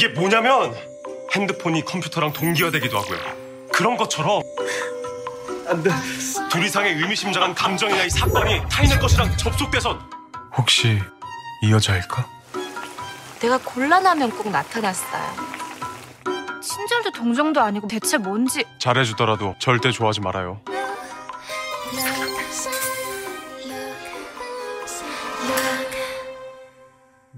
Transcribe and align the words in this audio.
이게 0.00 0.08
뭐냐면 0.08 0.74
핸드폰이 1.36 1.84
컴퓨터랑 1.84 2.32
동기화되기도 2.32 2.96
하고요. 2.98 3.18
그런 3.70 3.98
것처럼 3.98 4.40
안 5.68 5.82
돼 5.82 5.90
둘 6.50 6.64
이상의 6.64 6.94
의미심장한 6.94 7.54
감정이나 7.54 8.04
이 8.04 8.08
사건이 8.08 8.62
타인의 8.70 8.98
것이랑 8.98 9.36
접속돼선 9.36 10.00
혹시 10.56 10.98
이 11.62 11.70
여자일까? 11.70 12.26
내가 13.40 13.58
곤란하면 13.58 14.30
꼭 14.30 14.48
나타났어요. 14.50 15.22
친절도 16.62 17.10
동정도 17.12 17.60
아니고 17.60 17.86
대체 17.86 18.16
뭔지 18.16 18.64
잘해주더라도 18.78 19.54
절대 19.60 19.90
좋아하지 19.92 20.22
말아요. 20.22 20.62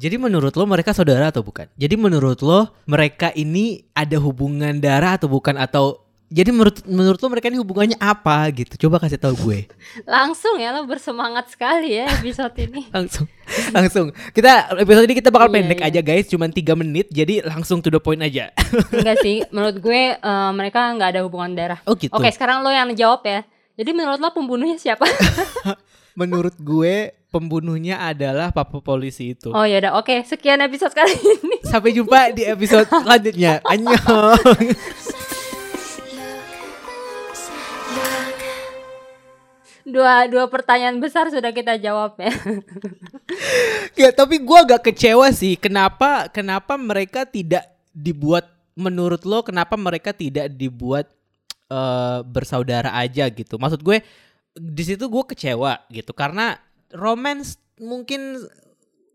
Jadi 0.02 0.18
menurut 0.18 0.50
lo 0.58 0.66
mereka 0.66 0.90
saudara 0.90 1.30
atau 1.30 1.46
bukan? 1.46 1.70
Jadi 1.78 1.94
menurut 1.94 2.42
lo 2.42 2.74
mereka 2.90 3.30
ini 3.38 3.86
ada 3.94 4.18
hubungan 4.18 4.82
darah 4.82 5.14
atau 5.14 5.30
bukan 5.30 5.54
atau 5.54 6.02
jadi 6.26 6.50
menurut 6.50 6.82
menurut 6.90 7.22
lo 7.22 7.28
mereka 7.30 7.46
ini 7.46 7.62
hubungannya 7.62 7.94
apa 8.02 8.50
gitu? 8.50 8.88
Coba 8.88 8.98
kasih 8.98 9.22
tahu 9.22 9.38
gue. 9.46 9.70
Langsung 10.10 10.58
ya 10.58 10.74
lo 10.74 10.90
bersemangat 10.90 11.54
sekali 11.54 12.02
ya 12.02 12.10
episode 12.18 12.50
ini. 12.58 12.90
Langsung 12.96 13.30
langsung. 13.70 14.10
Kita 14.32 14.74
episode 14.80 15.04
ini 15.06 15.14
kita 15.20 15.28
bakal 15.28 15.52
Iya, 15.52 15.54
pendek 15.60 15.80
iya. 15.84 15.88
aja 15.92 16.00
guys, 16.00 16.26
cuman 16.26 16.48
3 16.48 16.72
menit 16.72 17.06
jadi 17.12 17.44
langsung 17.44 17.84
to 17.84 17.92
the 17.92 18.00
point 18.00 18.24
aja. 18.24 18.48
Enggak 18.96 19.20
sih, 19.20 19.44
menurut 19.52 19.76
gue 19.76 20.16
eh, 20.16 20.50
mereka 20.56 20.88
nggak 20.96 21.10
ada 21.14 21.20
hubungan 21.22 21.52
darah. 21.52 21.78
Oh 21.84 21.92
gitu. 21.94 22.10
Oke, 22.16 22.32
sekarang 22.32 22.64
lo 22.64 22.72
yang 22.72 22.90
jawab 22.96 23.22
ya. 23.28 23.44
Jadi 23.76 23.92
menurut 23.92 24.18
lo 24.18 24.32
pembunuhnya 24.32 24.80
siapa? 24.80 25.04
Menurut 26.16 26.56
gue 26.58 27.12
pembunuhnya 27.32 27.96
adalah 28.04 28.52
papa 28.52 28.84
polisi 28.84 29.32
itu. 29.32 29.48
oh 29.48 29.64
ya 29.64 29.80
udah, 29.80 29.96
oke. 29.96 30.12
Sekian 30.28 30.60
episode 30.60 30.92
kali 30.92 31.16
ini. 31.40 31.64
Sampai 31.64 31.96
jumpa 31.96 32.36
di 32.36 32.44
episode 32.44 32.84
selanjutnya. 32.86 33.64
Annyeong. 33.64 34.36
Dua 39.82 40.30
dua 40.30 40.46
pertanyaan 40.46 41.02
besar 41.02 41.26
sudah 41.32 41.50
kita 41.50 41.74
jawab 41.80 42.14
ya. 42.20 42.30
Ya 44.00 44.08
tapi 44.12 44.38
gua 44.40 44.62
agak 44.62 44.92
kecewa 44.92 45.32
sih 45.34 45.56
kenapa 45.56 46.30
kenapa 46.30 46.78
mereka 46.78 47.24
tidak 47.26 47.66
dibuat 47.90 48.46
menurut 48.76 49.24
lo 49.28 49.44
kenapa 49.44 49.76
mereka 49.76 50.14
tidak 50.16 50.48
dibuat 50.52 51.08
eh, 51.68 52.18
bersaudara 52.24 52.92
aja 52.96 53.28
gitu 53.28 53.60
maksud 53.60 53.84
gue 53.84 54.00
di 54.52 54.82
situ 54.84 55.08
gue 55.08 55.24
kecewa 55.32 55.80
gitu 55.88 56.12
karena 56.12 56.56
romance 56.94 57.58
mungkin 57.80 58.38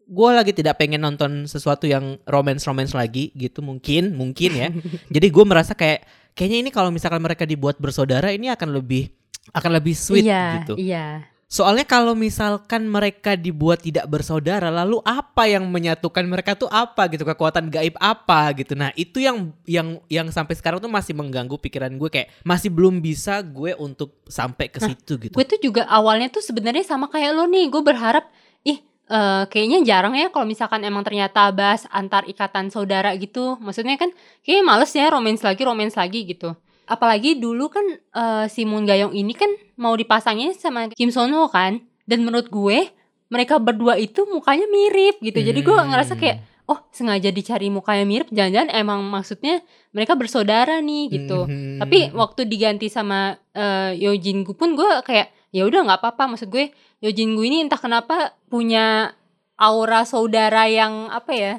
gue 0.08 0.30
lagi 0.32 0.56
tidak 0.56 0.80
pengen 0.80 1.04
nonton 1.04 1.46
sesuatu 1.46 1.84
yang 1.84 2.16
romance 2.24 2.64
romance 2.64 2.96
lagi 2.96 3.36
gitu 3.36 3.60
mungkin 3.60 4.16
mungkin 4.16 4.52
ya 4.56 4.70
jadi 5.16 5.28
gue 5.28 5.46
merasa 5.46 5.76
kayak 5.76 6.08
kayaknya 6.32 6.58
ini 6.68 6.70
kalau 6.72 6.90
misalkan 6.90 7.20
mereka 7.20 7.44
dibuat 7.44 7.76
bersaudara 7.78 8.32
ini 8.32 8.48
akan 8.48 8.72
lebih 8.72 9.12
akan 9.52 9.72
lebih 9.80 9.96
sweet 9.96 10.28
iya, 10.28 10.64
gitu 10.64 10.76
Iya. 10.76 11.24
Soalnya 11.48 11.88
kalau 11.88 12.12
misalkan 12.12 12.92
mereka 12.92 13.40
dibuat 13.40 13.80
tidak 13.80 14.04
bersaudara, 14.12 14.68
lalu 14.68 15.00
apa 15.08 15.48
yang 15.48 15.64
menyatukan 15.72 16.28
mereka 16.28 16.60
tuh 16.60 16.68
apa 16.68 17.08
gitu 17.08 17.24
kekuatan 17.24 17.72
gaib 17.72 17.96
apa 18.04 18.52
gitu. 18.52 18.76
Nah 18.76 18.92
itu 19.00 19.24
yang 19.24 19.56
yang 19.64 20.04
yang 20.12 20.28
sampai 20.28 20.60
sekarang 20.60 20.84
tuh 20.84 20.92
masih 20.92 21.16
mengganggu 21.16 21.56
pikiran 21.56 21.96
gue 21.96 22.12
kayak 22.12 22.36
masih 22.44 22.68
belum 22.68 23.00
bisa 23.00 23.40
gue 23.40 23.72
untuk 23.80 24.28
sampai 24.28 24.68
ke 24.68 24.84
situ 24.84 25.16
gitu. 25.16 25.34
Gue 25.40 25.48
tuh 25.48 25.56
juga 25.64 25.88
awalnya 25.88 26.28
tuh 26.28 26.44
sebenarnya 26.44 26.84
sama 26.84 27.08
kayak 27.08 27.32
lo 27.32 27.48
nih. 27.48 27.72
Gue 27.72 27.80
berharap 27.80 28.28
ih 28.68 28.84
eh, 29.08 29.44
kayaknya 29.48 29.88
jarang 29.88 30.20
ya 30.20 30.28
kalau 30.28 30.44
misalkan 30.44 30.84
emang 30.84 31.08
ternyata 31.08 31.48
bahas 31.56 31.88
antar 31.96 32.28
ikatan 32.28 32.76
saudara 32.76 33.16
gitu. 33.16 33.56
Maksudnya 33.64 33.96
kan 33.96 34.12
kayaknya 34.44 34.68
males 34.68 34.92
ya 34.92 35.08
romance 35.08 35.48
lagi 35.48 35.64
romance 35.64 35.96
lagi 35.96 36.28
gitu. 36.28 36.60
Apalagi 36.88 37.36
dulu 37.36 37.68
kan 37.68 37.84
eh, 37.94 38.46
si 38.48 38.64
Moon 38.64 38.88
Gayong 38.88 39.12
ini 39.12 39.36
kan 39.36 39.52
mau 39.76 39.94
dipasangnya 39.94 40.56
sama 40.56 40.88
Kim 40.90 41.12
Son 41.12 41.30
Ho 41.32 41.48
kan. 41.48 41.80
Dan 42.08 42.24
menurut 42.24 42.48
gue 42.48 42.88
mereka 43.28 43.60
berdua 43.60 44.00
itu 44.00 44.24
mukanya 44.26 44.64
mirip 44.66 45.20
gitu. 45.20 45.38
Jadi 45.38 45.60
gue 45.60 45.76
Hmm. 45.76 45.92
ngerasa 45.92 46.16
kayak 46.16 46.40
oh 46.66 46.80
sengaja 46.90 47.28
dicari 47.30 47.68
mukanya 47.68 48.08
mirip. 48.08 48.32
Jangan-jangan 48.32 48.72
emang 48.72 49.04
maksudnya 49.04 49.60
mereka 49.92 50.16
bersaudara 50.16 50.80
nih 50.80 51.04
gitu. 51.12 51.44
Mhm. 51.44 51.80
Tapi 51.80 51.98
waktu 52.16 52.48
diganti 52.48 52.88
sama 52.88 53.36
eh, 53.52 53.92
Yojin 54.00 54.48
Gu 54.48 54.56
pun 54.56 54.74
gue 54.74 54.88
kayak 55.04 55.36
ya 55.52 55.64
udah 55.64 55.84
nggak 55.84 56.00
apa-apa 56.00 56.36
maksud 56.36 56.48
gue 56.48 56.72
Yojin 57.00 57.36
Gu 57.36 57.44
ini 57.44 57.58
entah 57.68 57.80
kenapa 57.80 58.36
punya 58.48 59.12
aura 59.58 60.04
saudara 60.04 60.68
yang 60.68 61.12
apa 61.12 61.32
ya 61.34 61.54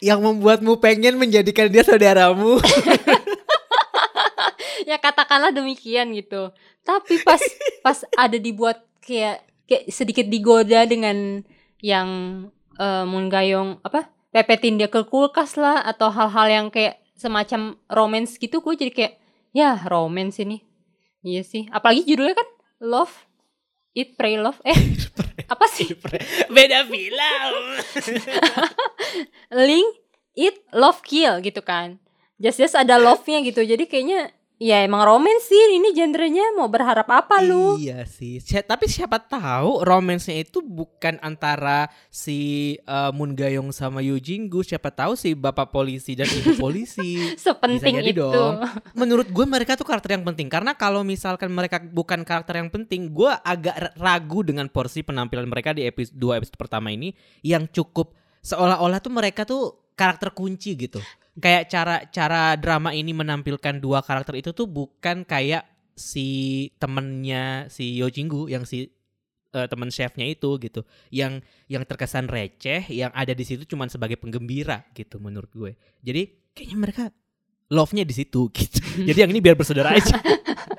yang 0.00 0.24
membuatmu 0.24 0.80
pengen 0.80 1.20
menjadikan 1.20 1.68
dia 1.68 1.84
saudaramu. 1.84 2.56
ya 4.90 4.98
katakanlah 4.98 5.54
demikian 5.54 6.10
gitu. 6.18 6.50
Tapi 6.82 7.22
pas 7.22 7.38
pas 7.86 7.98
ada 8.18 8.34
dibuat 8.34 8.82
kayak 8.98 9.46
kayak 9.70 9.84
sedikit 9.94 10.26
digoda 10.26 10.82
dengan 10.90 11.46
yang 11.78 12.08
eh, 12.74 13.04
Moon 13.06 13.30
Gayong 13.30 13.78
apa 13.86 14.10
pepetin 14.34 14.82
dia 14.82 14.90
ke 14.90 15.06
kulkas 15.06 15.54
lah 15.54 15.86
atau 15.86 16.10
hal-hal 16.10 16.46
yang 16.50 16.66
kayak 16.74 16.98
semacam 17.14 17.78
romance 17.86 18.34
gitu 18.40 18.58
gue 18.58 18.74
jadi 18.74 18.92
kayak 18.92 19.14
ya 19.54 19.78
romance 19.86 20.42
ini. 20.42 20.66
Iya 21.22 21.46
sih. 21.46 21.70
Apalagi 21.70 22.02
judulnya 22.02 22.34
kan 22.34 22.48
love 22.82 23.14
eat 23.94 24.18
pray 24.18 24.40
love. 24.40 24.58
Eh 24.66 24.78
apa 25.46 25.66
sih? 25.70 25.94
Beda 26.48 26.86
film. 26.88 27.62
link 29.68 29.88
eat 30.38 30.56
love 30.72 31.02
kill 31.04 31.38
gitu 31.44 31.60
kan. 31.60 32.00
Just 32.40 32.56
just 32.56 32.72
ada 32.78 32.96
love-nya 32.96 33.44
gitu. 33.44 33.60
Jadi 33.60 33.84
kayaknya 33.84 34.32
ya 34.60 34.84
emang 34.84 35.00
romance 35.08 35.48
sih 35.48 35.80
ini 35.80 35.96
genrenya 35.96 36.52
mau 36.52 36.68
berharap 36.68 37.08
apa 37.08 37.40
lu 37.40 37.80
Iya 37.80 38.04
sih. 38.04 38.44
Si- 38.44 38.60
tapi 38.60 38.84
siapa 38.84 39.16
tahu 39.16 39.80
romance-nya 39.80 40.44
itu 40.44 40.60
bukan 40.60 41.16
antara 41.24 41.88
si 42.12 42.76
eh, 42.76 43.10
Moon 43.16 43.32
Gayong 43.32 43.72
sama 43.72 44.04
Yoo 44.04 44.20
Jin-gu. 44.20 44.60
Siapa 44.60 44.92
tahu 44.92 45.16
si 45.16 45.32
bapak 45.32 45.72
polisi 45.72 46.12
dan 46.12 46.28
ibu 46.28 46.60
polisi. 46.60 47.16
sepenting 47.40 48.04
itu 48.04 48.20
dong. 48.20 48.60
Menurut 48.92 49.32
gue 49.32 49.46
mereka 49.48 49.80
tuh 49.80 49.88
karakter 49.88 50.20
yang 50.20 50.28
penting 50.28 50.52
karena 50.52 50.76
kalau 50.76 51.00
misalkan 51.00 51.48
mereka 51.48 51.80
bukan 51.80 52.20
karakter 52.20 52.60
yang 52.60 52.68
penting, 52.68 53.08
gue 53.08 53.32
agak 53.32 53.96
ragu 53.96 54.44
dengan 54.44 54.68
porsi 54.68 55.00
penampilan 55.00 55.48
mereka 55.48 55.72
di 55.72 55.88
episode 55.88 56.20
dua 56.20 56.36
episode 56.36 56.60
pertama 56.60 56.92
ini 56.92 57.16
yang 57.40 57.64
cukup 57.64 58.12
seolah-olah 58.44 59.00
tuh 59.00 59.12
mereka 59.12 59.48
tuh 59.48 59.80
karakter 59.96 60.36
kunci 60.36 60.76
gitu. 60.76 61.00
Kayak 61.40 61.64
cara 61.72 61.96
cara 62.12 62.42
drama 62.60 62.92
ini 62.92 63.16
menampilkan 63.16 63.80
dua 63.80 64.04
karakter 64.04 64.38
itu 64.38 64.52
tuh 64.52 64.68
bukan 64.68 65.24
kayak 65.24 65.66
si 65.96 66.68
temennya 66.80 67.66
si 67.72 67.96
Yo 67.96 68.08
Jinggu 68.12 68.48
yang 68.48 68.64
si 68.68 68.88
eh, 69.56 69.66
temen 69.66 69.88
chefnya 69.90 70.28
itu 70.28 70.60
gitu. 70.60 70.86
Yang 71.10 71.42
yang 71.66 71.82
terkesan 71.88 72.28
receh 72.30 72.86
yang 72.92 73.10
ada 73.16 73.32
di 73.32 73.42
situ 73.42 73.64
cuman 73.64 73.88
sebagai 73.88 74.20
penggembira 74.20 74.86
gitu 74.92 75.18
menurut 75.18 75.50
gue. 75.50 75.72
Jadi 76.04 76.52
kayaknya 76.54 76.78
mereka 76.78 77.04
love-nya 77.70 78.04
di 78.04 78.14
situ 78.14 78.50
gitu. 78.52 78.78
Jadi 79.08 79.18
yang 79.18 79.30
ini 79.30 79.40
biar 79.40 79.56
bersaudara 79.56 79.94
aja 79.94 80.18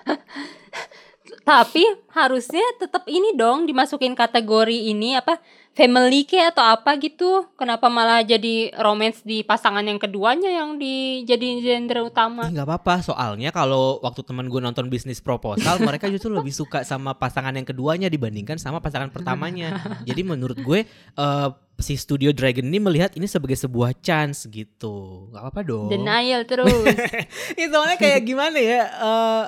tapi 1.51 1.83
harusnya 2.15 2.63
tetap 2.79 3.03
ini 3.11 3.35
dong 3.35 3.67
dimasukin 3.67 4.15
kategori 4.15 4.87
ini 4.87 5.19
apa 5.19 5.35
family 5.75 6.23
ke 6.23 6.39
atau 6.39 6.63
apa 6.63 6.95
gitu. 6.99 7.47
Kenapa 7.59 7.91
malah 7.91 8.23
jadi 8.23 8.71
romance 8.79 9.23
di 9.23 9.43
pasangan 9.43 9.83
yang 9.83 9.99
keduanya 9.99 10.47
yang 10.47 10.79
dijadiin 10.79 11.59
genre 11.59 12.07
utama? 12.07 12.47
Nggak 12.47 12.67
apa-apa 12.67 12.95
soalnya 13.03 13.51
kalau 13.51 13.99
waktu 13.99 14.23
teman 14.23 14.47
gue 14.47 14.63
nonton 14.63 14.87
bisnis 14.87 15.19
proposal 15.19 15.79
mereka 15.87 16.07
justru 16.07 16.31
lebih 16.31 16.55
suka 16.55 16.87
sama 16.87 17.19
pasangan 17.19 17.51
yang 17.51 17.67
keduanya 17.67 18.07
dibandingkan 18.07 18.55
sama 18.55 18.79
pasangan 18.79 19.11
pertamanya. 19.11 19.75
Jadi 20.07 20.21
menurut 20.23 20.55
gue 20.55 20.87
eh, 20.87 21.49
si 21.81 21.99
studio 21.99 22.31
Dragon 22.31 22.63
ini 22.63 22.79
melihat 22.79 23.11
ini 23.19 23.27
sebagai 23.27 23.59
sebuah 23.59 23.99
chance 23.99 24.47
gitu. 24.47 25.27
Nggak 25.35 25.41
apa-apa 25.43 25.61
dong. 25.67 25.89
Denial 25.91 26.47
terus. 26.47 26.71
Ini 27.57 27.67
soalnya 27.73 27.97
kayak 27.97 28.21
gimana 28.21 28.57
ya? 28.61 28.81
eh, 28.85 29.43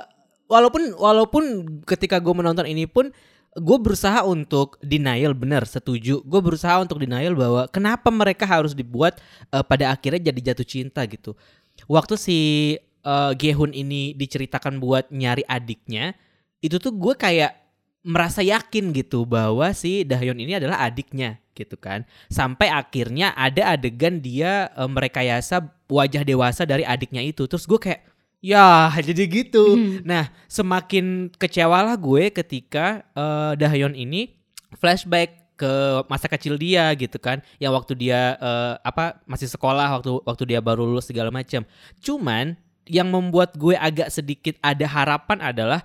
walaupun 0.47 0.95
walaupun 0.95 1.43
ketika 1.87 2.19
gue 2.19 2.33
menonton 2.35 2.67
ini 2.67 2.87
pun 2.89 3.11
gue 3.53 3.77
berusaha 3.77 4.25
untuk 4.25 4.81
denial 4.81 5.37
benar 5.37 5.65
setuju. 5.69 6.25
Gue 6.25 6.41
berusaha 6.41 6.81
untuk 6.81 6.97
denial 6.97 7.37
bahwa 7.37 7.69
kenapa 7.69 8.09
mereka 8.09 8.49
harus 8.49 8.73
dibuat 8.73 9.21
eh, 9.53 9.63
pada 9.65 9.93
akhirnya 9.93 10.33
jadi 10.33 10.53
jatuh 10.53 10.67
cinta 10.67 11.05
gitu. 11.05 11.37
Waktu 11.85 12.15
si 12.17 12.39
eh, 12.81 13.31
Gehun 13.37 13.71
ini 13.77 14.17
diceritakan 14.17 14.81
buat 14.81 15.09
nyari 15.13 15.45
adiknya, 15.45 16.17
itu 16.63 16.81
tuh 16.81 16.93
gue 16.95 17.13
kayak 17.13 17.63
merasa 18.03 18.43
yakin 18.43 18.91
gitu 18.91 19.23
bahwa 19.23 19.71
si 19.71 20.03
Dahyun 20.03 20.35
ini 20.35 20.59
adalah 20.59 20.83
adiknya 20.83 21.39
gitu 21.55 21.79
kan. 21.79 22.03
Sampai 22.27 22.67
akhirnya 22.67 23.31
ada 23.37 23.77
adegan 23.77 24.19
dia 24.19 24.73
eh, 24.73 24.89
merekayasa 24.89 25.61
wajah 25.87 26.25
dewasa 26.25 26.65
dari 26.65 26.81
adiknya 26.83 27.21
itu. 27.21 27.45
Terus 27.45 27.69
gue 27.69 27.79
kayak 27.79 28.12
ya 28.43 28.91
jadi 29.07 29.23
gitu. 29.23 29.79
Nah, 30.03 30.27
semakin 30.51 31.31
kecewalah 31.39 31.95
gue 31.95 32.27
ketika 32.35 33.07
eh 33.15 33.55
Dahyun 33.55 33.95
ini 33.95 34.35
flashback 34.75 35.55
ke 35.55 36.03
masa 36.11 36.27
kecil 36.27 36.59
dia 36.59 36.91
gitu 36.99 37.15
kan. 37.17 37.39
Yang 37.57 37.71
waktu 37.79 37.93
dia 37.95 38.35
eh, 38.35 38.73
apa 38.83 39.23
masih 39.23 39.47
sekolah 39.47 39.87
waktu 39.95 40.11
waktu 40.27 40.43
dia 40.43 40.59
baru 40.59 40.83
lulus 40.83 41.07
segala 41.07 41.31
macam 41.31 41.63
cuman 42.03 42.59
yang 42.83 43.07
membuat 43.07 43.55
gue 43.55 43.79
agak 43.79 44.11
sedikit 44.11 44.59
ada 44.59 44.83
harapan 44.83 45.39
adalah 45.39 45.81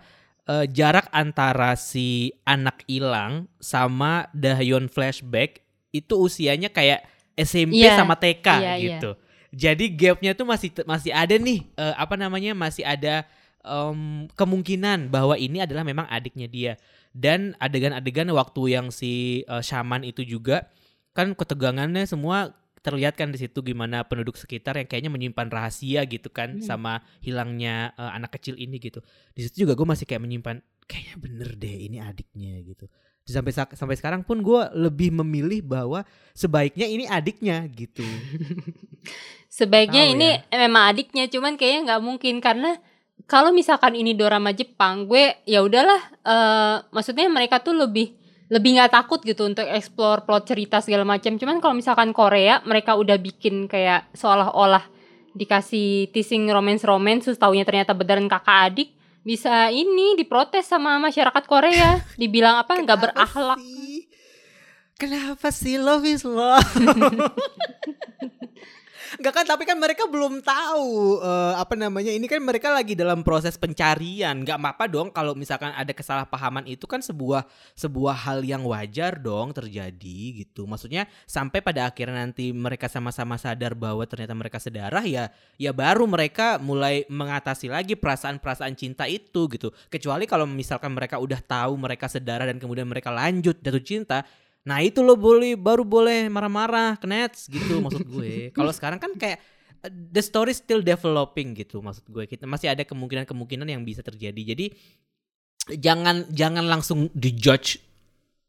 eh, 0.51 0.67
jarak 0.67 1.07
antara 1.15 1.79
si 1.79 2.35
anak 2.43 2.83
hilang 2.91 3.47
sama 3.63 4.27
Dahyun 4.35 4.91
flashback 4.91 5.63
itu 5.95 6.19
usianya 6.19 6.69
kayak 6.69 7.07
SMP 7.39 7.79
Iya, 7.87 7.95
sama 8.03 8.19
TK 8.19 8.47
iya, 8.59 8.75
iya. 8.75 8.75
gitu 8.99 9.15
jadi 9.51 9.85
gapnya 9.91 10.33
tuh 10.33 10.45
masih 10.45 10.71
masih 10.85 11.11
ada 11.11 11.35
nih 11.35 11.65
eh, 11.75 11.95
apa 11.97 12.15
namanya 12.15 12.53
masih 12.53 12.85
ada 12.85 13.25
em, 13.61 14.27
kemungkinan 14.33 15.09
bahwa 15.09 15.35
ini 15.35 15.61
adalah 15.61 15.83
memang 15.83 16.05
adiknya 16.07 16.47
dia. 16.47 16.73
Dan 17.11 17.57
adegan-adegan 17.59 18.29
waktu 18.31 18.77
yang 18.77 18.93
si 18.93 19.43
eh, 19.43 19.63
shaman 19.63 20.05
itu 20.05 20.23
juga 20.23 20.69
kan 21.17 21.35
ketegangannya 21.35 22.07
semua 22.07 22.55
terlihat 22.79 23.19
kan 23.19 23.35
di 23.35 23.43
situ 23.43 23.59
gimana 23.61 24.07
penduduk 24.07 24.39
sekitar 24.39 24.79
yang 24.79 24.87
kayaknya 24.87 25.11
menyimpan 25.11 25.51
rahasia 25.51 26.07
gitu 26.07 26.31
kan 26.31 26.57
Hmm. 26.57 26.63
sama 26.63 26.93
hilangnya 27.21 27.91
eh, 27.97 28.11
anak 28.15 28.39
kecil 28.39 28.55
ini 28.55 28.79
gitu. 28.79 29.03
Di 29.33 29.43
situ 29.43 29.67
juga 29.67 29.75
gue 29.75 29.85
masih 29.85 30.07
kayak 30.07 30.23
menyimpan 30.23 30.57
kayaknya 30.87 31.17
bener 31.19 31.51
deh 31.57 31.77
ini 31.91 31.99
adiknya 31.99 32.61
gitu. 32.63 32.87
Sampai 33.29 33.53
sa- 33.53 33.69
sampai 33.69 33.93
sekarang 33.93 34.25
pun 34.25 34.41
gue 34.41 34.63
lebih 34.73 35.13
memilih 35.13 35.61
bahwa 35.61 36.01
sebaiknya 36.33 36.89
ini 36.89 37.05
adiknya 37.05 37.61
gitu 37.69 38.01
Sebaiknya 39.49 40.05
Tahu 40.05 40.13
ini 40.15 40.29
ya. 40.37 40.69
memang 40.69 40.93
adiknya, 40.93 41.25
cuman 41.33 41.57
kayaknya 41.57 41.81
nggak 41.93 42.03
mungkin 42.05 42.35
karena 42.45 42.77
kalau 43.29 43.53
misalkan 43.53 43.97
ini 43.97 44.13
dorama 44.13 44.53
Jepang, 44.53 45.09
gue 45.09 45.41
ya 45.49 45.65
udahlah. 45.65 46.01
eh 46.29 46.77
maksudnya 46.93 47.29
mereka 47.33 47.61
tuh 47.61 47.77
lebih 47.77 48.13
lebih 48.49 48.81
nggak 48.81 48.93
takut 48.93 49.21
gitu 49.21 49.45
untuk 49.45 49.69
explore 49.69 50.25
plot 50.25 50.49
cerita 50.49 50.81
segala 50.81 51.05
macam. 51.05 51.37
Cuman 51.37 51.61
kalau 51.61 51.77
misalkan 51.77 52.17
Korea, 52.17 52.65
mereka 52.65 52.97
udah 52.97 53.21
bikin 53.21 53.69
kayak 53.69 54.09
seolah-olah 54.17 54.85
dikasih 55.37 56.09
teasing 56.13 56.49
romance 56.49 56.85
romance, 56.85 57.29
terus 57.29 57.41
taunya 57.41 57.63
ternyata 57.69 57.93
beneran 57.93 58.27
kakak 58.27 58.73
adik, 58.73 58.89
bisa 59.23 59.69
ini 59.69 60.17
diprotes 60.17 60.65
sama 60.65 60.97
masyarakat 60.97 61.45
Korea, 61.45 62.01
dibilang 62.21 62.61
apa 62.65 62.73
nggak 62.81 62.99
berakhlak. 62.99 63.61
sih? 63.61 64.09
Kenapa 64.99 65.55
sih 65.55 65.79
love 65.79 66.03
is 66.09 66.27
love? 66.27 66.65
Enggak 69.17 69.41
kan 69.41 69.45
tapi 69.49 69.65
kan 69.65 69.81
mereka 69.81 70.05
belum 70.05 70.45
tahu 70.45 71.25
eh, 71.25 71.55
apa 71.57 71.73
namanya 71.73 72.13
ini 72.13 72.29
kan 72.29 72.45
mereka 72.45 72.69
lagi 72.69 72.93
dalam 72.93 73.25
proses 73.25 73.57
pencarian. 73.57 74.45
Nggak 74.45 74.61
apa-apa 74.61 74.85
dong 74.93 75.09
kalau 75.09 75.33
misalkan 75.33 75.73
ada 75.73 75.89
kesalahpahaman 75.97 76.69
itu 76.69 76.85
kan 76.85 77.01
sebuah 77.01 77.49
sebuah 77.73 78.29
hal 78.29 78.45
yang 78.45 78.69
wajar 78.69 79.17
dong 79.17 79.57
terjadi 79.57 80.45
gitu. 80.45 80.69
Maksudnya 80.69 81.09
sampai 81.25 81.65
pada 81.65 81.89
akhirnya 81.89 82.29
nanti 82.29 82.53
mereka 82.53 82.93
sama-sama 82.93 83.41
sadar 83.41 83.73
bahwa 83.73 84.05
ternyata 84.05 84.37
mereka 84.37 84.61
sedarah 84.61 85.05
ya 85.09 85.33
ya 85.57 85.73
baru 85.73 86.05
mereka 86.05 86.61
mulai 86.61 87.09
mengatasi 87.09 87.73
lagi 87.73 87.97
perasaan-perasaan 87.97 88.77
cinta 88.77 89.09
itu 89.09 89.49
gitu. 89.49 89.73
Kecuali 89.89 90.29
kalau 90.29 90.45
misalkan 90.45 90.93
mereka 90.93 91.17
udah 91.17 91.41
tahu 91.41 91.81
mereka 91.81 92.11
sedarah 92.11 92.45
dan 92.45 92.61
kemudian 92.61 92.85
mereka 92.85 93.09
lanjut 93.09 93.57
jatuh 93.63 93.85
cinta 93.85 94.21
Nah 94.69 94.85
itu 94.85 95.01
lo 95.01 95.17
boleh 95.17 95.57
baru 95.57 95.81
boleh 95.81 96.29
marah-marah 96.29 97.01
ke 97.01 97.09
Nets 97.09 97.49
gitu 97.49 97.81
maksud 97.81 98.05
gue. 98.05 98.33
Kalau 98.57 98.69
sekarang 98.69 99.01
kan 99.01 99.17
kayak 99.17 99.41
the 99.89 100.21
story 100.21 100.53
still 100.53 100.85
developing 100.85 101.57
gitu 101.57 101.81
maksud 101.81 102.05
gue. 102.05 102.29
Kita 102.29 102.45
masih 102.45 102.69
ada 102.69 102.85
kemungkinan-kemungkinan 102.85 103.65
yang 103.65 103.81
bisa 103.81 104.05
terjadi. 104.05 104.53
Jadi 104.53 104.77
jangan 105.81 106.29
jangan 106.29 106.69
langsung 106.69 107.09
dijudge 107.17 107.89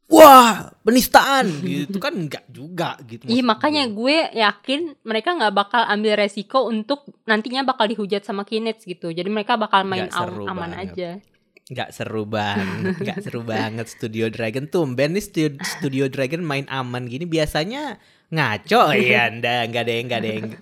wah 0.10 0.74
penistaan 0.82 1.46
gitu 1.62 2.02
kan 2.02 2.12
enggak 2.18 2.44
juga 2.50 2.98
gitu. 3.06 3.30
Iya 3.30 3.46
makanya 3.46 3.88
gue. 3.88 3.96
gue 3.96 4.18
yakin 4.42 4.80
mereka 5.06 5.38
nggak 5.38 5.54
bakal 5.54 5.82
ambil 5.86 6.18
resiko 6.18 6.66
untuk 6.66 7.06
nantinya 7.30 7.64
bakal 7.64 7.86
dihujat 7.88 8.26
sama 8.26 8.44
Kinets 8.44 8.84
gitu. 8.84 9.14
Jadi 9.14 9.30
mereka 9.30 9.56
bakal 9.56 9.86
main 9.86 10.10
aman 10.12 10.74
banget. 10.76 10.84
aja. 10.92 11.10
Nggak 11.70 11.90
seru 11.94 12.26
banget, 12.26 12.98
nggak 12.98 13.20
seru 13.22 13.46
banget 13.46 13.86
Studio 13.86 14.26
Dragon 14.34 14.66
tuh. 14.66 14.90
Ben 14.90 15.14
nih 15.14 15.22
Studio, 15.22 15.62
Studio 15.62 16.06
Dragon 16.10 16.42
main 16.42 16.66
aman 16.66 17.06
gini 17.06 17.30
biasanya 17.30 18.02
ngaco 18.34 18.94
ya 18.98 19.30
anda 19.30 19.66
nggak 19.70 19.84
ada 19.86 19.94
yang 19.94 20.06
nggak 20.10 20.22
ada 20.22 20.30
yang 20.30 20.48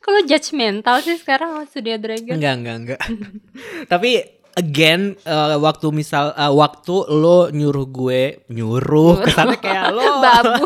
Kalau 0.00 0.26
judgmental 0.26 0.96
sih 1.04 1.20
sekarang 1.20 1.54
sama 1.54 1.64
Studio 1.68 1.94
Dragon. 2.00 2.34
Enggak, 2.34 2.54
enggak, 2.56 2.76
enggak. 2.82 3.00
Tapi 3.92 4.10
again 4.58 5.14
eh, 5.22 5.56
waktu 5.60 5.86
misal 5.94 6.34
eh, 6.34 6.50
waktu 6.50 6.96
lo 7.14 7.52
nyuruh 7.52 7.86
gue 7.86 8.22
nyuruh 8.50 9.22
kesannya 9.22 9.60
kayak 9.60 9.94
lo 9.94 10.18
Babu. 10.18 10.64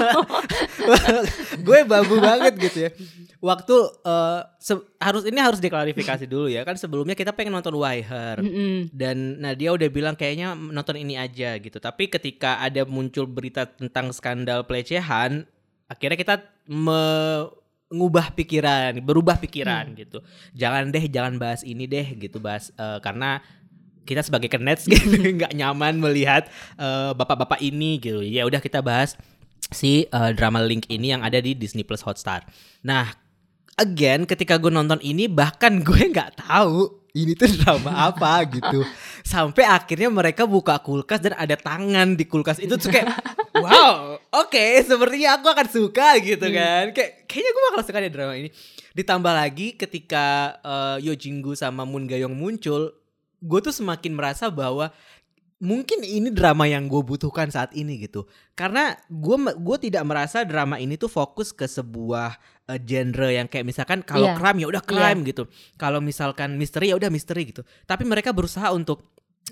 gue 1.61 1.79
babu 1.85 2.15
banget 2.23 2.55
gitu 2.57 2.79
ya. 2.89 2.91
Waktu 3.45 3.77
se- 4.57 4.89
harus 4.97 5.29
ini 5.29 5.37
harus 5.37 5.61
diklarifikasi 5.61 6.25
dulu 6.25 6.49
ya 6.49 6.65
kan 6.65 6.81
sebelumnya 6.81 7.13
kita 7.13 7.37
pengen 7.37 7.53
nonton 7.53 7.77
Why 7.77 8.01
Her 8.01 8.41
Mm-mm. 8.41 8.89
dan 8.89 9.37
Nadia 9.37 9.69
udah 9.69 9.85
bilang 9.93 10.17
kayaknya 10.17 10.57
nonton 10.57 10.97
ini 10.97 11.21
aja 11.21 11.61
gitu. 11.61 11.77
Tapi 11.77 12.09
ketika 12.09 12.57
ada 12.57 12.89
muncul 12.89 13.29
berita 13.29 13.69
tentang 13.69 14.17
skandal 14.17 14.65
pelecehan, 14.65 15.45
akhirnya 15.85 16.17
kita 16.17 16.35
mengubah 16.73 18.33
pikiran, 18.33 18.99
berubah 19.05 19.37
pikiran 19.37 19.93
gitu. 19.93 20.25
Jangan 20.57 20.89
deh, 20.89 21.05
jangan 21.13 21.37
bahas 21.37 21.61
ini 21.63 21.85
deh 21.85 22.17
gitu, 22.17 22.41
bahas 22.41 22.73
eh, 22.75 22.99
karena 23.05 23.45
kita 24.05 24.21
sebagai 24.21 24.49
kenets 24.53 24.89
gitu 24.93 25.17
nggak 25.21 25.53
nyaman 25.53 26.01
melihat 26.01 26.49
eh, 26.81 27.13
bapak-bapak 27.13 27.61
ini 27.61 28.01
gitu. 28.01 28.25
Ya 28.25 28.49
udah 28.49 28.61
kita 28.61 28.81
bahas 28.81 29.21
si 29.69 30.09
eh, 30.09 30.31
drama 30.33 30.65
Link 30.65 30.89
ini 30.89 31.13
yang 31.13 31.21
ada 31.21 31.41
di 31.41 31.53
Disney 31.53 31.85
Plus 31.85 32.01
Hotstar. 32.01 32.45
Nah, 32.85 33.24
again 33.79 34.27
ketika 34.29 34.59
gue 34.59 34.71
nonton 34.71 34.99
ini 35.03 35.27
bahkan 35.27 35.83
gue 35.83 36.09
nggak 36.15 36.45
tahu 36.47 37.05
ini 37.15 37.39
tuh 37.39 37.47
drama 37.63 38.11
apa 38.11 38.43
gitu. 38.51 38.83
Sampai 39.23 39.63
akhirnya 39.63 40.11
mereka 40.11 40.51
buka 40.51 40.83
kulkas 40.83 41.23
dan 41.23 41.39
ada 41.39 41.55
tangan 41.55 42.19
di 42.19 42.27
kulkas 42.27 42.59
itu 42.59 42.75
tuh 42.75 42.91
kayak 42.91 43.07
wow, 43.55 44.19
oke, 44.35 44.65
sepertinya 44.83 45.39
aku 45.39 45.47
akan 45.47 45.69
suka 45.71 46.19
gitu 46.19 46.43
kan. 46.51 46.91
Kayak 46.91 47.31
kayaknya 47.31 47.51
gue 47.55 47.63
bakal 47.71 47.83
suka 47.87 48.03
deh 48.03 48.11
drama 48.11 48.35
ini. 48.35 48.51
Ditambah 48.99 49.31
lagi 49.31 49.79
ketika 49.79 50.59
eh, 50.59 51.07
Yo 51.07 51.15
Jinggu 51.15 51.55
sama 51.55 51.87
Moon 51.87 52.11
Gayong 52.11 52.35
muncul, 52.35 52.91
gue 53.39 53.61
tuh 53.63 53.71
semakin 53.71 54.11
merasa 54.11 54.51
bahwa 54.51 54.91
mungkin 55.63 56.03
ini 56.03 56.35
drama 56.35 56.67
yang 56.67 56.91
gue 56.91 57.01
butuhkan 57.01 57.49
saat 57.49 57.71
ini 57.79 58.05
gitu 58.05 58.27
karena 58.59 58.99
gue 59.07 59.37
gue 59.55 59.77
tidak 59.87 60.05
merasa 60.05 60.43
drama 60.45 60.77
ini 60.83 60.99
tuh 60.99 61.09
fokus 61.09 61.55
ke 61.55 61.65
sebuah 61.65 62.37
eh, 62.67 62.81
genre 62.81 63.29
yang 63.29 63.45
kayak 63.45 63.65
misalkan 63.65 64.01
kalau 64.01 64.27
Iya. 64.27 64.37
crime 64.37 64.59
ya 64.59 64.67
udah 64.69 64.83
crime 64.83 65.21
gitu 65.23 65.45
kalau 65.75 66.01
misalkan 66.01 66.55
misteri 66.55 66.89
ya 66.89 66.97
udah 66.97 67.09
misteri 67.09 67.47
gitu 67.47 67.61
tapi 67.85 68.05
mereka 68.05 68.31
berusaha 68.31 68.71
untuk 68.71 69.05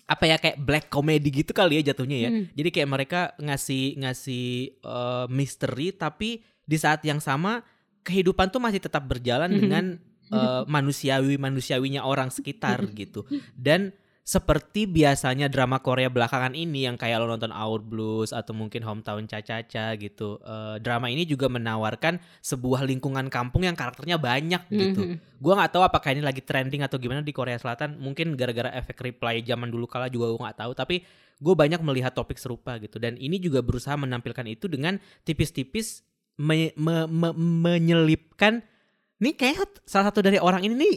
apa 0.04 0.24
ya 0.24 0.36
kayak 0.36 0.56
black 0.58 0.86
comedy 0.88 1.28
gitu 1.30 1.52
kali 1.52 1.76
ya 1.76 1.92
jatuhnya 1.92 2.18
ya 2.18 2.30
Hmm. 2.30 2.44
jadi 2.50 2.68
kayak 2.70 2.88
mereka 2.88 3.20
ngasih 3.38 3.96
ngasih 3.98 4.46
eh, 4.80 5.26
misteri 5.28 5.92
tapi 5.92 6.40
di 6.62 6.76
saat 6.76 7.02
yang 7.02 7.18
sama 7.18 7.60
kehidupan 8.00 8.48
tuh 8.48 8.58
masih 8.58 8.80
tetap 8.80 9.04
berjalan 9.04 9.48
Mhm. 9.48 9.58
dengan 9.58 9.84
eh, 10.32 10.62
manusiawi 10.64 11.36
manusiawinya 11.36 12.02
orang 12.02 12.28
sekitar 12.28 12.88
gitu 12.90 13.20
dan 13.52 13.92
seperti 14.22 14.86
biasanya 14.86 15.50
drama 15.50 15.82
Korea 15.82 16.06
belakangan 16.06 16.54
ini 16.54 16.86
yang 16.86 16.94
kayak 16.94 17.18
lo 17.18 17.26
nonton 17.26 17.50
Our 17.50 17.82
Blues 17.82 18.30
atau 18.30 18.54
mungkin 18.54 18.86
Hometown 18.86 19.26
Cha-Cha-Cha 19.26 19.98
gitu. 19.98 20.38
Eh, 20.38 20.78
drama 20.78 21.10
ini 21.10 21.26
juga 21.26 21.50
menawarkan 21.50 22.22
sebuah 22.38 22.86
lingkungan 22.86 23.26
kampung 23.26 23.66
yang 23.66 23.74
karakternya 23.74 24.22
banyak 24.22 24.62
gitu. 24.70 25.02
Mhm. 25.02 25.42
Gua 25.42 25.58
nggak 25.58 25.74
tahu 25.74 25.82
apakah 25.82 26.14
ini 26.14 26.22
lagi 26.22 26.38
trending 26.38 26.86
atau 26.86 27.02
gimana 27.02 27.18
di 27.18 27.34
Korea 27.34 27.58
Selatan. 27.58 27.98
Mungkin 27.98 28.38
gara-gara 28.38 28.70
efek 28.78 29.02
reply 29.02 29.42
zaman 29.42 29.74
dulu 29.74 29.90
kala 29.90 30.06
juga 30.06 30.30
gue 30.30 30.38
nggak 30.38 30.58
tahu. 30.62 30.72
Tapi 30.78 30.96
gue 31.42 31.54
banyak 31.58 31.82
melihat 31.82 32.14
topik 32.14 32.38
serupa 32.38 32.78
gitu. 32.78 33.02
Dan 33.02 33.18
ini 33.18 33.42
juga 33.42 33.58
berusaha 33.58 33.98
menampilkan 33.98 34.46
itu 34.46 34.70
dengan 34.70 35.02
tipis-tipis 35.26 36.06
me- 36.38 36.70
me- 36.78 37.10
me- 37.10 37.34
menyelipkan. 37.34 38.62
Nih 39.18 39.34
kayak 39.34 39.82
salah 39.82 40.14
satu 40.14 40.22
dari 40.22 40.38
orang 40.38 40.62
ini 40.62 40.74
nih 40.78 40.96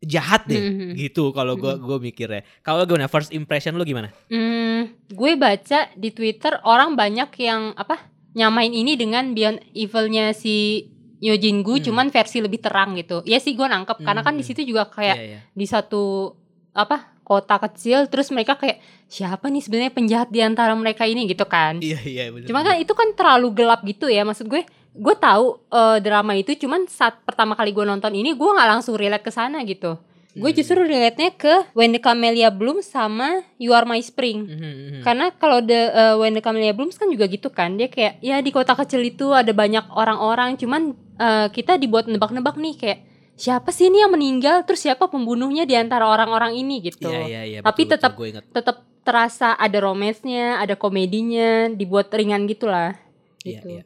jahat 0.00 0.48
deh 0.48 0.56
Mhm. 0.56 0.90
gitu 0.96 1.28
kalau 1.30 1.54
gua 1.54 1.76
gua 1.76 1.96
mikirnya. 1.96 2.40
Kalau 2.60 2.82
gimana 2.82 3.04
first 3.06 3.30
impression 3.30 3.76
lo 3.76 3.84
gimana? 3.84 4.08
Hmm, 4.26 4.88
gue 5.06 5.32
baca 5.36 5.92
di 5.92 6.08
Twitter 6.08 6.56
orang 6.64 6.96
banyak 6.96 7.28
yang 7.36 7.76
apa 7.76 8.00
nyamain 8.32 8.72
ini 8.72 8.96
dengan 8.96 9.36
Beyond 9.36 9.60
Evil-nya 9.70 10.32
si 10.32 10.88
Yojin 11.20 11.60
Gu, 11.60 11.76
Hmm. 11.76 11.84
cuman 11.84 12.06
versi 12.08 12.40
lebih 12.40 12.64
terang 12.64 12.96
gitu. 12.96 13.20
Ya 13.22 13.36
sih 13.36 13.52
gue 13.52 13.66
nangkep 13.66 14.00
karena 14.00 14.24
kan 14.24 14.32
di 14.32 14.40
Hmm. 14.40 14.48
situ 14.48 14.64
juga 14.64 14.88
kayak 14.88 15.16
Iya, 15.16 15.26
iya. 15.26 15.40
di 15.46 15.66
satu 15.68 16.32
apa 16.72 17.12
kota 17.20 17.60
kecil, 17.60 18.08
terus 18.08 18.32
mereka 18.32 18.56
kayak 18.56 18.80
siapa 19.04 19.46
nih 19.46 19.60
sebenarnya 19.60 19.92
penjahat 19.92 20.28
di 20.32 20.40
antara 20.40 20.72
mereka 20.72 21.04
ini 21.04 21.28
gitu 21.28 21.44
kan. 21.44 21.76
Iya 21.78 22.00
iya 22.02 22.24
benar. 22.32 22.48
Cuma 22.48 22.64
kan 22.64 22.74
itu 22.74 22.90
kan 22.90 23.12
terlalu 23.12 23.52
gelap 23.52 23.84
gitu 23.84 24.08
ya 24.08 24.24
maksud 24.24 24.48
gue. 24.48 24.64
Gue 24.90 25.14
tahu 25.14 25.62
eh, 25.68 25.98
drama 26.00 26.34
itu 26.34 26.52
cuman 26.56 26.86
saat 26.86 27.22
pertama 27.22 27.54
kali 27.54 27.70
gue 27.70 27.82
nonton 27.82 28.10
ini 28.10 28.32
gue 28.32 28.50
nggak 28.50 28.68
langsung 28.68 28.94
relate 28.94 29.22
ke 29.22 29.30
sana 29.30 29.62
gitu. 29.62 29.96
Gue 30.30 30.54
justru 30.54 30.78
relate-nya 30.78 31.34
ke 31.34 31.74
When 31.74 31.90
the 31.90 31.98
Camellia 31.98 32.54
Blooms 32.54 32.86
sama 32.86 33.42
You 33.58 33.74
Are 33.74 33.82
My 33.82 33.98
Spring. 33.98 34.46
Mhm, 34.46 34.62
mhm. 34.62 35.00
Karena 35.02 35.34
kalau 35.34 35.58
the 35.58 35.90
uh, 35.90 36.14
When 36.16 36.32
the 36.32 36.40
Camellia 36.40 36.70
Blooms 36.70 36.94
kan 36.94 37.10
juga 37.10 37.26
gitu 37.26 37.50
kan. 37.50 37.74
Dia 37.74 37.90
kayak 37.90 38.22
ya 38.22 38.38
di 38.38 38.50
kota 38.50 38.72
kecil 38.72 39.02
itu 39.04 39.34
ada 39.34 39.50
banyak 39.50 39.90
orang-orang 39.90 40.54
cuman 40.54 40.94
uh, 41.18 41.50
kita 41.50 41.74
dibuat 41.76 42.06
nebak-nebak 42.06 42.54
nih 42.54 42.74
kayak 42.74 42.98
siapa 43.34 43.74
sih 43.74 43.90
ini 43.90 44.06
yang 44.06 44.14
meninggal 44.14 44.62
terus 44.62 44.78
siapa 44.80 45.08
pembunuhnya 45.08 45.66
di 45.66 45.74
antara 45.74 46.06
orang-orang 46.06 46.54
ini 46.54 46.78
gitu. 46.80 47.10
Iya, 47.10 47.26
iya, 47.26 47.42
iya, 47.42 47.58
Tapi 47.60 47.82
betul, 47.84 47.92
tetap- 47.98 48.14
betul. 48.14 48.42
Tetap 48.54 48.76
terasa 49.02 49.58
ada 49.58 49.78
romansnya, 49.80 50.62
ada 50.62 50.78
komedinya, 50.78 51.66
dibuat 51.68 52.06
ringan 52.12 52.46
gitulah. 52.46 52.94
Iya, 53.42 53.58
Gitu. 53.58 53.66
iya. 53.66 53.82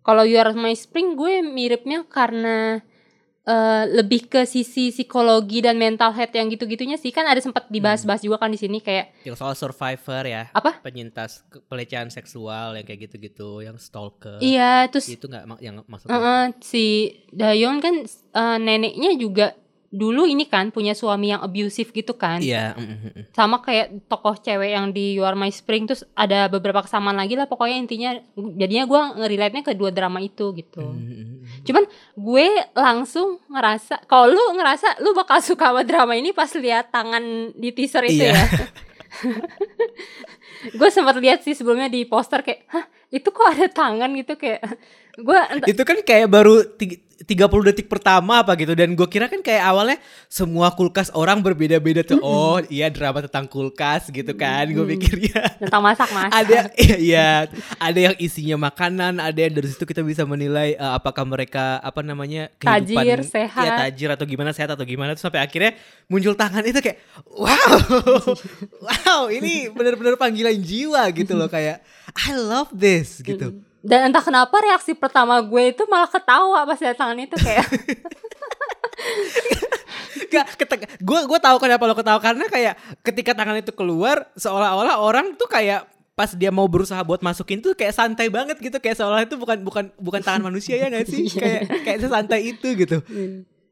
Kalau 0.00 0.24
You 0.24 0.38
Are 0.38 0.52
My 0.52 0.72
Spring 0.72 1.14
gue 1.14 1.40
miripnya 1.40 2.04
karena 2.04 2.80
eh, 3.42 3.84
lebih 3.88 4.28
ke 4.28 4.44
sisi 4.44 4.88
psikologi 4.88 5.60
dan 5.60 5.76
mental 5.76 6.12
health 6.12 6.32
yang 6.32 6.48
gitu-gitunya 6.48 6.96
sih 6.96 7.08
kan 7.08 7.24
ada 7.24 7.40
sempat 7.40 7.68
dibahas-bahas 7.68 8.20
juga 8.20 8.36
kan 8.36 8.52
di 8.52 8.56
sini 8.56 8.78
kayak 8.78 9.24
Yang 9.24 9.36
soal 9.40 9.54
survivor 9.54 10.24
ya. 10.24 10.52
apa? 10.52 10.80
Penyintas 10.80 11.44
pelecehan 11.66 12.08
seksual 12.08 12.76
yang 12.76 12.84
kayak 12.84 13.08
gitu-gitu, 13.08 13.64
yang 13.64 13.76
stalker. 13.76 14.36
Iya, 14.38 14.88
terus 14.88 15.08
Itu 15.08 15.28
nggak 15.28 15.44
yang 15.60 15.80
maksudnya. 15.84 16.16
eh, 16.16 16.46
si 16.60 16.84
Dayon 17.32 17.80
kan 17.80 18.04
eh, 18.08 18.58
neneknya 18.60 19.16
juga 19.16 19.56
dulu 19.88 20.28
ini 20.28 20.44
kan 20.44 20.68
punya 20.68 20.92
suami 20.92 21.32
yang 21.32 21.40
abusive 21.40 21.88
gitu 21.96 22.12
kan. 22.12 22.44
Iya, 22.44 22.76
mm, 22.76 22.84
mm, 22.84 22.98
mm. 23.08 23.24
Sama 23.32 23.64
kayak 23.64 24.04
tokoh 24.04 24.36
cewek 24.36 24.76
yang 24.76 24.92
di 24.92 25.16
You 25.16 25.24
Are 25.24 25.32
My 25.32 25.48
Spring 25.48 25.88
terus 25.88 26.04
ada 26.12 26.44
beberapa 26.52 26.84
kesamaan 26.84 27.16
lagi 27.16 27.40
lah 27.40 27.48
pokoknya 27.48 27.76
intinya 27.80 28.10
jadinya 28.36 28.84
gue 28.84 29.00
ngerelate-nya 29.24 29.64
ke 29.64 29.72
dua 29.72 29.88
drama 29.88 30.20
itu 30.20 30.52
gitu. 30.52 30.84
Mm. 30.84 31.48
Cuman 31.64 31.88
gue 32.20 32.46
langsung 32.76 33.40
ngerasa 33.48 34.04
kalau 34.04 34.28
lu 34.28 34.42
ngerasa 34.60 35.00
lu 35.00 35.16
bakal 35.16 35.40
suka 35.40 35.72
sama 35.72 35.80
drama 35.88 36.12
ini 36.12 36.36
pas 36.36 36.52
lihat 36.52 36.92
tangan 36.92 37.56
di 37.56 37.72
teaser 37.72 38.04
itu 38.04 38.28
Iya. 38.28 38.36
ya. 38.36 38.44
gue 40.78 40.88
sempat 40.92 41.16
lihat 41.16 41.40
sih 41.40 41.56
sebelumnya 41.56 41.88
di 41.88 42.04
poster 42.04 42.44
kayak, 42.44 42.68
hah 42.68 42.84
itu 43.08 43.28
kok 43.32 43.46
ada 43.48 43.66
tangan 43.72 44.10
gitu 44.12 44.36
kayak 44.36 44.60
gue 45.18 45.38
entah 45.50 45.66
itu 45.66 45.82
kan 45.82 45.98
kayak 46.06 46.30
baru 46.30 46.62
tig- 46.78 47.02
30 47.18 47.50
detik 47.74 47.90
pertama 47.90 48.46
apa 48.46 48.54
gitu. 48.54 48.78
Dan 48.78 48.94
gue 48.94 49.08
kira 49.10 49.26
kan 49.26 49.42
kayak 49.42 49.66
awalnya 49.66 49.98
semua 50.30 50.70
kulkas 50.70 51.10
orang 51.10 51.42
berbeda-beda 51.42 52.06
tuh. 52.06 52.22
Oh 52.22 52.62
iya 52.70 52.86
drama 52.88 53.18
tentang 53.26 53.50
kulkas 53.50 54.06
gitu 54.14 54.32
kan 54.38 54.70
gue 54.70 54.84
pikirnya 54.94 55.58
tentang 55.58 55.82
masak-masak. 55.82 56.30
ada 56.30 56.58
iya, 56.78 56.96
iya. 56.96 57.28
Ada 57.82 57.98
yang 58.10 58.16
isinya 58.22 58.70
makanan 58.70 59.18
ada 59.18 59.34
yang 59.34 59.50
dari 59.50 59.66
situ 59.66 59.82
kita 59.82 60.06
bisa 60.06 60.22
menilai 60.22 60.78
eh, 60.78 60.92
apakah 60.94 61.26
mereka 61.26 61.82
apa 61.82 62.06
namanya 62.06 62.54
Tajir, 62.62 63.26
sehat. 63.26 63.64
ya 63.66 63.70
tajir 63.90 64.08
atau 64.14 64.22
gimana 64.22 64.54
sehat 64.54 64.70
atau 64.78 64.86
gimana. 64.86 65.18
Terus 65.18 65.26
sampai 65.26 65.42
akhirnya 65.42 65.74
muncul 66.06 66.38
tangan 66.38 66.62
itu 66.62 66.78
kayak 66.78 67.02
wow 67.26 67.76
wow 68.86 69.20
ini 69.28 69.66
benar-benar 69.74 70.14
panggilan 70.14 70.54
jiwa 70.62 71.02
gitu 71.10 71.34
loh 71.34 71.50
kayak 71.50 71.82
I 72.14 72.32
love 72.38 72.70
this 72.70 73.20
gitu 73.26 73.67
Dan 73.78 74.10
entah 74.10 74.22
kenapa 74.22 74.58
reaksi 74.58 74.92
pertama 74.94 75.38
gue 75.38 75.70
itu 75.70 75.86
malah 75.86 76.10
ketawa 76.10 76.66
pas 76.66 76.78
lihat 76.82 76.96
tangan 76.98 77.18
itu 77.18 77.36
kayak. 77.38 77.66
Gak, 80.28 80.46
gue 80.98 81.20
gue 81.24 81.38
tahu 81.38 81.56
kenapa 81.62 81.82
lo 81.86 81.94
ketawa. 81.94 82.18
Karena 82.18 82.44
kayak 82.50 82.74
ketika 83.06 83.32
tangan 83.38 83.56
itu 83.62 83.70
keluar 83.70 84.26
seolah-olah 84.34 84.98
orang 84.98 85.38
tuh 85.38 85.46
kayak 85.46 85.86
pas 86.18 86.34
dia 86.34 86.50
mau 86.50 86.66
berusaha 86.66 86.98
buat 87.06 87.22
masukin 87.22 87.62
tuh 87.62 87.78
kayak 87.78 87.94
santai 87.94 88.26
banget 88.26 88.58
gitu. 88.58 88.82
Kayak 88.82 88.98
seolah 88.98 89.22
itu 89.22 89.38
bukan 89.38 89.62
bukan 89.62 89.84
bukan 89.94 90.20
tangan 90.26 90.42
manusia 90.50 90.74
ya 90.74 90.90
gak 90.90 91.06
sih? 91.06 91.26
Iya. 91.30 91.38
kayak 91.38 91.62
kayak 91.86 91.98
sesantai 92.02 92.40
itu 92.50 92.68
gitu 92.74 92.98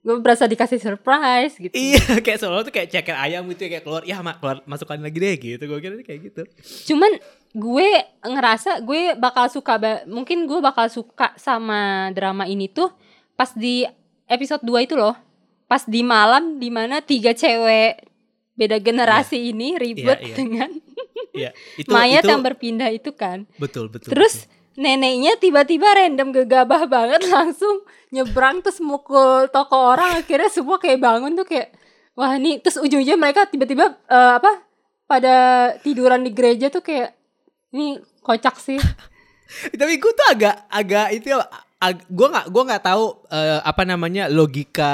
gue 0.07 0.23
berasa 0.23 0.47
dikasih 0.47 0.79
surprise 0.79 1.59
gitu. 1.59 1.75
iya 1.75 1.99
kayak 2.25 2.39
seolah 2.39 2.63
tuh 2.63 2.71
kayak 2.71 2.95
ceker 2.95 3.19
ayam 3.19 3.43
gitu 3.51 3.67
ya 3.67 3.71
kayak 3.75 3.85
keluar 3.85 4.03
ya 4.07 4.23
mak 4.23 4.39
keluar 4.39 4.63
masukkan 4.63 5.03
lagi 5.03 5.19
deh 5.19 5.35
gitu 5.35 5.65
gue 5.67 5.79
kira 5.83 5.99
kayak 5.99 6.21
gitu 6.31 6.43
Cuman 6.87 7.19
gue 7.51 7.89
ngerasa 8.23 8.87
gue 8.87 9.19
bakal 9.19 9.51
suka 9.51 9.75
mungkin 10.07 10.47
gue 10.47 10.63
bakal 10.63 10.87
suka 10.87 11.35
sama 11.35 12.15
drama 12.15 12.47
ini 12.47 12.71
tuh 12.71 12.95
pas 13.35 13.51
di 13.51 13.83
episode 14.31 14.63
2 14.63 14.87
itu 14.87 14.95
loh. 14.95 15.19
Pas 15.67 15.83
di 15.83 16.07
malam 16.07 16.63
di 16.63 16.71
mana 16.71 17.03
tiga 17.03 17.35
cewek 17.35 18.07
beda 18.55 18.79
generasi 18.79 19.51
ini 19.51 19.75
ribet 19.75 20.23
Iya, 20.23 20.23
iya. 20.23 20.35
dengan 20.39 20.71
Iya 21.35 21.51
itu 21.83 21.91
mayat 21.91 22.23
itu 22.23 22.31
yang 22.31 22.43
berpindah 22.47 22.89
itu 22.95 23.11
kan. 23.11 23.43
betul 23.59 23.91
betul 23.91 24.15
Terus 24.15 24.47
neneknya 24.77 25.41
tiba-tiba 25.41 25.89
random 25.89 26.31
gegabah 26.33 26.85
banget 26.87 27.25
langsung 27.35 27.83
nyebrang 28.13 28.61
terus 28.61 28.79
mukul 28.79 29.49
toko 29.51 29.97
orang. 29.97 30.21
Akhirnya 30.21 30.53
semua 30.53 30.77
kayak 30.77 31.01
bangun 31.01 31.35
tuh 31.35 31.49
kayak 31.49 31.73
wah 32.13 32.37
ini 32.37 32.61
terus 32.61 32.77
ujung-ujungnya 32.79 33.19
mereka 33.19 33.49
tiba-tiba 33.49 33.97
eh, 34.07 34.33
apa 34.39 34.53
pada 35.07 35.35
tiduran 35.81 36.23
di 36.23 36.31
gereja 36.31 36.69
tuh 36.69 36.85
kayak 36.85 37.17
ini 37.73 37.99
kocak 38.23 38.57
sih. 38.61 38.79
Tapi 39.81 39.95
gue 39.97 40.13
tuh 40.13 40.27
agak 40.29 40.67
agak 40.69 41.07
itu 41.15 41.31
ya 41.31 41.39
ag- 41.79 42.09
gue 42.09 42.29
nggak 42.29 42.47
gue 42.51 42.63
nggak 42.67 42.85
tahu 42.85 43.05
eh, 43.31 43.61
apa 43.63 43.83
namanya 43.87 44.27
logika 44.27 44.93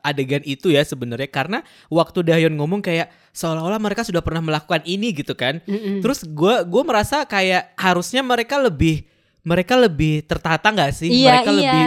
adegan 0.00 0.40
itu 0.46 0.70
ya 0.72 0.80
sebenarnya. 0.86 1.28
Karena 1.28 1.58
waktu 1.90 2.22
Dahyun 2.24 2.54
ngomong 2.56 2.80
kayak 2.80 3.10
seolah-olah 3.34 3.78
mereka 3.78 4.02
sudah 4.02 4.22
pernah 4.22 4.42
melakukan 4.42 4.82
ini 4.82 5.14
gitu 5.14 5.34
kan. 5.34 5.60
Mm-mm. 5.66 6.00
terus 6.02 6.22
gue 6.26 6.54
gue 6.66 6.82
merasa 6.82 7.22
kayak 7.22 7.74
harusnya 7.74 8.22
mereka 8.22 8.58
lebih 8.58 9.06
mereka 9.48 9.74
lebih 9.80 10.20
tertata 10.28 10.68
nggak 10.68 10.92
sih? 10.92 11.08
Iya, 11.08 11.40
mereka 11.40 11.50
iya. 11.50 11.56
lebih 11.56 11.84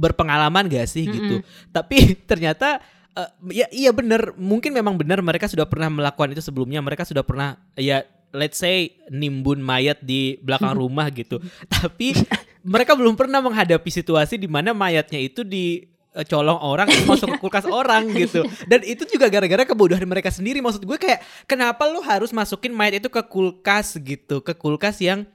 berpengalaman 0.00 0.64
gak 0.72 0.88
sih 0.88 1.04
gitu? 1.04 1.44
Tapi 1.68 2.16
ternyata 2.30 2.80
eh, 3.12 3.30
ya 3.52 3.66
iya 3.68 3.92
bener. 3.92 4.32
Mungkin 4.40 4.72
memang 4.72 4.96
benar 4.96 5.20
mereka 5.20 5.44
sudah 5.44 5.68
pernah 5.68 5.92
melakukan 5.92 6.32
itu 6.32 6.40
sebelumnya. 6.40 6.80
Mereka 6.80 7.04
sudah 7.04 7.20
pernah 7.20 7.60
ya 7.76 8.00
let's 8.32 8.56
say 8.56 8.96
nimbun 9.12 9.60
mayat 9.60 10.00
di 10.00 10.40
belakang 10.40 10.72
rumah 10.80 11.12
gitu. 11.12 11.36
Tapi 11.68 12.16
mereka 12.64 12.96
belum 12.96 13.12
pernah 13.12 13.44
menghadapi 13.44 13.92
situasi 13.92 14.40
di 14.40 14.48
mana 14.48 14.72
mayatnya 14.72 15.20
itu 15.20 15.44
di 15.44 15.84
eh, 16.16 16.24
colong 16.24 16.64
orang 16.64 16.88
masuk 17.04 17.36
ke 17.36 17.38
kulkas 17.44 17.68
orang 17.84 18.08
gitu. 18.16 18.40
Dan 18.64 18.80
itu 18.88 19.04
juga 19.04 19.28
gara-gara 19.28 19.68
kebodohan 19.68 20.08
mereka 20.08 20.32
sendiri. 20.32 20.64
Maksud 20.64 20.88
gue 20.88 20.96
kayak 20.96 21.20
kenapa 21.44 21.84
lu 21.92 22.00
harus 22.00 22.32
masukin 22.32 22.72
mayat 22.72 23.04
itu 23.04 23.12
ke 23.12 23.20
kulkas 23.20 24.00
gitu? 24.00 24.40
Ke 24.40 24.56
kulkas 24.56 24.96
yang 25.04 25.28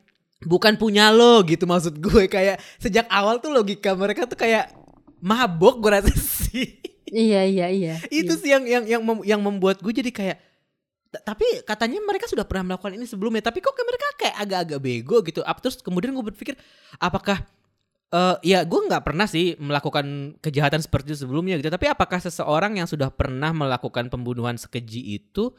bukan 0.43 0.77
punya 0.77 1.09
lo 1.09 1.41
gitu 1.45 1.65
maksud 1.65 1.97
gue. 1.97 2.29
Kayak 2.35 2.61
sejak 2.77 3.09
awal 3.09 3.41
tuh 3.41 3.49
logika 3.49 3.93
mereka 3.97 4.29
tuh 4.29 4.37
kayak 4.37 4.69
mabok 5.17 5.81
gue 5.81 5.91
rasa 5.97 6.11
sih. 6.45 6.77
Iya 7.07 7.47
iya 7.47 7.67
iya. 7.71 7.95
Itu 8.11 8.35
sih 8.35 8.51
yang 8.51 8.67
yang 8.67 8.83
yang 8.83 9.01
mem- 9.01 9.25
yang 9.25 9.39
membuat 9.39 9.79
gue 9.79 9.93
jadi 9.95 10.11
kayak 10.11 10.37
"T- 11.07 11.23
tapi 11.23 11.47
katanya 11.63 12.03
mereka 12.03 12.27
sudah 12.27 12.43
pernah 12.43 12.75
melakukan 12.75 12.99
ini 12.99 13.07
sebelumnya 13.07 13.39
tapi 13.39 13.63
kok 13.63 13.71
mereka 13.79 14.07
kayak 14.19 14.35
agak-agak 14.43 14.79
bego 14.83 15.17
gitu? 15.23 15.39
Ap- 15.41 15.63
terus 15.63 15.79
kemudian 15.79 16.11
gue 16.11 16.25
berpikir 16.27 16.59
apakah 16.99 17.47
eh 18.07 18.35
ya 18.55 18.63
gue 18.63 18.79
nggak 18.87 19.03
pernah 19.03 19.27
sih 19.27 19.59
melakukan 19.59 20.35
kejahatan 20.39 20.79
seperti 20.79 21.11
itu 21.11 21.27
sebelumnya 21.27 21.59
gitu 21.59 21.67
tapi 21.67 21.91
apakah 21.91 22.23
seseorang 22.23 22.79
yang 22.79 22.87
sudah 22.87 23.11
pernah 23.11 23.51
melakukan 23.51 24.07
pembunuhan 24.07 24.55
sekeji 24.55 25.19
itu 25.19 25.51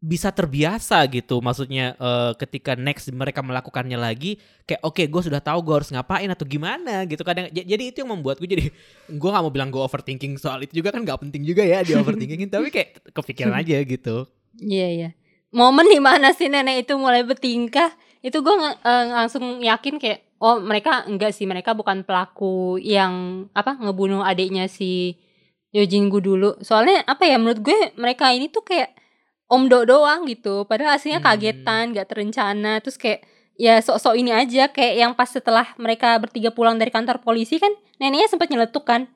bisa 0.00 0.32
terbiasa 0.32 1.04
gitu. 1.12 1.44
Maksudnya 1.44 1.92
eh, 2.00 2.32
ketika 2.40 2.72
next 2.72 3.12
mereka 3.12 3.44
melakukannya 3.44 4.00
lagi 4.00 4.40
kayak 4.64 4.80
oke 4.80 5.02
gue 5.04 5.22
sudah 5.28 5.44
tahu 5.44 5.60
gue 5.60 5.74
harus 5.76 5.92
ngapain 5.92 6.26
atau 6.32 6.48
gimana 6.48 7.04
gitu 7.04 7.20
kadang. 7.20 7.52
Jadi 7.52 7.92
itu 7.92 8.00
yang 8.00 8.16
membuat 8.16 8.40
gue 8.40 8.48
jadi 8.48 8.64
gue 9.12 9.30
nggak 9.30 9.44
mau 9.44 9.52
bilang 9.52 9.68
gue 9.68 9.78
overthinking 9.78 10.40
soal 10.40 10.64
itu 10.64 10.80
juga 10.80 10.96
kan 10.96 11.04
nggak 11.04 11.20
penting 11.28 11.44
juga 11.44 11.62
ya 11.62 11.84
di 11.84 11.92
overthinkingin 11.92 12.48
tapi 12.48 12.72
kayak 12.72 13.12
kepikiran 13.12 13.60
aja 13.60 13.76
gitu. 13.84 14.24
Iya 14.56 14.88
iya. 14.88 15.08
Momen 15.52 15.86
di 15.86 16.00
mana 16.00 16.32
sih 16.32 16.48
nenek 16.48 16.88
itu 16.88 16.96
mulai 16.96 17.20
bertingkah 17.20 17.92
itu 18.24 18.40
gue 18.40 18.54
nge- 18.56 18.80
eh, 18.80 19.04
langsung 19.12 19.60
yakin 19.60 20.00
kayak 20.00 20.40
oh 20.40 20.56
mereka 20.64 21.04
enggak 21.04 21.36
sih 21.36 21.44
mereka 21.44 21.76
bukan 21.76 22.08
pelaku 22.08 22.80
yang 22.80 23.44
apa 23.52 23.76
ngebunuh 23.76 24.24
adiknya 24.24 24.64
si 24.64 25.20
Yojingu 25.76 26.18
dulu. 26.24 26.56
Soalnya 26.64 27.04
apa 27.04 27.28
ya 27.28 27.36
menurut 27.36 27.60
gue 27.60 27.94
mereka 28.00 28.32
ini 28.32 28.48
tuh 28.48 28.64
kayak 28.64 28.96
om 29.50 29.66
do 29.66 29.82
doang 29.82 30.24
gitu. 30.24 30.62
Padahal 30.64 30.94
aslinya 30.94 31.18
Hmm. 31.18 31.28
kagetan 31.28 31.90
gak 31.90 32.08
terencana. 32.08 32.78
Terus 32.78 32.96
kayak 32.96 33.26
ya 33.58 33.82
sok-sok 33.82 34.14
ini 34.16 34.30
aja. 34.30 34.70
Kayak 34.70 34.94
yang 34.96 35.12
pas 35.12 35.26
setelah 35.26 35.66
mereka 35.76 36.14
bertiga 36.16 36.48
pulang 36.48 36.78
dari 36.78 36.88
kantor 36.88 37.18
polisi 37.18 37.58
kan 37.58 37.70
neneknya 37.98 38.30
sempat 38.30 38.48
nyeletuk 38.48 38.86
kan. 38.86 39.10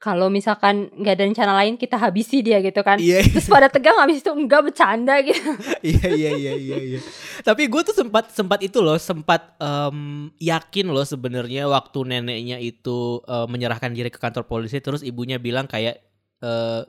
Kalau 0.00 0.32
misalkan 0.32 0.88
nggak 0.96 1.12
ada 1.12 1.24
rencana 1.28 1.52
lain 1.60 1.76
kita 1.76 2.00
habisi 2.00 2.40
dia 2.40 2.56
gitu 2.64 2.80
kan. 2.80 2.96
Iya 2.96 3.20
terus 3.20 3.44
pada 3.44 3.68
tegang 3.68 4.00
habis 4.00 4.24
itu 4.24 4.32
enggak 4.32 4.72
bercanda 4.72 5.20
gitu. 5.20 5.44
Iya 5.84 6.08
iya 6.08 6.30
iya 6.32 6.52
iya 6.56 6.76
iya. 6.80 7.00
Tapi 7.44 7.68
gue 7.68 7.82
tuh 7.84 7.92
sempat 7.92 8.32
sempat 8.32 8.64
itu 8.64 8.80
loh 8.80 8.96
sempat 8.96 9.60
em, 9.60 10.32
yakin 10.40 10.88
loh 10.88 11.04
sebenarnya 11.04 11.68
waktu 11.68 12.00
neneknya 12.08 12.56
itu 12.56 13.20
eh, 13.22 13.44
menyerahkan 13.44 13.92
diri 13.92 14.08
ke 14.08 14.16
kantor 14.16 14.48
polisi 14.48 14.80
terus 14.80 15.04
ibunya 15.04 15.36
bilang 15.36 15.68
kayak 15.68 16.00
eh, 16.40 16.80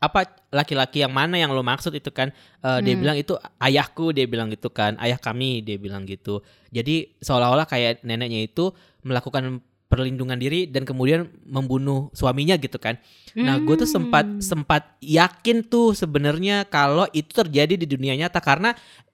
apa 0.00 0.24
laki-laki 0.48 1.04
yang 1.04 1.12
mana 1.12 1.36
yang 1.36 1.52
lo 1.52 1.60
maksud 1.60 1.92
itu 1.92 2.08
kan 2.08 2.32
dia 2.80 2.94
Hmm. 2.96 3.00
bilang 3.04 3.16
itu 3.20 3.36
ayahku 3.60 4.16
dia 4.16 4.24
bilang 4.24 4.48
gitu 4.48 4.72
kan 4.72 4.96
ayah 4.98 5.20
kami 5.20 5.60
dia 5.60 5.76
bilang 5.76 6.08
gitu 6.08 6.40
jadi 6.72 7.12
seolah-olah 7.20 7.68
kayak 7.68 8.00
neneknya 8.00 8.48
itu 8.48 8.72
melakukan 9.04 9.60
perlindungan 9.90 10.38
diri 10.38 10.70
dan 10.70 10.86
kemudian 10.86 11.26
membunuh 11.42 12.14
suaminya 12.14 12.54
gitu 12.54 12.78
kan. 12.78 12.94
Nah, 13.34 13.58
gue 13.58 13.74
tuh 13.74 13.90
sempat 13.90 14.22
Hmm. 14.22 14.38
sempat 14.38 14.86
yakin 15.02 15.66
tuh 15.66 15.98
sebenarnya 15.98 16.62
kalau 16.70 17.10
itu 17.10 17.34
terjadi 17.34 17.74
di 17.74 17.90
dunia 17.90 18.14
nyata 18.14 18.38
karena 18.38 18.70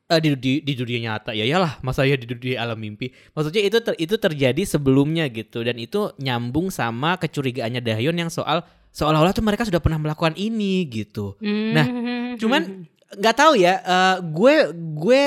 eh, 0.07 0.21
di, 0.21 0.37
di 0.37 0.53
di 0.61 0.73
dunia 0.77 1.01
nyata 1.11 1.33
ya 1.33 1.49
iyalah 1.49 1.81
masa 1.81 2.05
ya 2.05 2.15
di 2.21 2.29
dunia 2.29 2.61
alam 2.61 2.77
mimpi. 2.77 3.09
Maksudnya 3.33 3.65
itu 3.65 3.81
ter- 3.81 3.97
itu 3.97 4.21
terjadi 4.21 4.63
sebelumnya 4.69 5.25
gitu 5.33 5.65
dan 5.65 5.81
itu 5.81 6.13
nyambung 6.21 6.69
sama 6.69 7.17
kecurigaannya 7.17 7.81
Dahyun 7.81 8.15
yang 8.15 8.29
soal 8.29 8.61
seolah-olah 8.97 9.37
tuh 9.37 9.45
mereka 9.45 9.69
sudah 9.69 9.79
pernah 9.79 10.01
melakukan 10.01 10.33
ini 10.41 10.89
gitu. 10.89 11.37
Nah, 11.45 11.85
Hmm. 11.85 12.41
Cuman 12.41 12.89
nggak 13.13 13.37
tahu 13.37 13.61
ya, 13.61 13.75
eh, 13.79 14.17
gue 14.25 14.55
gue 14.73 15.23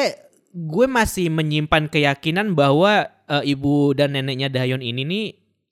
gue 0.49 0.85
masih 0.89 1.29
menyimpan 1.29 1.85
keyakinan 1.85 2.57
bahwa 2.57 3.05
eh, 3.05 3.43
ibu 3.45 3.93
dan 3.93 4.17
neneknya 4.17 4.49
Dahyun 4.49 4.81
ini 4.81 5.05
nih 5.05 5.25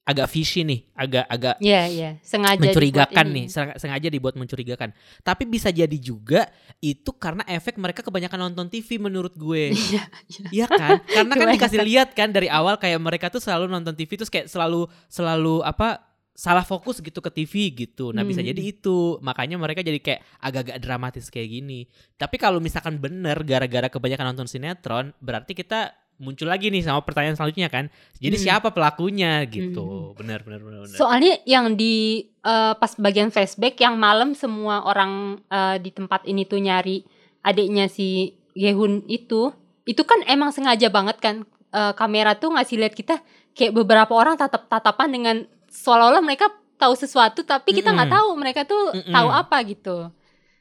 agak 0.07 0.31
fishy 0.31 0.63
nih, 0.63 0.87
agak 0.95 1.25
agak 1.27 1.55
Iya, 1.59 1.81
iya. 1.91 2.09
Sengaja 2.23 2.63
mencurigakan 2.63 3.25
nih, 3.27 3.45
sengaja 3.51 4.07
dibuat 4.07 4.39
mencurigakan. 4.39 4.95
Tapi 5.19 5.43
bisa 5.43 5.67
jadi 5.67 5.97
juga 5.99 6.47
itu 6.79 7.11
karena 7.11 7.43
efek 7.43 7.75
mereka 7.75 7.99
kebanyakan 8.07 8.47
nonton 8.47 8.71
TV 8.71 9.03
menurut 9.03 9.35
gue. 9.35 9.73
Iya, 9.75 10.03
Iya 10.47 10.65
kan? 10.71 11.03
Karena 11.03 11.33
kan 11.35 11.47
dikasih 11.51 11.81
lihat 11.83 12.15
kan 12.15 12.31
dari 12.31 12.47
awal 12.47 12.79
kayak 12.79 13.03
mereka 13.03 13.27
tuh 13.27 13.43
selalu 13.43 13.67
nonton 13.67 13.99
TV 13.99 14.15
terus 14.15 14.31
kayak 14.31 14.47
selalu 14.47 14.87
selalu 15.11 15.59
apa 15.67 16.06
salah 16.37 16.61
fokus 16.61 17.01
gitu 17.01 17.17
ke 17.17 17.33
TV 17.33 17.53
gitu. 17.73 18.13
Nah, 18.13 18.21
bisa 18.21 18.45
Hmm. 18.45 18.49
jadi 18.53 18.61
itu. 18.61 19.17
Makanya 19.19 19.57
mereka 19.57 19.81
jadi 19.81 19.97
kayak 19.97 20.21
agak-agak 20.37 20.77
dramatis 20.77 21.33
kayak 21.33 21.49
gini. 21.49 21.89
Tapi 22.13 22.37
kalau 22.37 22.61
misalkan 22.61 23.01
bener 23.01 23.41
gara-gara 23.41 23.89
kebanyakan 23.89 24.31
nonton 24.31 24.45
sinetron, 24.45 25.17
berarti 25.17 25.57
kita 25.57 25.97
muncul 26.17 26.45
lagi 26.45 26.69
nih 26.69 26.81
sama 26.81 27.01
pertanyaan 27.01 27.33
selanjutnya 27.33 27.69
kan. 27.69 27.89
Jadi 28.21 28.37
Hmm. 28.37 28.45
siapa 28.45 28.69
pelakunya 28.69 29.41
gitu. 29.49 30.13
Benar 30.13 30.45
benar 30.45 30.61
benar 30.61 30.79
benar. 30.85 30.93
Soalnya 30.93 31.41
yang 31.43 31.73
di 31.73 32.25
eh, 32.47 32.73
pas 32.73 32.93
bagian 32.95 33.27
flashback 33.27 33.75
yang 33.81 33.97
malam 33.97 34.31
semua 34.31 34.85
orang 34.85 35.41
eh, 35.49 35.81
di 35.81 35.89
tempat 35.89 36.21
ini 36.23 36.45
tuh 36.45 36.61
nyari 36.61 37.01
adiknya 37.41 37.89
si 37.89 38.31
Yehun 38.53 39.03
itu, 39.05 39.51
itu 39.83 40.01
kan 40.05 40.21
emang 40.23 40.49
sengaja 40.49 40.87
banget 40.87 41.17
kan 41.17 41.35
eh, 41.67 41.93
kamera 41.93 42.37
tuh 42.37 42.53
ngasih 42.53 42.77
lihat 42.77 42.93
kita 42.93 43.19
kayak 43.51 43.73
beberapa 43.73 44.13
orang 44.13 44.37
tatap 44.37 44.69
tatapan 44.69 45.09
dengan 45.11 45.35
seolah-olah 45.77 46.19
mereka 46.19 46.49
tahu 46.75 46.93
sesuatu 46.93 47.41
tapi 47.41 47.69
kita 47.71 47.89
nggak 47.89 48.05
Mm-mm. 48.05 48.17
tahu 48.17 48.29
mereka 48.33 48.61
tuh 48.63 48.83
Mm-mm. 48.91 49.09
tahu 49.09 49.29
apa 49.29 49.57
gitu. 49.63 49.97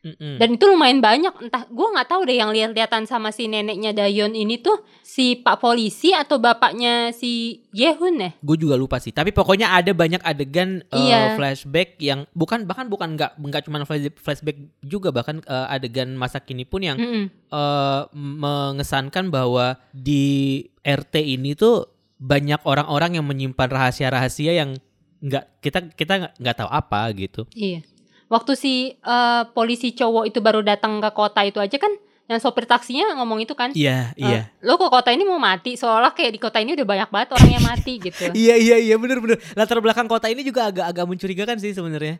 Mm-mm. 0.01 0.39
Dan 0.39 0.55
itu 0.55 0.65
lumayan 0.65 1.03
banyak. 1.03 1.35
Entah 1.43 1.67
gue 1.67 1.89
nggak 1.91 2.07
tahu 2.07 2.23
deh 2.25 2.39
yang 2.39 2.55
lihat-lihatan 2.55 3.05
sama 3.05 3.29
si 3.29 3.51
neneknya 3.51 3.91
Dayon 3.91 4.33
ini 4.33 4.55
tuh 4.57 4.79
si 5.03 5.35
Pak 5.35 5.59
polisi 5.59 6.15
atau 6.15 6.39
bapaknya 6.39 7.11
si 7.11 7.59
Yehun 7.75 8.15
ya. 8.17 8.31
gue 8.39 8.57
juga 8.57 8.79
lupa 8.79 8.97
sih 8.97 9.11
tapi 9.11 9.29
pokoknya 9.29 9.75
ada 9.75 9.91
banyak 9.91 10.23
adegan 10.23 10.87
uh, 10.89 10.97
Iya. 10.97 11.35
flashback 11.35 11.99
yang 11.99 12.23
bukan 12.33 12.65
bahkan 12.65 12.87
bukan 12.87 13.19
nggak 13.19 13.35
nggak 13.35 13.63
cuma 13.67 13.83
flash- 13.83 14.15
flashback 14.17 14.55
juga 14.79 15.11
bahkan 15.11 15.43
uh, 15.43 15.67
adegan 15.69 16.15
masa 16.15 16.39
kini 16.39 16.63
pun 16.63 16.81
yang 16.81 16.97
Mm-mm. 16.97 17.27
uh, 17.51 18.07
mengesankan 18.15 19.29
bahwa 19.29 19.75
di 19.91 20.63
RT 20.81 21.19
ini 21.19 21.53
tuh 21.53 21.91
banyak 22.17 22.63
orang-orang 22.63 23.19
yang 23.19 23.27
menyimpan 23.27 23.69
rahasia-rahasia 23.69 24.55
yang 24.55 24.79
nggak 25.27 25.45
kita 25.59 25.79
kita 25.93 26.13
nggak 26.33 26.57
tahu 26.57 26.71
apa 26.71 27.11
gitu 27.13 27.43
Iya. 27.53 27.83
Waktu 28.27 28.53
si 28.55 28.75
eh, 28.93 29.43
polisi 29.51 29.91
cowok 29.91 30.27
itu 30.27 30.39
baru 30.39 30.59
datang 30.61 30.99
ke 30.99 31.11
kota 31.11 31.43
itu 31.43 31.59
aja 31.59 31.75
kan 31.77 31.91
yang 32.27 32.43
sopir 32.43 32.67
taksinya 32.67 33.15
ngomong 33.15 33.39
itu 33.39 33.55
kan. 33.55 33.71
iya 33.71 34.11
eh, 34.19 34.27
iya 34.27 34.41
Lo 34.59 34.75
kok 34.75 34.91
kota 34.91 35.15
ini 35.15 35.23
mau 35.23 35.39
mati 35.39 35.79
seolah 35.79 36.11
kayak 36.11 36.35
di 36.35 36.41
kota 36.43 36.59
ini 36.59 36.75
udah 36.75 36.83
banyak 36.83 37.07
banget 37.07 37.29
orang 37.31 37.51
yang 37.55 37.63
mati 37.63 37.93
gitu. 38.03 38.35
iya 38.35 38.59
iya 38.59 38.83
iya 38.83 38.99
bener 38.99 39.23
bener 39.23 39.39
latar 39.55 39.79
belakang 39.79 40.11
kota 40.11 40.27
ini 40.27 40.43
juga 40.43 40.67
agak 40.67 40.91
agak 40.91 41.07
mencurigakan 41.07 41.55
sih 41.57 41.71
sebenarnya 41.71 42.19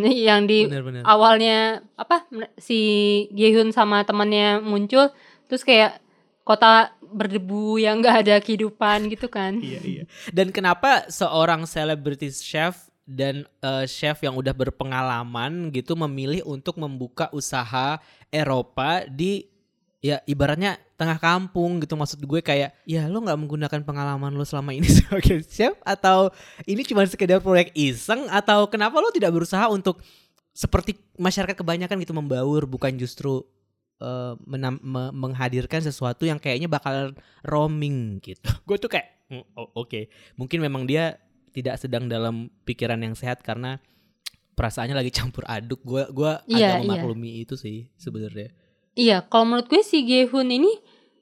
yang 0.00 0.48
di 0.48 0.64
bener 0.64 0.80
bener 0.80 1.02
awalnya 1.04 1.84
apa 1.94 2.24
si 2.56 2.80
Yehun 3.36 3.68
sama 3.68 4.00
temannya 4.02 4.64
muncul 4.64 5.12
terus 5.44 5.60
kayak 5.60 6.00
kota 6.40 6.96
berdebu 7.14 7.78
yang 7.78 8.02
nggak 8.02 8.16
ada 8.26 8.36
kehidupan 8.42 9.06
gitu 9.14 9.30
kan. 9.30 9.62
Iya 9.62 9.80
iya. 9.86 10.02
Dan 10.34 10.50
kenapa 10.50 11.06
seorang 11.06 11.64
celebrity 11.64 12.34
chef 12.34 12.90
dan 13.06 13.44
eh, 13.62 13.84
chef 13.86 14.24
yang 14.24 14.34
udah 14.34 14.52
berpengalaman 14.56 15.70
gitu 15.70 15.94
memilih 15.94 16.42
untuk 16.48 16.80
membuka 16.80 17.28
usaha 17.30 18.00
Eropa 18.32 19.04
di 19.06 19.46
ya 20.04 20.20
ibaratnya 20.28 20.76
tengah 21.00 21.16
kampung 21.16 21.80
gitu 21.80 21.96
maksud 21.96 22.20
gue 22.20 22.44
kayak 22.44 22.76
ya 22.84 23.08
lo 23.08 23.24
nggak 23.24 23.40
menggunakan 23.40 23.80
pengalaman 23.88 24.36
lo 24.36 24.44
selama 24.44 24.76
ini 24.76 24.84
sebagai 25.00 25.40
chef 25.48 25.72
atau 25.80 26.28
ini 26.68 26.84
cuma 26.84 27.08
sekedar 27.08 27.40
proyek 27.40 27.72
iseng 27.72 28.28
atau 28.28 28.68
kenapa 28.68 29.00
lo 29.00 29.08
tidak 29.08 29.32
berusaha 29.32 29.64
untuk 29.72 30.04
seperti 30.52 31.00
masyarakat 31.16 31.56
kebanyakan 31.56 31.96
gitu 32.04 32.12
membaur 32.12 32.68
bukan 32.68 32.94
justru 33.00 33.42
eh, 33.96 34.34
menam- 34.42 34.80
me- 34.80 35.12
menghadirkan 35.12 35.80
sesuatu 35.80 36.22
yang 36.22 36.36
kayaknya 36.36 36.66
bakal 36.66 37.12
roaming 37.42 38.18
gitu. 38.20 38.48
Gue 38.68 38.76
tuh 38.76 38.88
kayak 38.88 39.06
"Mm, 39.26 39.44
oh, 39.54 39.68
oke, 39.76 40.06
mungkin 40.34 40.58
memang 40.60 40.84
dia 40.84 41.16
tidak 41.50 41.78
sedang 41.78 42.06
dalam 42.06 42.34
pikiran 42.64 42.98
yang 42.98 43.14
sehat 43.14 43.40
karena 43.40 43.78
perasaannya 44.52 44.94
lagi 44.94 45.10
campur 45.10 45.42
aduk. 45.46 45.80
Gue 45.82 46.06
gua 46.10 46.42
Iya, 46.46 46.74
agak 46.74 46.78
iya. 46.78 46.82
memaklumi 46.84 47.30
itu 47.40 47.54
sih 47.54 47.90
sebenarnya. 47.96 48.50
Iya, 48.94 49.22
kalau 49.22 49.44
menurut 49.44 49.66
gue 49.66 49.82
si 49.82 50.02
Gehun 50.02 50.46
ini 50.48 50.70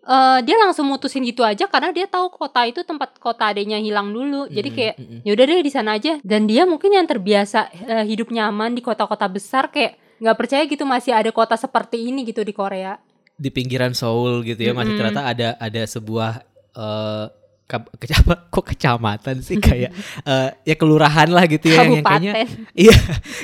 eh, 0.02 0.38
dia 0.42 0.56
langsung 0.58 0.84
mutusin 0.84 1.22
gitu 1.22 1.40
aja 1.40 1.64
karena 1.64 1.88
dia 1.88 2.04
tahu 2.04 2.28
kota 2.28 2.66
itu 2.66 2.82
tempat 2.82 3.16
kota 3.16 3.48
adanya 3.48 3.78
hilang 3.78 4.12
dulu. 4.12 4.44
Jadi 4.46 4.68
Mm-mm, 4.68 4.76
kayak 4.76 4.94
mm-mm. 4.98 5.18
ya 5.22 5.30
udah 5.32 5.44
deh 5.46 5.60
di 5.60 5.72
sana 5.72 5.90
aja. 5.96 6.20
Dan 6.20 6.44
dia 6.44 6.64
mungkin 6.64 6.92
yang 6.92 7.06
terbiasa 7.06 7.60
eh, 7.72 8.04
hidup 8.04 8.28
nyaman 8.28 8.72
di 8.72 8.82
kota-kota 8.82 9.24
besar 9.26 9.68
kayak 9.68 9.96
nggak 10.22 10.36
percaya 10.38 10.62
gitu 10.64 10.86
masih 10.86 11.10
ada 11.10 11.34
kota 11.34 11.58
seperti 11.58 11.98
ini 12.08 12.22
gitu 12.22 12.46
di 12.46 12.54
Korea. 12.54 12.94
di 13.32 13.50
pinggiran 13.50 13.90
Seoul 13.90 14.46
gitu 14.46 14.62
ya 14.62 14.70
masih 14.70 14.94
Mm-mm. 14.94 15.00
ternyata 15.02 15.22
ada 15.26 15.48
ada 15.58 15.82
sebuah 15.82 16.46
eh 16.72 17.26
kab- 17.66 17.90
kecama- 17.98 18.38
kok 18.54 18.66
kecamatan 18.70 19.36
sih 19.42 19.58
kayak 19.58 19.90
eh, 20.30 20.48
ya 20.62 20.74
kelurahan 20.78 21.26
lah 21.26 21.42
gitu 21.50 21.74
ya 21.74 21.82
yang, 21.82 21.98
yang 21.98 22.04
kayaknya 22.06 22.32
Kabupaten. 22.38 22.48
iya 22.86 22.96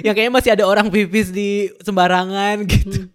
yang 0.06 0.14
kayaknya 0.14 0.34
masih 0.38 0.50
ada 0.54 0.64
orang 0.70 0.86
pipis 0.86 1.34
di 1.34 1.66
sembarangan 1.82 2.62
gitu. 2.62 3.10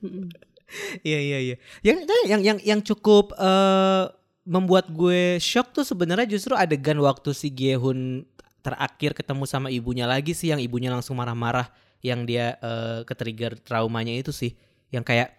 Iya 1.06 1.19
iya 1.21 1.38
iya. 1.39 1.56
Yang 1.86 1.97
yang 2.28 2.41
yang 2.41 2.58
yang 2.65 2.80
cukup 2.82 3.32
eh 3.38 4.04
membuat 4.43 4.91
gue 4.91 5.39
shock 5.39 5.71
tuh 5.71 5.88
sebenarnya 5.88 6.28
justru 6.28 6.52
adegan 6.52 6.99
waktu 6.99 7.32
si 7.32 7.47
Gehun 7.47 8.28
terakhir 8.60 9.15
ketemu 9.15 9.47
sama 9.47 9.71
ibunya 9.71 10.04
lagi 10.04 10.36
sih 10.36 10.52
yang 10.52 10.60
ibunya 10.60 10.91
langsung 10.91 11.15
marah-marah 11.15 11.71
yang 12.04 12.28
dia 12.28 12.60
eh 12.60 13.02
ketrigger 13.08 13.58
traumanya 13.63 14.13
itu 14.13 14.30
sih. 14.30 14.54
Yang 14.92 15.04
kayak 15.10 15.30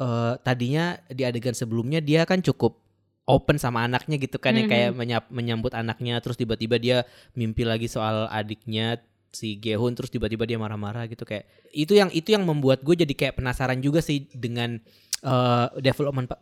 eh 0.00 0.34
tadinya 0.42 0.98
di 1.06 1.22
adegan 1.22 1.54
sebelumnya 1.54 2.02
dia 2.02 2.26
kan 2.26 2.42
cukup 2.42 2.80
open 3.24 3.56
sama 3.56 3.88
anaknya 3.88 4.20
gitu 4.20 4.36
kan 4.36 4.52
yang 4.52 4.68
kayak 4.68 4.90
menyap- 4.92 5.32
menyambut 5.32 5.72
anaknya 5.72 6.20
terus 6.20 6.36
tiba-tiba 6.36 6.76
dia 6.76 7.08
mimpi 7.32 7.64
lagi 7.64 7.88
soal 7.88 8.28
adiknya 8.28 9.00
si 9.32 9.56
Gehun 9.58 9.96
terus 9.96 10.12
tiba-tiba 10.12 10.44
dia 10.46 10.60
marah-marah 10.60 11.08
gitu 11.08 11.24
kayak 11.26 11.48
itu 11.72 11.96
yang 11.96 12.12
itu 12.12 12.36
yang 12.36 12.44
membuat 12.46 12.84
gue 12.84 12.94
jadi 12.94 13.10
kayak 13.16 13.40
penasaran 13.40 13.80
juga 13.80 14.04
sih 14.04 14.28
dengan 14.30 14.76
eh, 15.24 15.66
development 15.80 16.36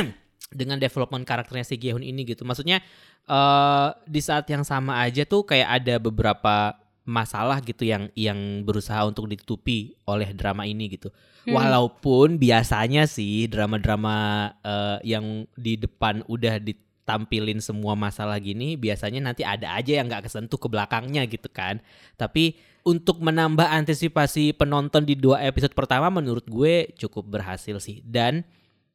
dengan 0.60 0.80
development 0.80 1.28
karakternya 1.28 1.66
si 1.66 1.76
Gehun 1.76 2.00
ini 2.00 2.24
gitu. 2.24 2.46
Maksudnya 2.46 2.80
eh 3.28 3.88
di 4.08 4.20
saat 4.24 4.48
yang 4.48 4.64
sama 4.64 5.04
aja 5.04 5.28
tuh 5.28 5.44
kayak 5.44 5.68
ada 5.84 5.94
beberapa 6.00 6.72
masalah 7.08 7.64
gitu 7.64 7.88
yang 7.88 8.12
yang 8.12 8.36
berusaha 8.68 9.00
untuk 9.08 9.32
ditutupi 9.32 9.96
oleh 10.04 10.36
drama 10.36 10.68
ini 10.68 10.92
gitu. 10.92 11.08
Hmm. 11.48 11.56
walaupun 11.56 12.36
biasanya 12.36 13.08
sih 13.08 13.48
drama-drama 13.48 14.52
eh, 14.60 15.16
yang 15.16 15.48
di 15.56 15.80
depan 15.80 16.20
udah 16.28 16.60
ditampilin 16.60 17.64
semua 17.64 17.96
masalah 17.96 18.36
gini 18.36 18.76
biasanya 18.76 19.32
nanti 19.32 19.48
ada 19.48 19.72
aja 19.72 19.96
yang 19.96 20.12
nggak 20.12 20.28
kesentuh 20.28 20.60
ke 20.60 20.68
belakangnya 20.68 21.24
gitu 21.24 21.48
kan. 21.48 21.80
Tapi 22.20 22.60
untuk 22.84 23.24
menambah 23.24 23.64
antisipasi 23.64 24.52
penonton 24.52 25.08
di 25.08 25.16
dua 25.16 25.40
episode 25.48 25.72
pertama 25.72 26.12
menurut 26.12 26.44
gue 26.44 26.92
cukup 27.00 27.40
berhasil 27.40 27.80
sih. 27.80 28.04
Dan 28.04 28.44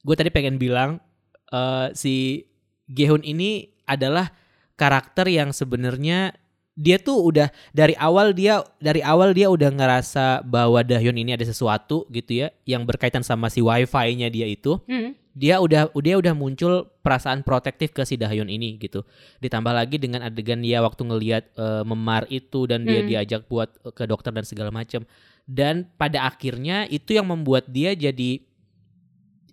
gue 0.05 0.13
tadi 0.13 0.29
pengen 0.29 0.61
bilang 0.61 1.01
eh, 1.49 1.89
si 1.97 2.45
Gehun 2.85 3.25
ini 3.25 3.73
adalah 3.89 4.29
karakter 4.77 5.25
yang 5.25 5.49
sebenarnya 5.49 6.42
dia 6.73 6.97
tuh 6.97 7.21
udah 7.21 7.53
dari 7.69 7.93
awal 8.01 8.33
dia 8.33 8.65
dari 8.81 9.05
awal 9.05 9.29
dia 9.37 9.45
udah 9.45 9.69
ngerasa 9.69 10.41
bahwa 10.41 10.81
Dahyun 10.81 11.21
ini 11.21 11.37
ada 11.37 11.45
sesuatu 11.45 12.09
gitu 12.09 12.41
ya 12.41 12.49
yang 12.65 12.81
berkaitan 12.89 13.21
sama 13.21 13.53
si 13.53 13.61
wifi-nya 13.61 14.33
dia 14.33 14.49
itu 14.49 14.81
Hmm. 14.89 15.13
dia 15.37 15.61
udah 15.61 15.93
dia 16.01 16.17
udah 16.17 16.33
muncul 16.33 16.89
perasaan 17.05 17.45
protektif 17.45 17.93
ke 17.93 18.01
si 18.09 18.17
Dahyun 18.17 18.49
ini 18.49 18.81
gitu. 18.81 19.05
Ditambah 19.37 19.69
lagi 19.69 20.01
dengan 20.01 20.25
adegan 20.25 20.65
dia 20.65 20.81
waktu 20.81 21.05
ngelihat 21.05 21.43
eh, 21.53 21.83
memar 21.85 22.25
itu 22.33 22.65
dan 22.65 22.89
dia 22.89 23.05
Hmm. 23.05 23.09
diajak 23.09 23.45
buat 23.45 23.69
eh, 23.85 23.93
ke 23.93 24.09
dokter 24.09 24.33
dan 24.33 24.45
segala 24.45 24.73
macam. 24.73 25.05
Dan 25.45 25.85
pada 25.99 26.25
akhirnya 26.25 26.89
itu 26.89 27.13
yang 27.13 27.29
membuat 27.29 27.69
dia 27.69 27.93
jadi 27.93 28.41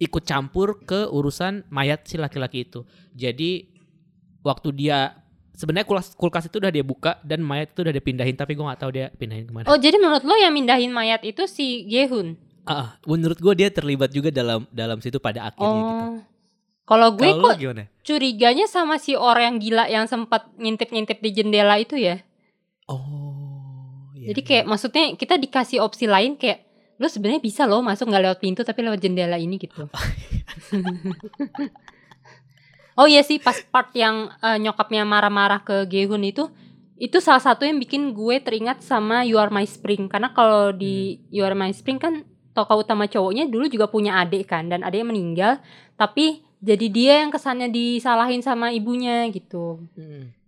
ikut 0.01 0.25
campur 0.25 0.81
ke 0.89 1.05
urusan 1.13 1.69
mayat 1.69 2.09
si 2.09 2.17
laki-laki 2.17 2.65
itu. 2.65 2.89
Jadi 3.13 3.69
waktu 4.41 4.73
dia 4.73 5.21
sebenarnya 5.55 5.87
kulkas 5.87 6.15
kulkas 6.15 6.45
itu 6.49 6.57
udah 6.59 6.73
dia 6.73 6.85
buka 6.85 7.19
dan 7.27 7.43
mayat 7.45 7.73
itu 7.75 7.81
udah 7.83 7.93
dia 7.93 8.05
pindahin 8.05 8.37
tapi 8.37 8.55
gue 8.57 8.65
nggak 8.65 8.81
tahu 8.81 8.91
dia 8.95 9.07
pindahin 9.15 9.45
ke 9.47 9.53
mana. 9.53 9.67
Oh 9.69 9.79
jadi 9.79 9.97
menurut 10.01 10.25
lo 10.25 10.35
yang 10.39 10.55
mindahin 10.55 10.91
mayat 10.91 11.23
itu 11.27 11.45
si 11.51 11.87
Gehun? 11.87 12.39
Ah, 12.69 12.73
ah, 12.73 12.89
menurut 13.09 13.41
gue 13.41 13.55
dia 13.57 13.69
terlibat 13.73 14.13
juga 14.13 14.31
dalam 14.31 14.69
dalam 14.71 15.01
situ 15.03 15.19
pada 15.19 15.51
akhirnya 15.51 15.81
gitu. 15.81 15.95
Oh. 15.97 16.19
Kalau 16.91 17.15
gue 17.15 17.31
Kalau 17.31 17.39
lo 17.39 17.49
kok 17.55 17.59
gimana? 17.63 17.85
curiganya 18.03 18.67
sama 18.67 18.99
si 18.99 19.15
orang 19.15 19.55
yang 19.55 19.57
gila 19.63 19.85
yang 19.87 20.05
sempat 20.11 20.51
ngintip-ngintip 20.59 21.23
di 21.23 21.31
jendela 21.31 21.79
itu 21.79 21.95
ya. 21.95 22.19
Oh. 22.91 24.11
iya, 24.19 24.35
Jadi 24.35 24.41
iya. 24.43 24.49
kayak 24.51 24.65
maksudnya 24.67 25.05
kita 25.15 25.39
dikasih 25.39 25.79
opsi 25.79 26.11
lain 26.11 26.35
kayak 26.35 26.67
lo 27.01 27.07
sebenarnya 27.07 27.41
bisa 27.41 27.65
loh 27.65 27.81
masuk 27.81 28.11
nggak 28.11 28.25
lewat 28.27 28.39
pintu 28.43 28.61
tapi 28.67 28.83
lewat 28.83 29.01
jendela 29.01 29.39
ini 29.39 29.57
gitu. 29.57 29.87
oh 32.99 33.07
iya 33.07 33.23
sih 33.23 33.39
pas 33.43 33.59
part 33.71 33.91
yang 33.95 34.31
eh, 34.41 34.59
nyokapnya 34.59 35.07
marah-marah 35.07 35.63
ke 35.63 35.87
Gehun 35.87 36.25
itu 36.27 36.49
itu 37.01 37.17
salah 37.19 37.41
satu 37.41 37.65
yang 37.65 37.81
bikin 37.81 38.13
gue 38.13 38.37
teringat 38.45 38.85
sama 38.85 39.25
You 39.25 39.41
Are 39.41 39.49
My 39.49 39.65
Spring 39.65 40.11
karena 40.11 40.31
kalau 40.37 40.75
di 40.75 41.17
You 41.33 41.49
Are 41.49 41.57
My 41.57 41.73
Spring 41.73 41.97
kan 41.97 42.29
tokoh 42.53 42.85
utama 42.85 43.09
cowoknya 43.09 43.49
dulu 43.49 43.71
juga 43.71 43.89
punya 43.89 44.21
adik 44.21 44.51
kan 44.51 44.69
dan 44.69 44.85
adiknya 44.85 45.09
meninggal 45.09 45.53
tapi 45.97 46.45
jadi 46.61 46.87
dia 46.93 47.13
yang 47.25 47.33
kesannya 47.33 47.73
disalahin 47.73 48.45
sama 48.45 48.69
ibunya 48.69 49.25
gitu. 49.33 49.81
Mm. 49.97 50.40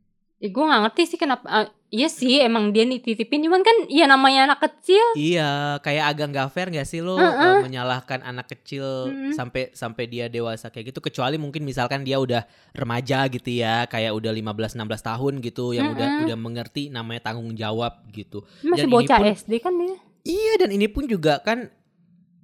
Ya, 0.42 0.50
gue 0.50 0.64
gak 0.64 0.82
ngerti 0.82 1.02
sih 1.06 1.16
kenapa 1.16 1.46
eh, 1.46 1.68
Iya 1.92 2.08
sih 2.08 2.40
emang 2.40 2.72
dia 2.72 2.82
dititipin 2.82 3.44
Cuman 3.44 3.60
kan 3.60 3.76
ya 3.86 4.08
namanya 4.08 4.48
anak 4.48 4.64
kecil 4.64 5.04
Iya, 5.14 5.76
kayak 5.78 6.04
agak 6.08 6.26
nggak 6.32 6.48
fair 6.50 6.66
nggak 6.66 6.82
sih 6.82 6.98
lo 6.98 7.14
Heeh. 7.14 7.30
eh, 7.30 7.62
menyalahkan 7.62 8.24
anak 8.24 8.50
kecil 8.50 9.06
Mm-mm. 9.06 9.30
sampai 9.30 9.70
sampai 9.70 10.08
dia 10.08 10.26
dewasa 10.26 10.66
kayak 10.66 10.90
gitu 10.90 10.98
kecuali 10.98 11.36
mungkin 11.36 11.62
misalkan 11.62 12.00
dia 12.00 12.16
udah 12.16 12.42
remaja 12.72 13.28
gitu 13.28 13.54
ya, 13.54 13.84
kayak 13.86 14.08
udah 14.10 14.32
15 14.32 14.72
16 14.74 14.82
tahun 15.04 15.32
gitu 15.40 15.72
yang 15.72 15.92
udah 15.92 16.08
Mm-mm. 16.08 16.24
udah 16.26 16.36
mengerti 16.36 16.88
namanya 16.88 17.28
tanggung 17.28 17.52
jawab 17.52 18.00
gitu. 18.08 18.40
Masih 18.64 18.82
Dan 18.82 18.88
ini 18.88 18.94
bocah 18.98 19.18
pun- 19.20 19.28
SD 19.30 19.52
kan 19.60 19.72
dia 19.76 19.96
Iya, 20.24 20.52
dan 20.58 20.70
ini 20.72 20.86
pun 20.88 21.04
juga 21.04 21.38
kan 21.38 21.68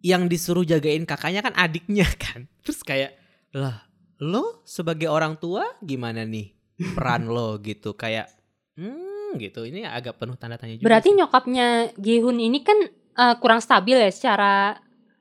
yang 0.01 0.29
disuruh 0.29 0.63
jagain 0.63 1.03
kakaknya 1.03 1.41
kan 1.41 1.57
adiknya 1.57 2.05
kan. 2.23 2.47
Terus 2.61 2.85
kayak 2.85 3.17
lah, 3.51 3.89
lo 4.21 4.61
sebagai 4.63 5.09
orang 5.09 5.35
tua 5.35 5.65
gimana 5.81 6.23
nih 6.23 6.58
peran 6.79 7.27
lo 7.27 7.59
gitu 7.59 7.95
kayak 7.99 8.31
hmm 8.79 9.37
gitu. 9.37 9.67
Ini 9.67 9.85
agak 9.85 10.17
penuh 10.17 10.39
tanda 10.41 10.57
tanya 10.57 10.79
juga. 10.79 10.87
Berarti 10.89 11.13
sih. 11.13 11.17
nyokapnya 11.19 11.67
Gehun 11.99 12.39
ini 12.41 12.65
kan 12.65 12.79
eh, 13.19 13.35
kurang 13.43 13.61
stabil 13.61 13.99
ya 13.99 14.11
secara 14.15 14.79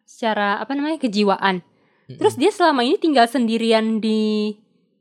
secara 0.08 0.62
apa 0.63 0.72
namanya 0.78 1.02
kejiwaan. 1.02 1.60
Mm-mm. 1.60 2.17
Terus 2.22 2.39
dia 2.39 2.52
selama 2.54 2.88
ini 2.88 2.96
tinggal 2.96 3.28
sendirian 3.28 4.00
di 4.00 4.56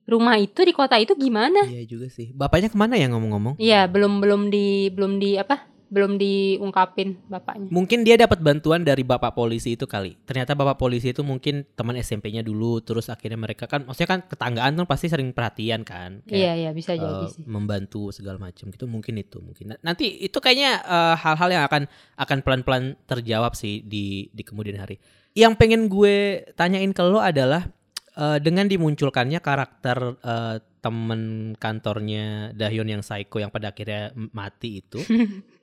rumah 0.06 0.38
itu 0.38 0.62
di 0.66 0.74
kota 0.74 0.98
itu 0.98 1.14
gimana? 1.14 1.66
Iya 1.66 1.86
juga 1.86 2.10
sih. 2.10 2.34
Bapaknya 2.34 2.72
ke 2.72 2.78
mana 2.78 2.98
ya 2.98 3.06
ngomong-ngomong? 3.10 3.54
Iya 3.62 3.86
belum 3.86 4.18
belum 4.18 4.42
di 4.50 4.90
belum 4.90 5.22
di 5.22 5.38
apa 5.38 5.75
belum 5.86 6.18
diungkapin 6.18 7.30
bapaknya. 7.30 7.70
Mungkin 7.70 8.02
dia 8.02 8.18
dapat 8.18 8.42
bantuan 8.42 8.82
dari 8.82 9.06
bapak 9.06 9.38
polisi 9.38 9.78
itu 9.78 9.86
kali. 9.86 10.18
Ternyata 10.26 10.58
bapak 10.58 10.74
polisi 10.76 11.14
itu 11.14 11.22
mungkin 11.22 11.62
teman 11.78 11.94
SMP-nya 11.94 12.42
dulu, 12.42 12.82
terus 12.82 13.06
akhirnya 13.06 13.38
mereka 13.38 13.70
kan, 13.70 13.86
maksudnya 13.86 14.18
kan 14.18 14.20
tetanggaan 14.26 14.74
kan 14.74 14.86
pasti 14.86 15.06
sering 15.06 15.30
perhatian 15.30 15.86
kan, 15.86 16.26
kayak 16.26 16.42
Iya 16.42 16.52
iya 16.58 16.70
bisa 16.74 16.98
jadi 16.98 17.30
sih. 17.30 17.46
membantu 17.46 18.10
segala 18.10 18.42
macam 18.42 18.68
gitu. 18.74 18.90
Mungkin 18.90 19.14
itu, 19.22 19.38
mungkin. 19.38 19.74
Nah, 19.74 19.78
Nanti 19.86 20.10
itu 20.18 20.36
kayaknya 20.42 20.82
eh, 20.82 21.14
hal-hal 21.22 21.48
yang 21.54 21.64
akan 21.70 21.82
akan 22.18 22.38
pelan-pelan 22.42 22.84
terjawab 23.06 23.54
sih 23.54 23.86
di 23.86 24.26
di 24.34 24.42
kemudian 24.42 24.82
hari. 24.82 24.98
Yang 25.36 25.54
pengen 25.60 25.86
gue 25.86 26.42
tanyain 26.58 26.90
ke 26.90 27.02
lo 27.06 27.22
adalah 27.22 27.62
eh, 28.18 28.38
dengan 28.42 28.66
dimunculkannya 28.66 29.38
karakter 29.38 29.98
eh, 30.18 30.56
temen 30.82 31.22
kantornya 31.58 32.54
Dahyun 32.54 32.86
yang 32.86 33.02
psycho 33.02 33.42
yang 33.42 33.50
pada 33.50 33.74
akhirnya 33.74 34.14
mati 34.34 34.82
itu. 34.82 35.02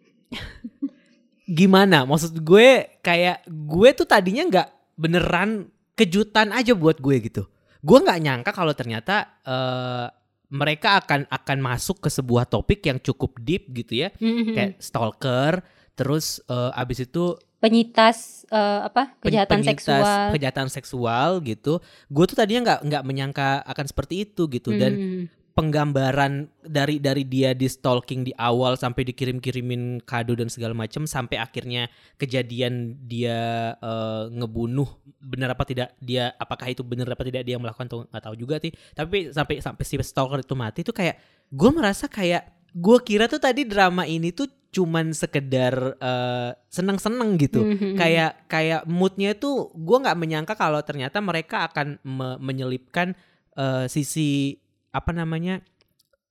gimana? 1.44 2.08
Maksud 2.08 2.40
gue 2.40 3.00
kayak 3.00 3.44
gue 3.48 3.90
tuh 3.94 4.08
tadinya 4.08 4.44
nggak 4.48 4.70
beneran 4.96 5.68
kejutan 5.94 6.50
aja 6.52 6.74
buat 6.74 6.98
gue 6.98 7.16
gitu. 7.20 7.44
Gue 7.84 7.98
nggak 8.00 8.20
nyangka 8.24 8.52
kalau 8.52 8.72
ternyata 8.72 9.42
eh, 9.44 10.08
mereka 10.54 11.02
akan 11.02 11.26
akan 11.28 11.58
masuk 11.60 11.98
ke 12.00 12.10
sebuah 12.10 12.46
topik 12.46 12.86
yang 12.86 13.02
cukup 13.02 13.42
deep 13.42 13.70
gitu 13.74 14.06
ya. 14.06 14.10
Kayak 14.54 14.80
stalker 14.80 15.54
terus 15.94 16.40
eh, 16.48 16.72
abis 16.74 17.06
itu 17.06 17.36
penyitas 17.60 18.44
eh, 18.48 18.80
apa? 18.88 19.16
Kejahatan 19.20 19.64
penyintas 19.64 19.84
seksual. 19.84 20.24
kejahatan 20.32 20.68
seksual 20.70 21.30
gitu. 21.44 21.74
Gue 22.08 22.26
tuh 22.26 22.38
tadinya 22.38 22.72
nggak 22.72 22.80
nggak 22.88 23.04
menyangka 23.04 23.50
akan 23.68 23.86
seperti 23.88 24.24
itu 24.24 24.48
gitu. 24.48 24.72
Dan 24.72 24.94
Hmm. 24.94 25.24
penggambaran 25.54 26.50
dari 26.74 26.98
dari 26.98 27.22
dia 27.24 27.54
di 27.54 27.66
stalking 27.66 28.26
di 28.26 28.34
awal 28.34 28.74
sampai 28.74 29.06
dikirim-kirimin 29.06 30.02
kado 30.02 30.34
dan 30.34 30.50
segala 30.50 30.74
macam 30.74 31.06
sampai 31.06 31.38
akhirnya 31.38 31.86
kejadian 32.18 32.98
dia 33.00 33.38
eh, 33.76 34.24
ngebunuh 34.32 34.90
benar 35.20 35.54
apa 35.54 35.64
tidak 35.64 35.94
dia 36.00 36.34
apakah 36.36 36.66
itu 36.68 36.82
benar 36.82 37.06
apa 37.08 37.22
tidak 37.22 37.46
dia 37.46 37.54
yang 37.54 37.62
melakukan 37.62 37.86
atau 37.86 38.00
nggak 38.04 38.24
tahu 38.24 38.36
juga 38.36 38.56
sih 38.58 38.74
tapi 38.92 39.30
sampai 39.30 39.62
sampai 39.62 39.84
si 39.84 39.96
stalker 40.00 40.42
itu 40.42 40.56
mati 40.56 40.82
itu 40.82 40.90
kayak 40.90 41.16
gue 41.48 41.70
merasa 41.70 42.10
kayak 42.10 42.44
gue 42.74 42.98
kira 43.00 43.30
tuh 43.30 43.38
tadi 43.38 43.64
drama 43.64 44.04
ini 44.04 44.34
tuh 44.34 44.50
cuman 44.74 45.14
sekedar 45.14 45.74
eh, 45.96 46.50
seneng-seneng 46.68 47.38
gitu 47.38 47.62
Mhm. 47.62 47.94
kayak 47.94 48.50
kayak 48.50 48.82
moodnya 48.84 49.32
tuh 49.34 49.70
gue 49.72 49.98
nggak 50.00 50.18
menyangka 50.18 50.54
kalau 50.54 50.82
ternyata 50.82 51.22
mereka 51.22 51.70
akan 51.70 52.02
me- 52.02 52.40
menyelipkan 52.42 53.14
eh, 53.54 53.86
sisi 53.86 54.58
apa 54.90 55.10
namanya 55.10 55.62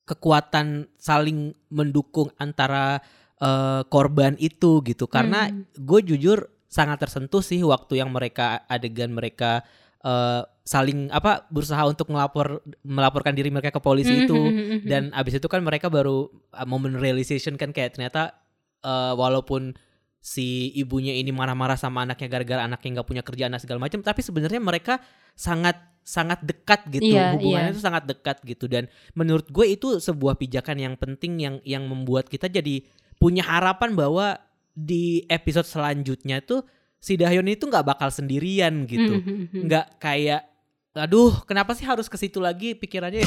kekuatan 0.04 0.90
saling 0.98 1.54
mendukung 1.70 2.30
antara 2.36 3.00
eh, 3.42 3.82
korban 3.90 4.38
itu 4.38 4.78
gitu 4.86 5.10
karena 5.10 5.50
Hmm. 5.50 5.66
gue 5.74 6.00
jujur 6.06 6.46
sangat 6.70 7.02
tersentuh 7.02 7.42
sih 7.42 7.58
waktu 7.66 7.98
yang 7.98 8.14
mereka 8.14 8.62
adegan 8.70 9.10
mereka 9.10 9.66
eh, 10.02 10.42
saling 10.62 11.10
apa 11.10 11.46
berusaha 11.50 11.82
untuk 11.86 12.06
melapor 12.10 12.62
melaporkan 12.86 13.34
diri 13.34 13.50
mereka 13.50 13.74
ke 13.74 13.82
polisi 13.82 14.26
itu 14.26 14.38
Mhm. 14.38 14.86
dan 14.86 15.02
abis 15.10 15.42
itu 15.42 15.46
kan 15.50 15.58
mereka 15.58 15.90
baru 15.90 16.30
uh, 16.54 16.66
moment 16.66 16.94
realization 17.02 17.58
kan 17.58 17.74
kayak 17.74 17.98
ternyata 17.98 18.38
uh, 18.86 19.10
walaupun 19.18 19.74
si 20.22 20.70
ibunya 20.78 21.10
ini 21.12 21.34
marah-marah 21.34 21.74
sama 21.74 22.06
anaknya 22.06 22.30
gara-gara 22.30 22.62
anaknya 22.62 23.02
nggak 23.02 23.08
punya 23.10 23.22
kerjaan 23.22 23.50
dan 23.50 23.58
segala 23.58 23.82
macam 23.82 23.98
tapi 24.00 24.22
sebenarnya 24.22 24.62
mereka 24.62 25.02
sangat 25.34 25.74
sangat 26.02 26.38
dekat 26.42 26.86
gitu 26.88 27.10
Iya, 27.10 27.34
hubungannya 27.34 27.70
iya. 27.70 27.74
itu 27.74 27.82
sangat 27.82 28.06
dekat 28.06 28.38
gitu 28.42 28.70
dan 28.70 28.86
menurut 29.12 29.50
gue 29.50 29.66
itu 29.68 29.98
sebuah 29.98 30.38
pijakan 30.38 30.78
yang 30.78 30.94
penting 30.94 31.38
yang 31.38 31.54
yang 31.62 31.82
membuat 31.84 32.26
kita 32.26 32.46
jadi 32.46 32.86
punya 33.18 33.42
harapan 33.42 33.94
bahwa 33.94 34.38
di 34.70 35.26
episode 35.26 35.66
selanjutnya 35.66 36.38
tuh 36.38 36.62
si 36.96 37.18
Dahyun 37.18 37.50
itu 37.50 37.66
nggak 37.66 37.82
bakal 37.84 38.06
sendirian 38.08 38.86
gitu 38.86 39.18
Mhm. 39.18 39.66
nggak 39.66 39.86
kayak 39.98 40.46
aduh 40.94 41.34
kenapa 41.42 41.74
sih 41.74 41.82
harus 41.82 42.06
ke 42.06 42.14
situ 42.14 42.38
lagi 42.38 42.74
pikirannya 42.74 43.26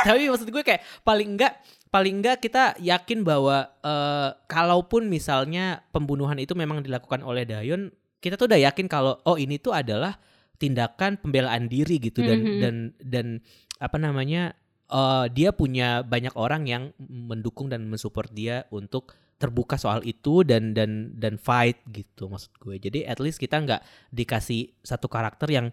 tapi 0.00 0.26
maksud 0.26 0.48
gue 0.48 0.62
kayak 0.64 0.80
paling 1.00 1.36
enggak 1.36 1.60
paling 1.90 2.22
enggak 2.22 2.38
kita 2.40 2.78
yakin 2.78 3.26
bahwa 3.26 3.66
eh, 3.82 4.30
kalaupun 4.46 5.10
misalnya 5.10 5.82
pembunuhan 5.90 6.38
itu 6.38 6.54
memang 6.54 6.80
dilakukan 6.80 7.20
oleh 7.20 7.42
Dayon 7.44 7.90
kita 8.22 8.38
tuh 8.38 8.46
udah 8.46 8.60
yakin 8.70 8.86
kalau 8.86 9.18
oh 9.26 9.34
ini 9.34 9.58
tuh 9.58 9.74
adalah 9.74 10.14
tindakan 10.60 11.16
pembelaan 11.18 11.66
diri 11.66 11.96
gitu 11.98 12.20
dan 12.20 12.38
Mhm. 12.40 12.58
dan 12.62 12.74
dan 13.02 13.26
apa 13.82 13.96
namanya 13.98 14.54
eh, 14.86 15.26
dia 15.30 15.50
punya 15.50 16.02
banyak 16.06 16.34
orang 16.38 16.66
yang 16.66 16.82
mendukung 17.00 17.66
dan 17.70 17.86
mensupport 17.86 18.30
dia 18.30 18.66
untuk 18.70 19.14
terbuka 19.40 19.80
soal 19.80 20.04
itu 20.04 20.44
dan 20.44 20.76
dan 20.76 21.16
dan 21.16 21.40
fight 21.40 21.80
gitu 21.88 22.28
maksud 22.28 22.52
gue 22.60 22.76
jadi 22.76 23.08
at 23.08 23.16
least 23.24 23.40
kita 23.40 23.56
nggak 23.56 23.80
dikasih 24.12 24.76
satu 24.84 25.08
karakter 25.08 25.48
yang 25.48 25.72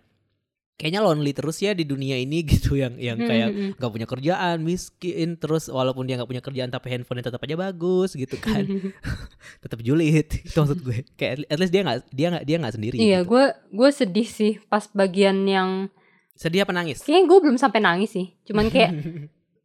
kayaknya 0.77 1.01
lonely 1.01 1.33
terus 1.33 1.57
ya 1.57 1.73
di 1.73 1.83
dunia 1.83 2.15
ini 2.15 2.45
gitu 2.47 2.73
yang 2.73 2.93
yang 2.95 3.17
kayak 3.17 3.49
Mhm. 3.49 3.69
nggak 3.75 3.91
punya 3.91 4.05
kerjaan 4.05 4.57
miskin 4.61 5.35
terus 5.35 5.67
walaupun 5.67 6.05
dia 6.05 6.15
nggak 6.15 6.29
punya 6.29 6.39
kerjaan 6.39 6.69
tapi 6.69 6.87
handphonenya 6.91 7.27
tetap 7.27 7.41
aja 7.41 7.57
bagus 7.57 8.13
gitu 8.13 8.37
kan 8.37 8.61
tetap 9.63 9.81
julid 9.81 10.05
itu 10.29 10.53
maksud 10.53 10.79
gue 10.79 11.01
kayak 11.13 11.45
at 11.45 11.57
least 11.57 11.71
dia 11.71 11.81
nggak 11.81 11.97
dia 12.09 12.27
nggak 12.29 12.45
dia 12.45 12.55
nggak 12.57 12.73
sendiri 12.73 12.95
Iya, 12.95 13.19
gitu. 13.19 13.29
gue 13.31 13.45
gue 13.71 13.89
sedih 13.91 14.27
sih 14.27 14.53
pas 14.63 14.85
bagian 14.87 15.35
yang 15.43 15.89
sedih 16.33 16.61
apa 16.61 16.71
nangis 16.71 17.01
kayaknya 17.01 17.25
gue 17.25 17.39
belum 17.41 17.57
sampai 17.57 17.81
nangis 17.81 18.13
sih. 18.13 18.29
Cuman 18.45 18.69
kayak 18.69 18.93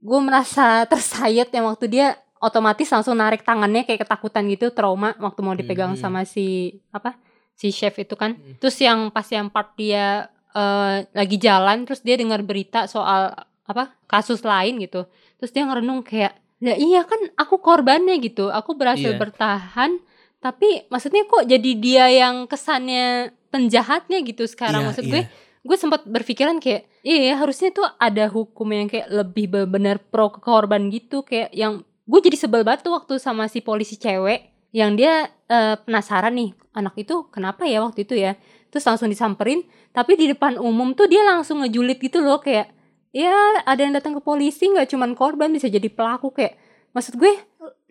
gue 0.00 0.20
merasa 0.20 0.82
tersayat 0.84 1.52
yang 1.52 1.68
waktu 1.68 1.84
dia 1.86 2.06
otomatis 2.38 2.88
langsung 2.88 3.14
narik 3.14 3.44
tangannya 3.44 3.84
kayak 3.84 4.02
ketakutan 4.02 4.48
gitu, 4.48 4.72
trauma 4.72 5.12
waktu 5.16 5.40
mau 5.40 5.52
dipegang 5.52 5.94
Mhm. 5.94 6.00
sama 6.00 6.24
si 6.24 6.46
apa 6.88 7.20
si 7.52 7.68
chef 7.68 7.92
itu 7.96 8.16
kan. 8.16 8.34
Terus 8.56 8.80
yang 8.80 9.12
pas 9.12 9.28
yang 9.28 9.46
part 9.46 9.76
dia 9.76 10.32
eh, 10.52 10.96
lagi 11.10 11.36
jalan, 11.36 11.84
terus 11.84 12.00
dia 12.00 12.14
dengar 12.14 12.40
berita 12.42 12.86
soal 12.86 13.32
apa 13.62 13.94
kasus 14.06 14.42
lain 14.42 14.78
gitu. 14.78 15.06
Terus 15.36 15.50
dia 15.50 15.64
ngerenung 15.64 16.02
kayak, 16.02 16.32
ya 16.58 16.74
iya 16.76 17.02
kan 17.02 17.18
aku 17.34 17.58
korbannya 17.58 18.20
gitu, 18.20 18.48
aku 18.48 18.76
berhasil 18.76 19.12
Iya. 19.14 19.20
bertahan. 19.20 19.90
Tapi 20.38 20.90
maksudnya 20.90 21.22
kok 21.24 21.46
jadi 21.46 21.70
dia 21.78 22.04
yang 22.10 22.44
kesannya 22.46 23.30
penjahatnya 23.48 24.24
gitu 24.24 24.42
sekarang 24.44 24.82
Iya, 24.82 24.88
maksud 24.90 25.04
iya. 25.06 25.12
gue 25.12 25.22
gue 25.62 25.76
sempat 25.78 26.02
berpikiran 26.02 26.58
kayak 26.58 26.90
iya 27.06 27.38
harusnya 27.38 27.70
tuh 27.70 27.86
ada 27.94 28.26
hukum 28.26 28.66
yang 28.66 28.90
kayak 28.90 29.06
lebih 29.06 29.46
benar 29.70 30.02
pro 30.02 30.34
ke 30.34 30.42
korban 30.42 30.90
gitu 30.90 31.22
kayak 31.22 31.54
yang 31.54 31.86
gue 32.02 32.18
jadi 32.18 32.34
sebel 32.34 32.66
banget 32.66 32.82
tuh 32.82 32.98
waktu 32.98 33.22
sama 33.22 33.46
si 33.46 33.62
polisi 33.62 33.94
cewek 33.94 34.50
yang 34.74 34.98
dia 34.98 35.30
eh, 35.46 35.78
penasaran 35.78 36.34
nih 36.34 36.50
anak 36.74 36.98
itu 36.98 37.30
kenapa 37.30 37.62
ya 37.62 37.78
waktu 37.78 38.02
itu 38.02 38.18
ya 38.18 38.34
terus 38.72 38.88
langsung 38.88 39.12
disamperin 39.12 39.60
tapi 39.92 40.16
di 40.16 40.32
depan 40.32 40.56
umum 40.56 40.96
tuh 40.96 41.04
dia 41.04 41.20
langsung 41.22 41.60
ngejulit 41.60 42.00
gitu 42.00 42.24
loh 42.24 42.40
kayak 42.40 42.72
ya 43.12 43.60
ada 43.68 43.84
yang 43.84 43.92
datang 43.92 44.16
ke 44.16 44.24
polisi 44.24 44.72
nggak 44.72 44.88
cuman 44.88 45.12
korban 45.12 45.52
bisa 45.52 45.68
jadi 45.68 45.92
pelaku 45.92 46.32
kayak 46.32 46.56
maksud 46.96 47.20
gue 47.20 47.32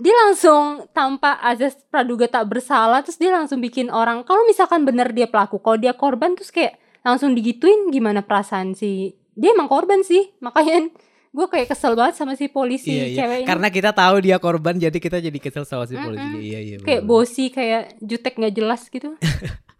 dia 0.01 0.15
langsung 0.25 0.89
tanpa 0.97 1.37
azas 1.45 1.77
praduga 1.93 2.25
tak 2.25 2.49
bersalah 2.49 3.05
terus 3.05 3.21
dia 3.21 3.29
langsung 3.29 3.61
bikin 3.61 3.93
orang 3.93 4.25
kalau 4.25 4.41
misalkan 4.49 4.81
bener 4.81 5.13
dia 5.13 5.29
pelaku 5.29 5.61
kalau 5.61 5.77
dia 5.77 5.93
korban 5.93 6.33
terus 6.33 6.49
kayak 6.49 6.81
langsung 7.05 7.37
digituin 7.37 7.93
gimana 7.93 8.25
perasaan 8.25 8.73
si 8.73 9.13
dia 9.37 9.53
emang 9.53 9.69
korban 9.69 10.01
sih 10.01 10.33
makanya 10.45 10.89
gue 11.31 11.47
kayak 11.47 11.71
kesel 11.71 11.95
banget 11.95 12.19
sama 12.19 12.35
si 12.35 12.51
polisi 12.51 12.91
Iya, 12.91 13.05
iya. 13.07 13.17
cewek 13.23 13.37
ini 13.39 13.47
Karena 13.47 13.67
kita 13.71 13.95
tahu 13.95 14.19
dia 14.19 14.35
korban 14.35 14.75
jadi 14.75 14.97
kita 14.99 15.23
jadi 15.23 15.39
kesel 15.39 15.63
sama 15.63 15.87
si 15.87 15.95
polisi. 15.95 16.27
Mm-mm. 16.27 16.43
Iya, 16.43 16.59
iya. 16.59 16.75
kayak 16.83 17.07
bosi 17.07 17.47
kayak 17.47 17.95
jutek 18.03 18.35
nggak 18.35 18.51
jelas 18.57 18.81
gitu 18.91 19.15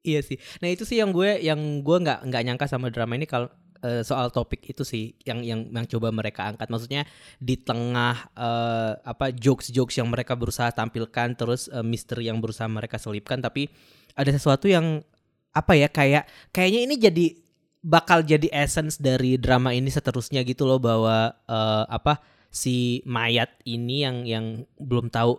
Iya 0.00 0.20
sih. 0.24 0.40
Nah, 0.64 0.68
itu 0.72 0.88
sih 0.88 0.96
yang 0.96 1.12
gue 1.12 1.44
yang 1.44 1.60
gue 1.84 1.96
nggak 2.00 2.24
nggak 2.24 2.42
nyangka 2.48 2.66
sama 2.72 2.88
drama 2.88 3.20
ini 3.20 3.28
kalau 3.28 3.52
eh, 3.84 4.00
soal 4.00 4.32
topik 4.32 4.64
itu 4.64 4.80
sih 4.80 5.12
yang 5.28 5.44
yang 5.44 5.68
yang 5.68 5.84
coba 5.84 6.08
mereka 6.08 6.48
angkat. 6.48 6.72
Maksudnya 6.72 7.04
di 7.36 7.60
tengah 7.60 8.32
eh, 8.32 8.92
apa 8.96 9.28
jokes-jokes 9.36 10.00
yang 10.00 10.08
mereka 10.08 10.32
berusaha 10.40 10.72
tampilkan 10.72 11.36
terus 11.36 11.68
eh, 11.68 11.84
misteri 11.84 12.32
yang 12.32 12.40
berusaha 12.40 12.64
mereka 12.64 12.96
selipkan 12.96 13.44
tapi 13.44 13.68
ada 14.16 14.32
sesuatu 14.32 14.64
yang 14.72 15.04
apa 15.52 15.72
ya 15.76 15.88
kayak 15.92 16.24
kayaknya 16.54 16.80
ini 16.88 16.94
jadi 16.96 17.26
bakal 17.84 18.24
jadi 18.24 18.48
essence 18.52 18.96
dari 19.00 19.36
drama 19.36 19.72
ini 19.76 19.88
seterusnya 19.92 20.40
gitu 20.48 20.64
loh 20.64 20.80
bahwa 20.80 21.36
eh, 21.44 21.84
apa 21.92 22.24
si 22.48 23.04
mayat 23.04 23.52
ini 23.68 23.96
yang 24.08 24.16
yang 24.24 24.46
belum 24.80 25.12
tahu 25.12 25.38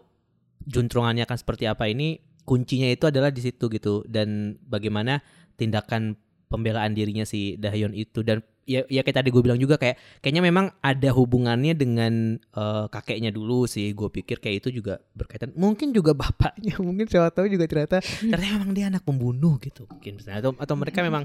juntrungannya 0.70 1.26
akan 1.26 1.38
seperti 1.42 1.66
apa 1.66 1.90
ini 1.90 2.22
kuncinya 2.46 2.90
itu 2.90 3.08
adalah 3.08 3.30
di 3.30 3.42
situ 3.44 3.70
gitu. 3.72 4.06
Dan 4.08 4.58
bagaimana 4.66 5.22
tindakan 5.56 6.18
pembelaan 6.52 6.92
dirinya 6.92 7.24
si 7.24 7.56
Dahyun 7.56 7.96
itu. 7.96 8.22
Dan 8.22 8.44
ya 8.68 8.86
ya 8.88 9.02
kayak 9.02 9.24
tadi 9.24 9.30
gue 9.34 9.42
bilang 9.42 9.58
juga 9.58 9.76
kayak 9.76 10.22
kayaknya 10.22 10.44
memang 10.46 10.70
ada 10.86 11.10
hubungannya 11.16 11.74
dengan 11.74 12.38
eh, 12.38 12.86
kakeknya 12.92 13.32
dulu 13.32 13.66
sih. 13.66 13.96
Gue 13.96 14.12
pikir 14.12 14.44
kayak 14.44 14.68
itu 14.68 14.84
juga 14.84 15.00
berkaitan. 15.16 15.56
Mungkin 15.56 15.96
juga 15.96 16.12
bapaknya 16.22 16.76
mungkin 16.84 17.08
siapa 17.08 17.32
tahu 17.32 17.48
juga 17.48 17.66
ternyata 17.66 18.04
ternyata 18.04 18.54
memang 18.60 18.72
dia 18.76 18.86
anak 18.92 19.08
pembunuh 19.08 19.56
gitu. 19.64 19.88
Mungkin 19.88 20.20
misalnya. 20.20 20.44
atau 20.44 20.52
atau 20.60 20.76
mereka 20.76 21.00
memang 21.02 21.24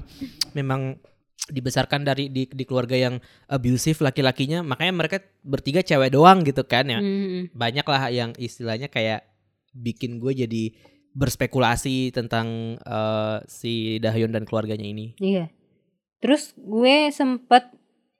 memang 0.55 0.95
dibesarkan 1.47 2.03
dari 2.03 2.27
di, 2.27 2.43
di 2.49 2.63
keluarga 2.67 2.97
yang 2.97 3.19
abusive 3.47 3.99
laki-lakinya. 4.03 4.63
Makanya 4.63 4.93
mereka 4.95 5.17
bertiga 5.43 5.79
cewek 5.83 6.11
doang 6.15 6.43
gitu 6.43 6.63
kan 6.63 6.87
ya. 6.87 6.99
Hmm. 6.99 7.51
banyak 7.53 7.85
lah 7.87 8.01
yang 8.11 8.31
istilahnya 8.35 8.91
kayak 8.91 9.23
bikin 9.77 10.17
gue 10.17 10.33
jadi 10.33 10.63
berspekulasi 11.17 12.13
tentang 12.13 12.77
eh, 12.77 13.37
si 13.49 13.97
Dahyun 13.97 14.29
dan 14.29 14.45
keluarganya 14.45 14.85
ini. 14.85 15.17
Iya. 15.17 15.49
Terus 16.21 16.53
gue 16.53 17.09
sempet 17.09 17.73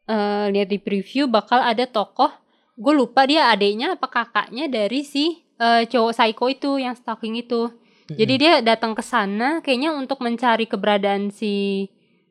eh, 0.10 0.46
lihat 0.50 0.74
di 0.74 0.82
preview 0.82 1.30
bakal 1.30 1.62
ada 1.62 1.86
tokoh, 1.86 2.34
gue 2.74 2.94
lupa 2.98 3.30
dia 3.30 3.54
adiknya 3.54 3.94
apa 3.94 4.10
kakaknya 4.10 4.66
dari 4.66 5.06
si 5.06 5.46
eh, 5.62 5.86
cowok 5.86 6.14
psycho 6.18 6.46
itu 6.50 6.72
yang 6.82 6.98
stalking 6.98 7.38
itu. 7.38 7.70
Jadi 8.08 8.34
dia 8.40 8.54
datang 8.64 8.96
ke 8.96 9.04
sana 9.04 9.60
kayaknya 9.60 9.92
untuk 9.92 10.24
mencari 10.24 10.64
keberadaan 10.64 11.28
si 11.28 11.86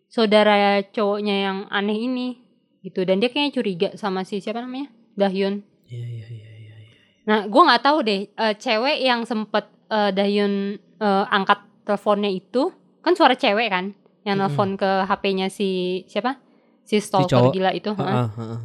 saudara 0.09 0.81
cowoknya 0.89 1.35
yang 1.37 1.59
aneh 1.69 2.01
ini 2.01 2.29
gitu 2.81 3.05
dan 3.05 3.21
dia 3.21 3.29
kayaknya 3.29 3.53
curiga 3.53 3.89
sama 4.01 4.25
si 4.25 4.41
siapa 4.41 4.65
namanya 4.65 4.89
Dahyun. 5.21 5.61
Iya 5.85 6.07
iya 6.09 6.27
iya 6.33 6.51
iya. 6.65 6.75
Nah, 7.29 7.45
gue 7.45 7.63
nggak 7.67 7.83
tahu 7.83 7.99
deh, 8.07 8.21
eh, 8.31 8.55
cewek 8.57 9.05
yang 9.05 9.29
sempet 9.29 9.76
eh, 9.91 10.11
Dahyun 10.13 10.79
eh, 10.79 11.25
angkat 11.31 11.63
teleponnya 11.87 12.31
itu 12.31 12.75
kan 13.03 13.15
suara 13.15 13.39
cewek 13.39 13.71
kan, 13.71 13.95
yang 14.27 14.43
nelfon 14.43 14.75
ke 14.75 15.07
HP-nya 15.07 15.47
si 15.47 16.03
siapa? 16.11 16.43
Si 16.83 16.99
stalker 16.99 17.51
cowok. 17.51 17.53
gila 17.55 17.71
itu. 17.71 17.91
heeh. 17.95 18.11
Heeh, 18.11 18.31
heeh. 18.35 18.61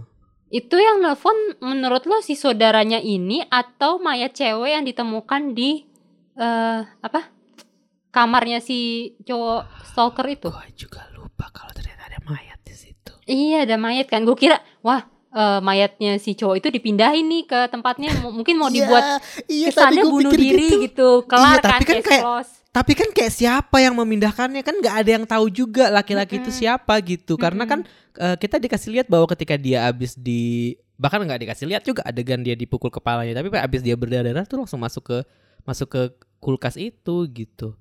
Itu 0.51 0.75
yang 0.81 0.99
nelfon 0.99 1.37
menurut 1.61 2.03
lo 2.09 2.19
si 2.25 2.33
saudaranya 2.33 2.97
ini 2.97 3.45
atau 3.45 4.01
mayat 4.01 4.33
cewek 4.33 4.73
yang 4.73 4.83
ditemukan 4.83 5.53
di 5.53 5.85
eh 6.35 6.81
apa? 6.81 7.29
Kamarnya 8.11 8.59
si 8.59 9.13
cowok 9.23 9.85
stalker 9.87 10.25
itu. 10.27 10.49
Gue 10.51 10.69
juga 10.75 11.07
lupa 11.15 11.47
kalau 11.53 11.71
ternyata 11.71 12.11
ada 12.11 12.19
mayat 12.27 12.59
di 12.65 12.75
situ. 12.75 13.13
Iya, 13.29 13.63
ada 13.63 13.79
mayat 13.79 14.11
kan. 14.11 14.27
Gue 14.27 14.35
kira, 14.35 14.59
wah, 14.83 15.07
eh, 15.31 15.59
mayatnya 15.59 16.15
si 16.15 16.35
cowok 16.35 16.59
itu 16.59 16.67
dipindahin 16.69 17.25
nih 17.25 17.43
ke 17.45 17.59
tempatnya 17.67 18.11
M- 18.13 18.35
mungkin 18.37 18.55
mau 18.55 18.67
dibuat 18.67 19.23
iya, 19.47 19.71
kesannya 19.71 20.03
bunuh 20.05 20.31
diri 20.31 20.91
gitu, 20.91 21.23
kelar 21.25 21.57
Iya, 21.57 21.63
tapi 21.63 21.83
kan 21.83 21.95
kan, 21.95 22.03
kayak- 22.03 22.25
close. 22.25 22.51
Tapi 22.71 22.95
kan 22.95 23.11
kayak 23.11 23.35
siapa 23.35 23.83
yang 23.83 23.99
memindahkannya 23.99 24.63
kan 24.63 24.79
nggak 24.79 24.95
ada 25.03 25.09
yang 25.19 25.25
tahu 25.27 25.51
juga 25.51 25.91
laki-laki 25.91 26.39
itu 26.39 26.47
Mm-mm. 26.47 26.61
siapa 26.63 26.95
gitu. 27.03 27.35
Karena 27.35 27.67
kan 27.67 27.83
eh, 28.15 28.39
kita 28.39 28.63
dikasih 28.63 28.95
lihat 28.95 29.07
bahwa 29.11 29.27
ketika 29.27 29.59
dia 29.59 29.91
habis 29.91 30.15
di 30.15 30.75
bahkan 30.95 31.19
nggak 31.19 31.43
dikasih 31.43 31.67
lihat 31.67 31.83
juga 31.83 32.07
adegan 32.07 32.39
dia 32.39 32.55
dipukul 32.55 32.87
kepalanya, 32.87 33.35
tapi 33.35 33.51
habis 33.59 33.83
dia 33.83 33.99
berdarah 33.99 34.47
tuh 34.47 34.63
langsung 34.63 34.79
masuk 34.79 35.03
ke 35.03 35.17
masuk 35.67 35.87
ke 35.91 36.01
kulkas 36.39 36.79
itu 36.79 37.27
gitu. 37.35 37.75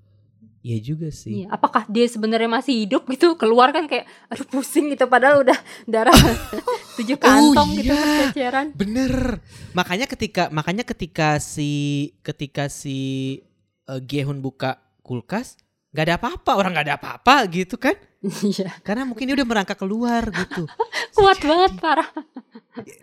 Iya 0.61 0.79
juga 0.92 1.09
sih. 1.09 1.44
Iya, 1.44 1.57
apakah 1.57 1.88
dia 1.88 2.05
sebenarnya 2.05 2.44
masih 2.44 2.85
hidup 2.85 3.09
gitu? 3.09 3.33
Keluar 3.40 3.73
kan 3.73 3.88
kayak 3.88 4.05
aduh 4.29 4.44
pusing 4.44 4.92
gitu 4.92 5.09
padahal 5.09 5.40
udah 5.40 5.57
darah 5.88 6.12
tujuh 7.01 7.16
kantong 7.16 7.81
gitu 7.81 7.96
iya. 7.96 8.29
berceceran. 8.29 8.66
Bener. 8.77 9.40
Makanya 9.73 10.05
ketika 10.05 10.53
makanya 10.53 10.85
ketika 10.85 11.40
si 11.40 12.12
ketika 12.20 12.68
si 12.68 13.40
uh, 13.88 14.05
Gehun 14.05 14.44
buka 14.44 14.85
kulkas 15.01 15.57
nggak 15.96 16.05
ada 16.07 16.14
apa-apa 16.20 16.53
orang 16.55 16.70
nggak 16.77 16.87
ada 16.92 16.96
apa-apa 17.01 17.35
gitu 17.49 17.81
kan? 17.81 17.96
Iya, 18.20 18.68
Karena 18.85 19.09
mungkin 19.09 19.33
dia 19.33 19.37
udah 19.40 19.49
merangkak 19.49 19.81
keluar 19.81 20.29
gitu. 20.29 20.68
kuat 21.16 21.40
banget 21.40 21.73
parah. 21.81 22.09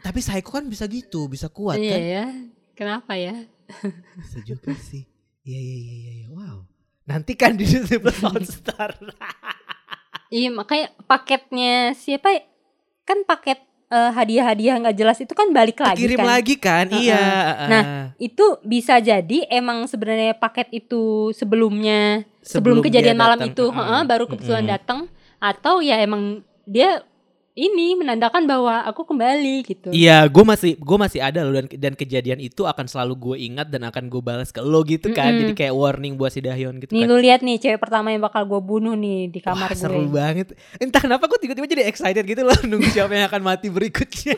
Tapi 0.05 0.19
Psycho 0.21 0.61
kan 0.61 0.69
bisa 0.69 0.85
gitu, 0.85 1.25
bisa 1.25 1.49
kuat 1.49 1.81
Iya 1.81 1.89
kan? 1.89 2.01
ya. 2.05 2.25
Kenapa 2.77 3.17
ya? 3.17 3.33
Juga 4.45 4.77
sih. 4.77 5.09
Iya 5.41 5.57
iya 5.57 5.77
iya 5.81 5.93
iya. 5.97 6.13
iya. 6.21 6.27
Wow. 6.29 6.76
Nanti 7.07 7.33
kan 7.39 7.55
di 7.55 7.63
Disney 7.63 7.97
Plus 7.97 8.19
Hotstar. 8.27 8.99
Iya, 10.27 10.51
makanya 10.51 10.91
paketnya 11.07 11.95
siapa 11.95 12.35
ya? 12.35 12.43
kan 13.07 13.23
paket 13.23 13.63
eh, 13.87 14.11
hadiah-hadiah 14.11 14.75
nggak 14.83 14.97
jelas 14.99 15.15
itu 15.23 15.31
kan 15.31 15.47
balik 15.55 15.79
lagi 15.79 16.03
Kirim 16.03 16.19
kan. 16.19 16.27
lagi 16.27 16.55
kan? 16.59 16.85
Heeh. 16.91 17.07
Iya. 17.07 17.23
Nah, 17.71 17.83
uh, 17.87 18.05
Itu 18.19 18.59
bisa 18.67 18.99
jadi 18.99 19.47
emang 19.47 19.87
sebenarnya 19.87 20.35
paket 20.35 20.67
itu 20.75 21.31
sebelumnya 21.31 22.27
Sebelum 22.43 22.83
sebelum, 22.83 22.83
kejadian 22.83 23.15
dia 23.15 23.23
malam 23.23 23.39
itu 23.47 23.63
Mm-mm. 23.71 23.79
heeh, 23.79 24.01
baru 24.03 24.27
kebetulan 24.27 24.67
Mm-mm. 24.67 24.75
datang 24.75 24.99
atau 25.39 25.79
ya 25.79 26.03
emang 26.03 26.43
dia 26.67 26.99
ini 27.57 27.97
menandakan 27.97 28.45
bahwa 28.45 28.85
aku 28.85 29.01
kembali 29.01 29.65
gitu. 29.65 29.89
Iya, 29.89 30.29
gue 30.29 30.45
masih 30.45 30.77
gue 30.77 30.97
masih 31.01 31.25
ada 31.25 31.41
loh 31.41 31.57
dan 31.57 31.65
dan 31.65 31.93
kejadian 31.97 32.37
itu 32.37 32.63
akan 32.63 32.85
selalu 32.85 33.13
gue 33.17 33.35
ingat 33.49 33.73
dan 33.73 33.81
akan 33.89 34.13
gue 34.13 34.21
balas 34.21 34.53
ke 34.53 34.61
lo 34.61 34.85
gitu 34.85 35.09
kan. 35.09 35.33
Mm-mm. 35.33 35.41
Jadi 35.41 35.53
kayak 35.57 35.73
warning 35.73 36.13
buat 36.15 36.29
si 36.29 36.45
Dahyun 36.45 36.77
gitu 36.77 36.93
Nih 36.93 37.03
kan. 37.03 37.09
lu 37.09 37.17
lihat 37.17 37.41
nih 37.41 37.57
cewek 37.57 37.81
pertama 37.81 38.13
yang 38.13 38.21
bakal 38.21 38.45
gue 38.45 38.61
bunuh 38.61 38.93
nih 38.93 39.33
di 39.33 39.41
kamar 39.41 39.67
Wah, 39.67 39.73
gue. 39.73 39.81
seru 39.81 40.05
banget. 40.05 40.53
Entah 40.77 41.01
kenapa 41.01 41.25
gue 41.25 41.39
tiba-tiba 41.41 41.65
jadi 41.65 41.83
excited 41.89 42.21
gitu 42.21 42.45
loh 42.45 42.53
nunggu 42.61 42.93
siapa 42.93 43.09
yang 43.11 43.25
akan 43.25 43.41
mati 43.41 43.73
berikutnya. 43.73 44.37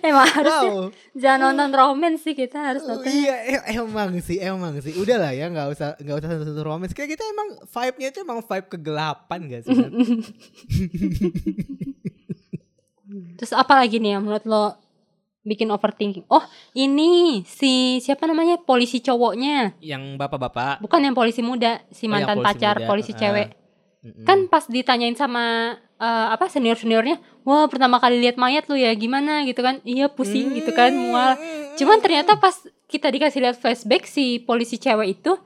Emang 0.00 0.26
harusnya 0.26 0.70
wow. 0.70 0.86
jangan 1.12 1.40
nonton 1.50 1.70
romance 1.72 2.20
sih 2.22 2.32
kita 2.32 2.58
harus 2.58 2.82
Oh, 2.82 2.94
nonton. 2.94 3.08
iya 3.08 3.34
em- 3.58 3.66
emang 3.80 4.10
sih 4.18 4.36
emang 4.36 4.76
sih 4.78 4.92
udah 4.94 5.16
lah 5.18 5.32
ya 5.32 5.46
nggak 5.46 5.68
usah 5.68 5.88
nggak 5.96 6.16
usah 6.16 6.28
sentuh 6.38 6.62
romance 6.62 6.92
kayak 6.92 7.14
kita 7.14 7.24
emang 7.26 7.48
vibe-nya 7.62 8.08
itu 8.08 8.18
emang 8.20 8.40
vibe 8.40 8.66
kegelapan 8.68 9.40
gak 9.46 9.62
sih? 9.64 9.72
Terus 13.38 13.52
apa 13.52 13.72
lagi 13.74 13.96
nih 13.96 14.14
yang 14.14 14.22
menurut 14.22 14.44
lo 14.44 14.76
bikin 15.40 15.70
overthinking? 15.70 16.28
Oh 16.28 16.44
ini 16.74 17.40
si 17.42 17.72
siapa 17.98 18.28
namanya 18.28 18.60
polisi 18.60 19.00
cowoknya, 19.00 19.80
yang 19.80 20.20
bapak-bapak 20.20 20.76
bukan 20.78 21.00
yang 21.00 21.16
polisi 21.16 21.40
muda, 21.40 21.80
si 21.88 22.04
Oh, 22.04 22.12
mantan 22.12 22.36
polisi 22.36 22.48
pacar 22.52 22.76
muda, 22.76 22.86
polisi 22.86 23.12
cewek. 23.14 23.48
Mm-mm. 23.98 24.22
Kan 24.22 24.46
pas 24.46 24.62
ditanyain 24.64 25.16
sama 25.16 25.74
eh, 25.98 26.26
apa 26.30 26.46
senior 26.46 26.78
seniornya, 26.78 27.18
wah 27.42 27.66
pertama 27.66 27.98
kali 27.98 28.22
lihat 28.22 28.38
mayat 28.38 28.70
lu 28.70 28.78
ya 28.78 28.94
gimana 28.94 29.42
gitu 29.44 29.60
kan? 29.60 29.82
Iya 29.82 30.06
pusing 30.08 30.54
gitu 30.54 30.70
kan 30.70 30.94
mual. 30.94 31.34
Cuman 31.74 31.98
ternyata 31.98 32.38
pas 32.38 32.54
kita 32.86 33.12
dikasih 33.12 33.44
lihat 33.44 33.56
flashback 33.60 34.08
si 34.08 34.40
polisi 34.40 34.80
cewek 34.80 35.20
itu 35.20 35.36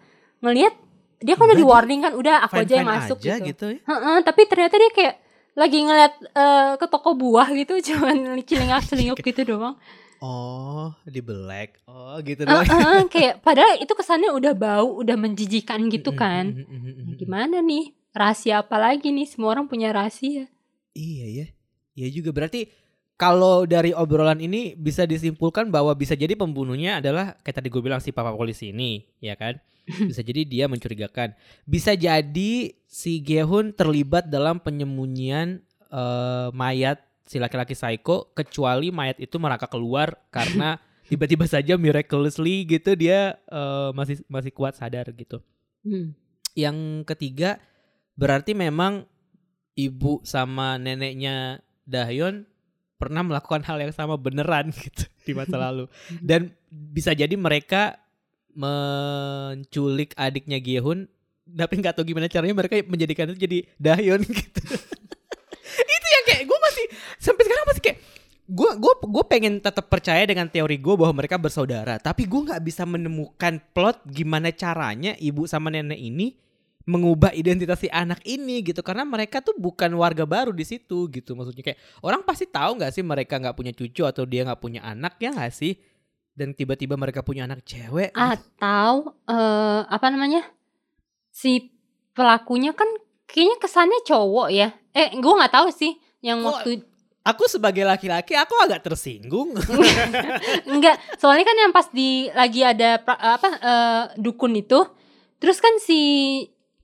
ngelihat 0.40 0.74
dia 1.22 1.38
kan 1.38 1.46
udah 1.46 1.56
di 1.56 1.66
warning 1.66 2.00
kan, 2.02 2.12
udah 2.18 2.42
aku 2.42 2.66
aja 2.66 2.82
yang 2.82 2.90
masuk 2.90 3.18
aja 3.22 3.38
gitu. 3.38 3.46
gitu 3.54 3.66
ya 3.78 3.80
Heeh, 3.86 4.16
tapi 4.26 4.42
ternyata 4.50 4.74
dia 4.74 4.90
kayak 4.90 5.14
lagi 5.54 5.78
ngeliat 5.78 6.12
eh, 6.18 6.72
ke 6.82 6.86
toko 6.90 7.14
buah 7.14 7.48
gitu, 7.54 7.78
cuman 7.94 8.42
celingak 8.42 8.82
celinguk 8.86 9.18
gitu 9.22 9.42
doang. 9.46 9.78
oh 10.18 10.94
di 11.02 11.18
black 11.18 11.82
oh 11.86 12.18
gitu 12.22 12.42
doang 12.46 12.66
eh, 12.66 13.02
kayak 13.14 13.42
padahal 13.42 13.78
itu 13.78 13.90
kesannya 13.94 14.30
udah 14.34 14.54
bau, 14.54 14.98
udah 14.98 15.14
menjijikan 15.14 15.86
gitu 15.90 16.10
kan. 16.10 16.54
Gimana 17.14 17.62
nih? 17.62 17.94
Rahasia 18.12 18.60
apa 18.60 18.76
lagi 18.76 19.10
nih? 19.12 19.28
Semua 19.28 19.56
orang 19.56 19.68
punya 19.68 19.92
rahasia. 19.92 20.48
Iya 20.92 21.26
ya. 21.28 21.46
Iya 21.92 22.08
juga 22.20 22.32
berarti 22.32 22.68
kalau 23.20 23.68
dari 23.68 23.92
obrolan 23.94 24.40
ini 24.40 24.74
bisa 24.74 25.04
disimpulkan 25.04 25.68
bahwa 25.68 25.92
bisa 25.94 26.16
jadi 26.16 26.34
pembunuhnya 26.34 26.98
adalah 26.98 27.36
kayak 27.44 27.62
tadi 27.62 27.68
gue 27.68 27.82
bilang 27.84 28.00
si 28.00 28.10
papa 28.10 28.34
polisi 28.34 28.72
ini, 28.72 29.04
ya 29.20 29.36
kan? 29.36 29.60
Bisa 30.10 30.22
jadi 30.22 30.46
dia 30.46 30.70
mencurigakan. 30.70 31.34
Bisa 31.66 31.98
jadi 31.98 32.70
si 32.86 33.18
Gehun 33.18 33.74
terlibat 33.74 34.30
dalam 34.30 34.62
penyembunyian 34.62 35.58
eh, 35.90 36.48
mayat 36.54 37.02
si 37.26 37.42
laki-laki 37.42 37.74
psycho 37.74 38.30
kecuali 38.30 38.94
mayat 38.94 39.18
itu 39.18 39.42
merangkak 39.42 39.74
keluar 39.74 40.22
karena 40.30 40.78
tiba-tiba 41.10 41.50
saja 41.50 41.74
miraculously 41.74 42.62
gitu 42.66 42.94
dia 42.94 43.42
eh, 43.50 43.90
masih 43.90 44.22
masih 44.30 44.54
kuat 44.54 44.78
sadar 44.78 45.10
gitu. 45.14 45.42
Hmm. 45.82 46.14
Yang 46.54 47.06
ketiga 47.10 47.58
berarti 48.16 48.52
memang 48.52 49.06
ibu 49.76 50.20
sama 50.24 50.76
neneknya 50.76 51.64
Dahyon 51.82 52.46
pernah 53.00 53.26
melakukan 53.26 53.66
hal 53.66 53.82
yang 53.82 53.90
sama 53.90 54.14
beneran 54.14 54.70
gitu 54.86 55.04
di 55.26 55.32
masa 55.34 55.58
lalu. 55.58 55.90
Dan 56.22 56.54
bisa 56.70 57.10
jadi 57.10 57.34
mereka 57.34 57.98
menculik 58.52 60.12
adiknya 60.14 60.60
Gihun 60.60 61.08
tapi 61.42 61.74
nggak 61.82 61.98
tahu 61.98 62.06
gimana 62.06 62.30
caranya 62.30 62.54
mereka 62.54 62.78
menjadikan 62.86 63.32
itu 63.32 63.38
jadi 63.42 63.58
Dahyon 63.80 64.22
gitu. 64.22 64.62
Itu 65.96 66.06
yang 66.06 66.24
kayak 66.28 66.42
gue 66.46 66.58
masih 66.58 66.84
sampai 67.18 67.42
sekarang 67.48 67.66
masih 67.66 67.82
kayak 67.82 67.98
gue 68.52 68.70
gue 68.76 68.92
gue 69.08 69.24
pengen 69.26 69.54
tetap 69.58 69.88
percaya 69.88 70.22
dengan 70.28 70.46
teori 70.46 70.76
gue 70.76 70.94
bahwa 70.94 71.24
mereka 71.24 71.40
bersaudara 71.40 71.96
tapi 71.96 72.28
gue 72.28 72.40
nggak 72.42 72.60
bisa 72.60 72.84
menemukan 72.84 73.62
plot 73.72 74.04
gimana 74.04 74.52
caranya 74.52 75.16
ibu 75.16 75.48
sama 75.48 75.72
nenek 75.72 75.96
ini 75.96 76.36
mengubah 76.84 77.30
identitas 77.32 77.78
si 77.78 77.88
anak 77.88 78.22
ini 78.22 78.62
gitu. 78.62 78.82
Karena 78.82 79.02
mereka 79.06 79.38
tuh 79.38 79.54
bukan 79.54 79.90
warga 79.94 80.26
baru 80.26 80.50
di 80.50 80.66
situ 80.66 81.06
gitu. 81.10 81.32
Maksudnya 81.34 81.62
kayak 81.62 81.78
orang 82.02 82.22
pasti 82.22 82.46
tahu 82.46 82.78
nggak 82.78 82.92
sih 82.92 83.04
mereka 83.06 83.38
nggak 83.38 83.56
punya 83.56 83.72
cucu 83.74 84.02
atau 84.02 84.26
dia 84.26 84.42
nggak 84.46 84.60
punya 84.62 84.80
anak 84.82 85.18
ya 85.22 85.30
nggak 85.30 85.52
sih? 85.54 85.78
Dan 86.32 86.56
tiba-tiba 86.56 86.96
mereka 86.96 87.20
punya 87.20 87.44
anak 87.44 87.62
cewek. 87.62 88.12
Atau 88.16 89.14
eh 89.28 89.80
apa 89.84 90.06
namanya? 90.08 90.42
Si 91.32 91.70
pelakunya 92.12 92.72
kan 92.72 92.88
kayaknya 93.28 93.56
kesannya 93.60 94.00
cowok 94.04 94.48
ya. 94.52 94.68
Eh, 94.92 95.16
gue 95.16 95.32
nggak 95.38 95.52
tahu 95.52 95.68
sih 95.72 95.96
yang 96.20 96.44
Kok- 96.44 96.48
waktu 96.52 96.70
aku 97.22 97.46
sebagai 97.46 97.86
laki-laki 97.86 98.34
aku 98.34 98.54
agak 98.58 98.82
tersinggung. 98.82 99.54
Enggak, 100.72 100.98
soalnya 101.16 101.46
kan 101.46 101.56
yang 101.56 101.72
pas 101.72 101.86
di 101.88 102.26
lagi 102.34 102.66
ada 102.66 102.98
pra- 102.98 103.38
apa 103.38 103.48
eh, 103.62 104.02
dukun 104.18 104.58
itu, 104.58 104.82
terus 105.38 105.62
kan 105.62 105.70
si 105.78 106.00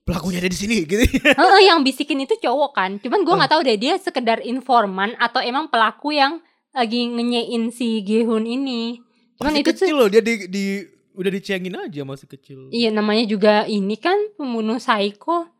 pelakunya 0.09 0.41
ada 0.41 0.49
di 0.49 0.57
sini 0.57 0.77
gitu 0.89 1.05
Heeh, 1.21 1.61
yang 1.69 1.85
bisikin 1.85 2.25
itu 2.25 2.33
cowok 2.41 2.71
kan. 2.73 2.91
Cuman 2.97 3.21
gue 3.21 3.35
nggak 3.37 3.51
tahu 3.53 3.61
deh 3.61 3.77
dia 3.77 3.93
sekedar 4.01 4.41
informan 4.41 5.13
atau 5.21 5.37
emang 5.37 5.69
pelaku 5.69 6.17
yang 6.17 6.41
lagi 6.73 7.05
ngenyein 7.05 7.69
si 7.69 8.01
Gehun 8.01 8.49
ini. 8.49 8.97
Cuman 9.37 9.53
masih 9.53 9.61
itu 9.61 9.71
kecil 9.71 9.93
tuh 9.93 9.97
loh 10.01 10.07
dia 10.09 10.21
di, 10.25 10.49
di 10.49 10.65
udah 11.19 11.31
dicengin 11.35 11.75
aja 11.75 12.07
masih 12.07 12.31
kecil 12.31 12.71
iya 12.71 12.87
namanya 12.95 13.27
juga 13.27 13.67
ini 13.67 13.99
kan 13.99 14.15
pembunuh 14.39 14.79
psycho. 14.79 15.51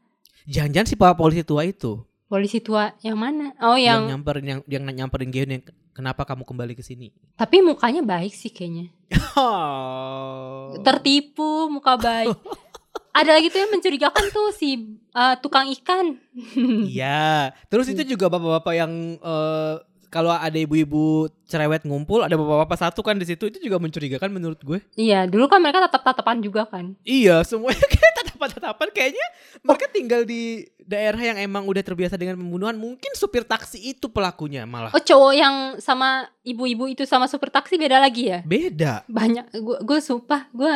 jangan-jangan 0.47 0.87
si 0.87 0.95
pak 0.95 1.19
polisi 1.19 1.43
tua 1.43 1.67
itu 1.67 1.99
Polisi 2.29 2.61
tua 2.61 2.93
yang 3.01 3.17
mana? 3.17 3.57
Oh 3.57 3.73
yang, 3.73 4.05
yang, 4.05 4.21
nyamperin 4.21 4.45
yang 4.45 4.59
yang 4.69 4.83
nyamperin 4.85 5.33
Geon 5.33 5.49
yang 5.49 5.63
kenapa 5.97 6.29
kamu 6.29 6.45
kembali 6.45 6.77
ke 6.77 6.85
sini 6.85 7.09
tapi 7.33 7.65
mukanya 7.65 8.05
baik 8.05 8.29
sih 8.37 8.53
kayaknya. 8.53 8.93
oh. 9.41 10.77
Tertipu, 10.85 11.73
muka 11.73 11.97
baik. 11.97 12.37
Ada 13.13 13.37
lagi 13.37 13.49
tuh 13.49 13.59
yang 13.65 13.71
mencurigakan 13.73 14.25
tuh 14.29 14.53
si 14.53 14.97
eh, 15.15 15.35
tukang 15.41 15.67
ikan. 15.81 16.17
Iya, 16.89 17.53
terus 17.69 17.89
itu 17.89 18.15
juga 18.15 18.29
bapak-bapak 18.31 18.73
yang 18.73 18.91
eh, 19.19 19.75
kalau 20.09 20.33
ada 20.33 20.57
ibu-ibu 20.57 21.29
cerewet 21.45 21.85
ngumpul, 21.85 22.25
ada 22.25 22.33
bapak-bapak 22.33 22.77
satu 22.81 23.05
kan 23.05 23.15
di 23.21 23.29
situ 23.29 23.45
itu 23.45 23.61
juga 23.61 23.77
mencurigakan 23.77 24.33
menurut 24.33 24.57
gue. 24.65 24.81
Iya, 24.97 25.29
dulu 25.29 25.45
kan 25.45 25.61
mereka 25.61 25.85
tatap-tatapan 25.85 26.41
juga 26.41 26.65
kan. 26.65 26.97
Iya, 27.05 27.45
semuanya 27.45 27.85
kayak 27.93 28.13
tatapan-tatapan 28.25 28.89
kayaknya 28.89 29.27
mereka 29.61 29.85
tinggal 29.93 30.21
di 30.25 30.65
daerah 30.81 31.21
yang 31.21 31.37
emang 31.37 31.69
udah 31.69 31.85
terbiasa 31.85 32.17
dengan 32.17 32.41
pembunuhan. 32.41 32.73
Mungkin 32.75 33.13
supir 33.13 33.45
taksi 33.45 33.77
itu 33.77 34.09
pelakunya 34.09 34.65
malah. 34.65 34.89
Oh, 34.97 35.01
cowok 35.01 35.33
yang 35.37 35.55
sama 35.77 36.25
ibu-ibu 36.41 36.89
itu 36.89 37.05
sama 37.05 37.29
supir 37.29 37.53
taksi 37.53 37.77
beda 37.77 38.01
lagi 38.01 38.33
ya? 38.33 38.41
Beda. 38.41 39.05
Banyak 39.05 39.53
gue 39.53 39.77
gue 39.85 39.99
sumpah, 40.01 40.49
gue 40.49 40.73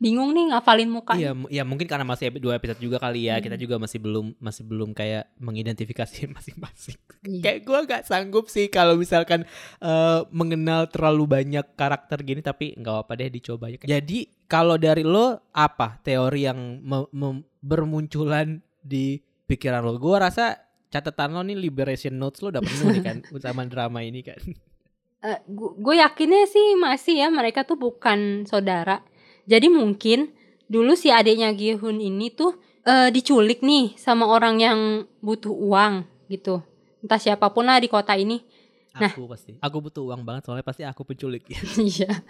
bingung 0.00 0.32
nih 0.32 0.48
ngafalin 0.50 0.88
muka. 0.88 1.12
Iya, 1.12 1.36
ya 1.52 1.62
mungkin 1.62 1.84
karena 1.84 2.08
masih 2.08 2.32
dua 2.40 2.56
episode 2.56 2.80
juga 2.80 2.96
kali 2.96 3.28
ya. 3.28 3.36
Hmm. 3.36 3.44
Kita 3.44 3.56
juga 3.60 3.76
masih 3.76 4.00
belum 4.00 4.32
masih 4.40 4.64
belum 4.64 4.96
kayak 4.96 5.28
mengidentifikasi 5.36 6.24
masing-masing. 6.40 6.96
Iya. 7.28 7.40
Kayak 7.44 7.60
gue 7.68 7.78
gak 7.84 8.02
sanggup 8.08 8.48
sih 8.48 8.72
kalau 8.72 8.96
misalkan 8.96 9.44
eh, 9.84 10.20
mengenal 10.32 10.88
terlalu 10.88 11.28
banyak 11.28 11.76
karakter 11.76 12.24
gini 12.24 12.40
tapi 12.40 12.72
nggak 12.80 12.96
apa 13.06 13.12
deh 13.20 13.28
dicoba 13.28 13.68
aja. 13.68 13.84
Jadi 13.84 14.48
kalau 14.48 14.80
dari 14.80 15.04
lo 15.04 15.52
apa 15.52 16.00
teori 16.00 16.48
yang 16.48 16.80
bermunculan 17.60 18.56
di 18.80 19.20
pikiran 19.44 19.84
lo? 19.84 20.00
Gue 20.00 20.16
rasa 20.16 20.56
catatan 20.88 21.36
lo 21.36 21.44
nih 21.44 21.60
liberation 21.60 22.16
notes 22.16 22.40
lo 22.40 22.48
udah 22.48 22.64
penuh 22.64 22.88
nih 22.96 23.04
kan 23.04 23.16
sama 23.44 23.68
drama 23.68 24.00
ini 24.00 24.24
kan. 24.24 24.40
gue 25.52 25.94
yakinnya 26.00 26.48
sih 26.48 26.80
masih 26.80 27.20
ya 27.20 27.28
mereka 27.28 27.68
tuh 27.68 27.76
bukan 27.76 28.48
saudara. 28.48 29.04
Jadi 29.50 29.66
mungkin 29.66 30.30
dulu 30.70 30.94
si 30.94 31.10
adiknya 31.10 31.50
Gihun 31.50 31.98
ini 31.98 32.30
tuh 32.30 32.54
eh, 32.86 33.10
diculik 33.10 33.66
nih 33.66 33.98
sama 33.98 34.30
orang 34.30 34.62
yang 34.62 34.78
butuh 35.18 35.50
uang 35.50 36.06
gitu. 36.30 36.62
Entah 37.02 37.18
siapa 37.18 37.50
pun 37.50 37.66
lah 37.66 37.82
di 37.82 37.90
kota 37.90 38.14
ini. 38.14 38.38
Nah. 38.94 39.10
Aku 39.10 39.26
pasti. 39.26 39.58
Aku 39.58 39.82
butuh 39.82 40.06
uang 40.06 40.22
banget 40.22 40.46
soalnya 40.46 40.62
pasti 40.62 40.86
aku 40.86 41.02
penculik. 41.02 41.42
Iya. 41.78 42.22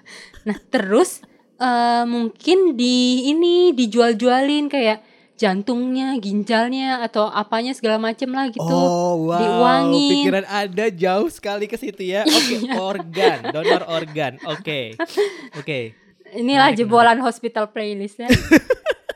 nah 0.48 0.56
terus 0.72 1.20
eh, 1.60 2.04
mungkin 2.08 2.80
di 2.80 3.28
ini 3.28 3.76
dijual-jualin 3.76 4.72
kayak 4.72 5.04
jantungnya, 5.40 6.20
ginjalnya 6.20 7.00
atau 7.00 7.24
apanya 7.32 7.72
segala 7.72 7.96
macem 7.96 8.28
lah 8.28 8.52
gitu. 8.52 8.60
Oh 8.60 9.32
wow, 9.32 9.40
Diuangin. 9.40 10.12
pikiran 10.20 10.44
Anda 10.44 10.92
jauh 10.92 11.32
sekali 11.32 11.64
ke 11.64 11.80
situ 11.80 12.04
ya. 12.04 12.28
Oke, 12.28 12.68
organ, 12.76 13.48
donor 13.48 13.88
organ. 13.88 14.36
Oke, 14.44 15.00
oke. 15.60 16.09
Inilah 16.32 16.68
Menarik, 16.68 16.78
jebolan 16.78 17.18
hospital 17.18 17.68
playlist 17.68 18.18
ya. 18.18 18.28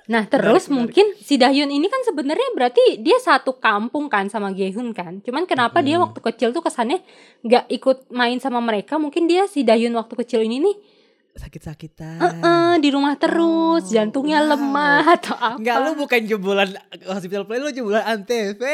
Nah 0.05 0.21
terus 0.29 0.69
menarik. 0.69 0.93
mungkin 0.93 1.07
si 1.17 1.35
Dahyun 1.35 1.67
ini 1.67 1.89
kan 1.89 1.97
sebenarnya 2.05 2.53
berarti 2.53 3.01
dia 3.01 3.17
satu 3.17 3.57
kampung 3.57 4.07
kan 4.07 4.29
sama 4.29 4.53
Gehun 4.53 4.93
kan. 4.93 5.19
Cuman 5.19 5.43
kenapa 5.45 5.81
dia 5.81 5.97
Mm-mm. 5.97 6.05
waktu 6.05 6.19
kecil 6.23 6.49
tuh 6.53 6.61
kesannya 6.61 7.01
nggak 7.41 7.65
ikut 7.73 7.97
main 8.11 8.37
sama 8.37 8.61
mereka? 8.61 8.95
Mungkin 8.95 9.25
dia 9.25 9.47
si 9.47 9.65
Dahyun 9.65 9.95
waktu 9.95 10.15
kecil 10.15 10.43
ini 10.43 10.61
nih 10.61 10.77
Sakit-sakitan. 11.35 12.21
eh, 12.21 12.75
di 12.79 12.93
rumah 12.93 13.17
terus, 13.17 13.81
Oh, 13.81 13.89
jantungnya 13.89 14.39
wow. 14.39 14.55
lemah 14.55 15.03
atau 15.09 15.35
apa? 15.35 15.57
Enggak, 15.57 15.77
lu 15.81 15.91
bukan 15.97 16.21
jebolan 16.23 16.69
hospital 17.09 17.43
play, 17.43 17.59
lu 17.59 17.73
jebolan 17.73 18.05
antv 18.05 18.61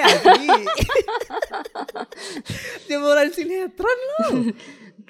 jebolan 2.84 3.28
sinetron 3.30 3.98
lu. 4.10 4.26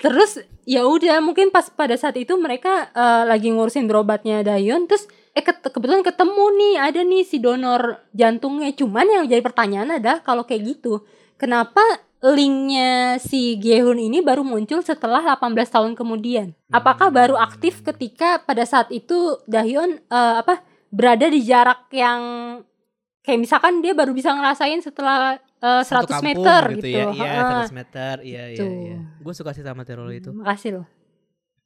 Terus 0.01 0.41
ya 0.65 0.89
udah 0.89 1.21
mungkin 1.21 1.53
pas 1.53 1.69
pada 1.69 1.93
saat 1.95 2.17
itu 2.17 2.33
mereka 2.41 2.89
eh, 2.97 3.25
lagi 3.29 3.53
ngurusin 3.53 3.85
berobatnya 3.85 4.41
Dahyun 4.41 4.89
terus 4.89 5.05
eh 5.37 5.45
ket- 5.45 5.61
kebetulan 5.61 6.01
ketemu 6.01 6.45
nih 6.57 6.75
ada 6.81 7.01
nih 7.05 7.23
si 7.29 7.37
donor 7.37 8.01
jantungnya. 8.17 8.73
Cuman 8.73 9.07
yang 9.07 9.25
jadi 9.29 9.45
pertanyaan 9.45 10.01
adalah 10.01 10.25
kalau 10.25 10.49
kayak 10.49 10.81
gitu 10.81 11.05
kenapa 11.37 11.85
linknya 12.21 13.17
si 13.17 13.57
Gehun 13.57 13.97
ini 13.97 14.21
baru 14.21 14.45
muncul 14.45 14.85
setelah 14.85 15.25
18 15.25 15.57
tahun 15.69 15.93
kemudian? 15.97 16.53
Apakah 16.73 17.09
baru 17.09 17.37
aktif 17.37 17.81
ketika 17.85 18.41
pada 18.45 18.65
saat 18.65 18.89
itu 18.89 19.37
Dahyun 19.45 20.01
eh, 20.01 20.35
apa 20.41 20.65
berada 20.89 21.29
di 21.29 21.45
jarak 21.45 21.93
yang 21.93 22.21
kayak 23.21 23.41
misalkan 23.41 23.85
dia 23.85 23.93
baru 23.93 24.17
bisa 24.17 24.33
ngerasain 24.33 24.81
setelah 24.81 25.39
eh, 25.61 25.83
100 25.83 25.87
Satu 25.87 26.07
kampung 26.09 26.25
meter 26.25 26.62
gitu, 26.77 26.88
ya. 26.88 27.05
Iya, 27.12 27.29
Heeh. 27.31 27.64
100 27.68 27.79
meter. 27.79 28.14
Iya, 28.25 28.44
iya, 28.57 28.64
iya. 28.64 28.99
Gue 29.20 29.33
suka 29.37 29.53
sih 29.53 29.64
sama 29.64 29.85
teror 29.85 30.09
itu. 30.11 30.33
makasih 30.33 30.81
loh 30.81 30.87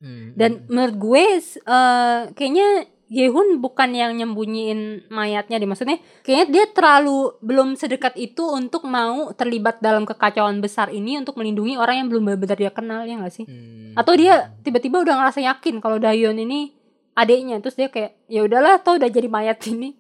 Hmm, 0.04 0.36
Dan 0.36 0.50
hmm. 0.60 0.68
menurut 0.68 0.96
gue 1.00 1.24
eh, 1.40 2.20
kayaknya 2.36 2.68
Yehun 3.14 3.60
bukan 3.60 3.92
yang 3.92 4.16
nyembunyiin 4.16 5.06
mayatnya 5.12 5.60
deh. 5.60 5.68
Maksudnya 5.68 6.00
kayaknya 6.24 6.46
dia 6.50 6.64
terlalu 6.72 7.36
belum 7.44 7.76
sedekat 7.76 8.16
itu 8.16 8.42
untuk 8.48 8.88
mau 8.88 9.30
terlibat 9.36 9.78
dalam 9.78 10.08
kekacauan 10.08 10.58
besar 10.64 10.88
ini 10.88 11.20
untuk 11.20 11.36
melindungi 11.36 11.76
orang 11.76 12.04
yang 12.04 12.08
belum 12.10 12.22
benar-benar 12.26 12.58
dia 12.58 12.72
kenal 12.72 13.04
ya 13.04 13.20
gak 13.20 13.32
sih? 13.32 13.44
Hmm. 13.46 13.92
Atau 13.94 14.16
dia 14.16 14.50
tiba-tiba 14.64 15.04
udah 15.04 15.20
ngerasa 15.20 15.44
yakin 15.44 15.78
kalau 15.84 16.00
Dayon 16.00 16.34
ini 16.40 16.72
adiknya 17.14 17.62
terus 17.62 17.78
dia 17.78 17.92
kayak 17.92 18.18
ya 18.26 18.42
udahlah 18.42 18.80
tau 18.82 18.96
udah 18.98 19.06
jadi 19.12 19.28
mayat 19.30 19.60
ini. 19.68 19.94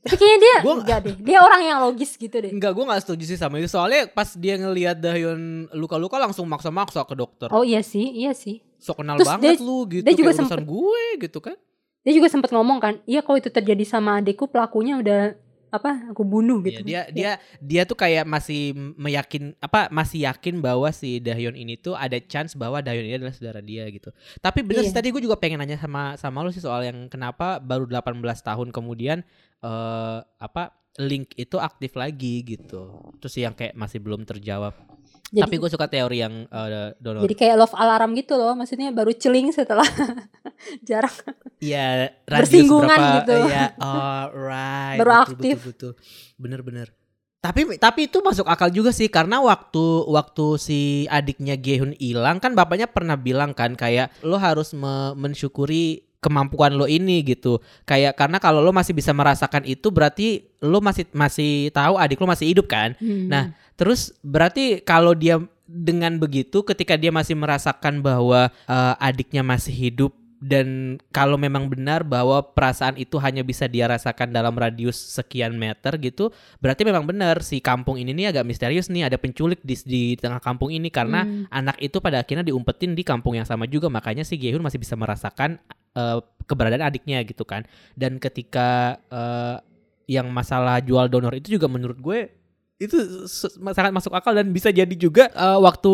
Tapi 0.00 0.16
kayaknya 0.16 0.38
dia 0.38 0.56
Gua- 0.60 0.80
enggak 0.80 0.98
deh. 1.02 1.14
Dia 1.20 1.38
orang 1.40 1.60
yang 1.60 1.78
logis 1.80 2.16
gitu 2.16 2.32
deh. 2.32 2.48
Enggak, 2.48 2.72
gue 2.72 2.84
gak 2.84 3.02
setuju 3.04 3.24
sih 3.26 3.36
sama 3.36 3.60
itu. 3.60 3.68
Soalnya 3.68 4.08
pas 4.08 4.32
dia 4.32 4.56
ngelihat 4.56 4.96
Dahyun 4.96 5.68
luka-luka 5.72 6.16
langsung 6.16 6.48
maksa-maksa 6.48 7.04
ke 7.04 7.12
dokter. 7.12 7.48
Oh 7.52 7.60
iya 7.60 7.84
sih, 7.84 8.08
iya 8.08 8.32
sih. 8.32 8.64
So 8.80 8.96
kenal 8.96 9.20
Terus 9.20 9.28
banget 9.28 9.60
dia- 9.60 9.60
lu 9.60 9.84
gitu. 9.86 10.00
dia 10.02 10.14
juga 10.14 10.32
kayak 10.32 10.40
urusan 10.40 10.62
gue 10.64 11.02
gitu 11.20 11.38
kan. 11.38 11.56
Dia 12.00 12.12
juga 12.16 12.32
sempat 12.32 12.48
ngomong 12.48 12.80
kan, 12.80 12.96
iya 13.04 13.20
kalau 13.20 13.36
itu 13.36 13.52
terjadi 13.52 13.84
sama 13.84 14.16
adikku 14.16 14.48
pelakunya 14.48 14.96
udah 14.96 15.36
apa 15.70 16.10
aku 16.10 16.22
bunuh 16.22 16.58
Iya, 16.60 16.66
gitu. 16.66 16.82
dia 16.82 17.00
dia 17.10 17.30
dia 17.58 17.82
tuh 17.86 17.94
kayak 17.94 18.26
masih 18.26 18.74
meyakin 18.98 19.54
apa 19.58 19.86
masih 19.88 20.26
yakin 20.26 20.58
bahwa 20.58 20.90
si 20.90 21.22
Dahyun 21.22 21.54
ini 21.54 21.78
tuh 21.78 21.94
ada 21.94 22.18
chance 22.18 22.58
bahwa 22.58 22.82
Dahyun 22.82 23.06
ini 23.06 23.14
adalah 23.16 23.30
saudara 23.30 23.62
dia 23.62 23.86
gitu. 23.88 24.10
Tapi 24.38 24.66
bener 24.66 24.82
sih 24.82 24.90
Iya. 24.90 24.98
tadi 24.98 25.08
gue 25.14 25.22
juga 25.22 25.38
pengen 25.38 25.62
nanya 25.62 25.78
sama 25.78 26.18
sama 26.18 26.42
lu 26.42 26.50
sih 26.50 26.60
soal 26.60 26.82
yang 26.82 27.06
kenapa 27.06 27.62
baru 27.62 27.86
18 27.86 28.18
tahun 28.42 28.68
kemudian 28.70 29.22
eh 29.60 30.18
apa 30.20 30.74
link 30.98 31.32
itu 31.38 31.56
aktif 31.56 31.94
lagi 31.94 32.42
gitu. 32.42 32.98
Terus 33.22 33.34
yang 33.38 33.54
kayak 33.54 33.78
masih 33.78 34.02
belum 34.02 34.26
terjawab. 34.26 34.74
Jadi- 35.30 35.42
Tapi 35.46 35.54
gue 35.62 35.70
suka 35.70 35.86
teori 35.86 36.18
yang 36.18 36.34
eh, 36.42 36.90
donor. 36.98 37.22
Jadi 37.22 37.34
kayak 37.38 37.56
love 37.56 37.74
alarm 37.78 38.10
gitu 38.18 38.34
loh, 38.34 38.58
maksudnya 38.58 38.90
baru 38.90 39.14
celing 39.14 39.54
setelah 39.54 39.86
jarak. 40.88 41.14
Iya, 41.62 42.10
Bersinggungan 42.26 42.90
berapa, 42.90 43.14
gitu. 43.22 43.36
Iya, 43.46 43.64
alright. 43.78 44.98
Baru 44.98 45.10
betul, 45.12 45.24
aktif. 45.38 45.56
Betul, 45.62 45.70
betul, 45.70 45.92
Bener-bener. 46.34 46.88
Tapi 47.40 47.80
tapi 47.80 48.04
itu 48.04 48.20
masuk 48.20 48.44
akal 48.44 48.68
juga 48.68 48.92
sih 48.92 49.08
karena 49.08 49.40
waktu 49.40 49.80
waktu 50.04 50.46
si 50.60 50.80
adiknya 51.08 51.56
Gehun 51.56 51.96
hilang 51.96 52.36
kan 52.36 52.52
bapaknya 52.52 52.84
pernah 52.84 53.16
bilang 53.16 53.56
kan 53.56 53.72
kayak 53.72 54.12
lo 54.20 54.36
harus 54.36 54.76
me- 54.76 55.16
mensyukuri 55.16 56.09
kemampuan 56.20 56.76
lo 56.76 56.84
ini 56.84 57.24
gitu. 57.24 57.58
Kayak 57.88 58.14
karena 58.14 58.36
kalau 58.36 58.60
lo 58.60 58.70
masih 58.70 58.92
bisa 58.92 59.10
merasakan 59.16 59.64
itu 59.64 59.88
berarti 59.88 60.46
lo 60.60 60.78
masih 60.84 61.08
masih 61.16 61.72
tahu 61.72 61.96
adik 61.96 62.20
lo 62.20 62.28
masih 62.28 62.52
hidup 62.52 62.68
kan. 62.68 62.94
Hmm. 63.00 63.26
Nah, 63.26 63.56
terus 63.74 64.12
berarti 64.20 64.84
kalau 64.84 65.16
dia 65.16 65.40
dengan 65.64 66.20
begitu 66.20 66.60
ketika 66.66 66.94
dia 67.00 67.10
masih 67.10 67.34
merasakan 67.34 68.04
bahwa 68.04 68.52
eh, 68.68 68.94
adiknya 69.00 69.40
masih 69.40 69.72
hidup 69.72 70.12
dan 70.40 70.96
kalau 71.12 71.36
memang 71.36 71.68
benar 71.68 72.00
bahwa 72.00 72.40
perasaan 72.40 72.96
itu 72.96 73.20
hanya 73.20 73.44
bisa 73.44 73.68
dia 73.68 73.84
rasakan 73.84 74.32
dalam 74.32 74.56
radius 74.56 74.96
sekian 74.96 75.52
meter 75.60 76.00
gitu, 76.00 76.32
berarti 76.64 76.88
memang 76.88 77.04
benar 77.04 77.44
si 77.44 77.60
kampung 77.60 78.00
ini 78.00 78.16
nih 78.16 78.32
agak 78.32 78.48
misterius 78.48 78.88
nih 78.88 79.04
ada 79.12 79.20
penculik 79.20 79.60
di 79.60 79.76
di 79.84 80.02
tengah 80.16 80.40
kampung 80.40 80.72
ini 80.72 80.88
karena 80.88 81.22
Hmm. 81.28 81.44
anak 81.52 81.76
itu 81.84 82.00
pada 82.00 82.24
akhirnya 82.24 82.40
diumpetin 82.40 82.96
di 82.96 83.04
kampung 83.04 83.36
yang 83.36 83.44
sama 83.44 83.68
juga 83.68 83.92
makanya 83.92 84.24
si 84.24 84.40
Gehun 84.40 84.64
masih 84.64 84.80
bisa 84.80 84.96
merasakan 84.96 85.60
eh, 85.92 86.18
keberadaan 86.48 86.88
adiknya 86.88 87.20
gitu 87.28 87.44
kan. 87.44 87.68
Dan 87.92 88.16
ketika 88.16 88.96
eh, 89.12 89.56
yang 90.08 90.32
masalah 90.32 90.80
jual 90.80 91.12
donor 91.12 91.36
itu 91.36 91.60
juga 91.60 91.68
menurut 91.68 92.00
gue 92.00 92.18
itu 92.80 92.96
sangat 93.76 93.92
masuk 93.92 94.16
akal 94.16 94.32
dan 94.32 94.48
bisa 94.56 94.72
jadi 94.72 94.94
juga 94.96 95.28
eh, 95.28 95.58
waktu 95.60 95.92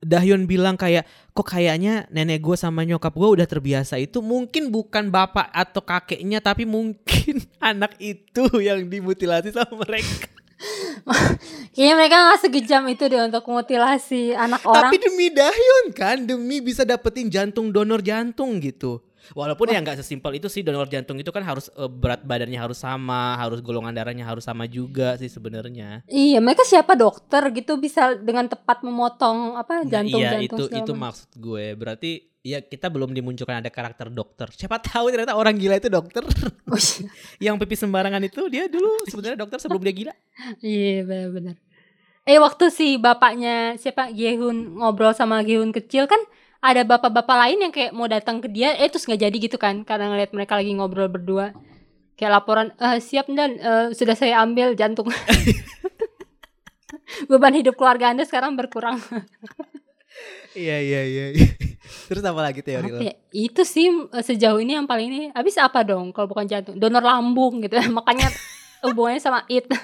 Dahyun 0.00 0.48
bilang 0.48 0.80
kayak 0.80 1.04
kok 1.36 1.44
kayaknya 1.44 2.08
nenek 2.08 2.40
gue 2.40 2.56
sama 2.56 2.88
nyokap 2.88 3.12
gue 3.12 3.28
udah 3.36 3.44
terbiasa 3.44 4.00
itu 4.00 4.24
mungkin 4.24 4.72
bukan 4.72 5.12
bapak 5.12 5.52
atau 5.52 5.84
kakeknya 5.84 6.40
tapi 6.40 6.64
mungkin 6.64 7.44
anak 7.60 8.00
itu 8.00 8.48
yang 8.64 8.88
dimutilasi 8.88 9.52
sama 9.52 9.84
mereka. 9.84 10.28
Kayaknya 11.72 11.94
mereka 11.96 12.16
gak 12.28 12.40
sekejam 12.44 12.82
itu 12.92 13.04
deh 13.08 13.20
untuk 13.24 13.44
mutilasi 13.48 14.36
anak 14.36 14.60
orang. 14.64 14.92
Tapi 14.92 14.96
demi 15.00 15.32
Dahyun 15.32 15.86
kan 15.96 16.16
demi 16.24 16.60
bisa 16.60 16.84
dapetin 16.84 17.32
jantung 17.32 17.72
donor 17.72 18.04
jantung 18.04 18.60
gitu. 18.60 19.00
Walaupun 19.34 19.70
ya 19.70 19.82
nggak 19.82 19.98
sesimpel 20.00 20.38
itu 20.38 20.46
sih 20.46 20.62
donor 20.62 20.86
jantung 20.86 21.18
itu 21.18 21.28
kan 21.34 21.42
harus 21.42 21.72
eh, 21.74 21.90
berat 21.90 22.22
badannya 22.22 22.58
harus 22.58 22.78
sama, 22.78 23.34
harus 23.40 23.58
golongan 23.64 23.94
darahnya 23.94 24.26
harus 24.26 24.46
sama 24.46 24.70
juga 24.70 25.18
sih 25.18 25.28
sebenarnya. 25.28 26.06
Iya, 26.06 26.38
mereka 26.38 26.62
siapa 26.62 26.94
dokter 26.94 27.42
gitu 27.50 27.80
bisa 27.80 28.14
dengan 28.14 28.46
tepat 28.46 28.86
memotong 28.86 29.58
apa 29.58 29.80
Nah, 29.80 29.88
jantung 29.88 30.20
iya 30.20 30.30
jantung 30.36 30.68
itu 30.68 30.76
itu 30.76 30.92
maksud 30.92 31.30
gue. 31.40 31.66
Berarti 31.78 32.10
ya 32.40 32.64
kita 32.64 32.88
belum 32.88 33.12
dimunculkan 33.12 33.60
ada 33.60 33.70
karakter 33.72 34.08
dokter. 34.12 34.48
Siapa 34.52 34.80
tahu 34.80 35.12
ternyata 35.12 35.36
orang 35.36 35.56
gila 35.56 35.76
itu 35.76 35.88
dokter. 35.88 36.24
Oh, 36.68 36.76
iya. 36.76 37.08
yang 37.50 37.56
pipis 37.60 37.80
sembarangan 37.84 38.20
itu 38.24 38.48
dia 38.48 38.68
dulu 38.68 39.04
sebenarnya 39.08 39.38
dokter 39.40 39.58
sebelum 39.60 39.82
dia 39.84 39.94
gila. 39.94 40.14
Iya 40.60 41.04
benar-benar. 41.04 41.56
Eh 42.28 42.38
waktu 42.38 42.68
si 42.68 43.00
bapaknya 43.00 43.80
siapa 43.80 44.12
Gehun 44.12 44.76
ngobrol 44.76 45.16
sama 45.16 45.40
Gehun 45.40 45.72
kecil 45.72 46.04
kan 46.04 46.20
ada 46.60 46.84
bapak-bapak 46.84 47.36
lain 47.48 47.58
yang 47.68 47.72
kayak 47.72 47.92
mau 47.96 48.04
datang 48.04 48.44
ke 48.44 48.48
dia 48.52 48.76
eh 48.76 48.88
terus 48.92 49.08
nggak 49.08 49.20
jadi 49.20 49.36
gitu 49.36 49.56
kan 49.56 49.80
karena 49.84 50.12
ngeliat 50.12 50.30
mereka 50.36 50.60
lagi 50.60 50.72
ngobrol 50.76 51.08
berdua. 51.08 51.56
Kayak 52.20 52.32
laporan 52.36 52.68
"Eh, 52.76 53.00
siap 53.00 53.32
dan 53.32 53.56
eh, 53.56 53.86
sudah 53.96 54.12
saya 54.12 54.44
ambil 54.44 54.76
jantung. 54.76 55.08
Beban 57.30 57.56
hidup 57.56 57.80
keluarga 57.80 58.12
anda 58.12 58.28
sekarang 58.28 58.60
berkurang. 58.60 59.00
Iya 60.52 60.82
iya 60.82 61.00
iya. 61.06 61.24
Terus 62.10 62.26
apa 62.26 62.40
lagi 62.42 62.60
teori 62.60 62.90
lo? 62.90 62.98
Ya? 63.00 63.14
itu 63.30 63.62
sih 63.64 63.88
eh, 63.88 64.24
sejauh 64.24 64.60
ini 64.60 64.76
yang 64.76 64.84
paling 64.84 65.08
ini 65.08 65.20
habis 65.32 65.56
apa 65.56 65.80
dong 65.80 66.12
kalau 66.12 66.28
bukan 66.28 66.44
jantung? 66.44 66.76
Donor 66.76 67.00
lambung 67.00 67.64
gitu. 67.64 67.80
Makanya 67.98 68.28
hubungannya 68.84 69.22
sama 69.22 69.48
it 69.48 69.64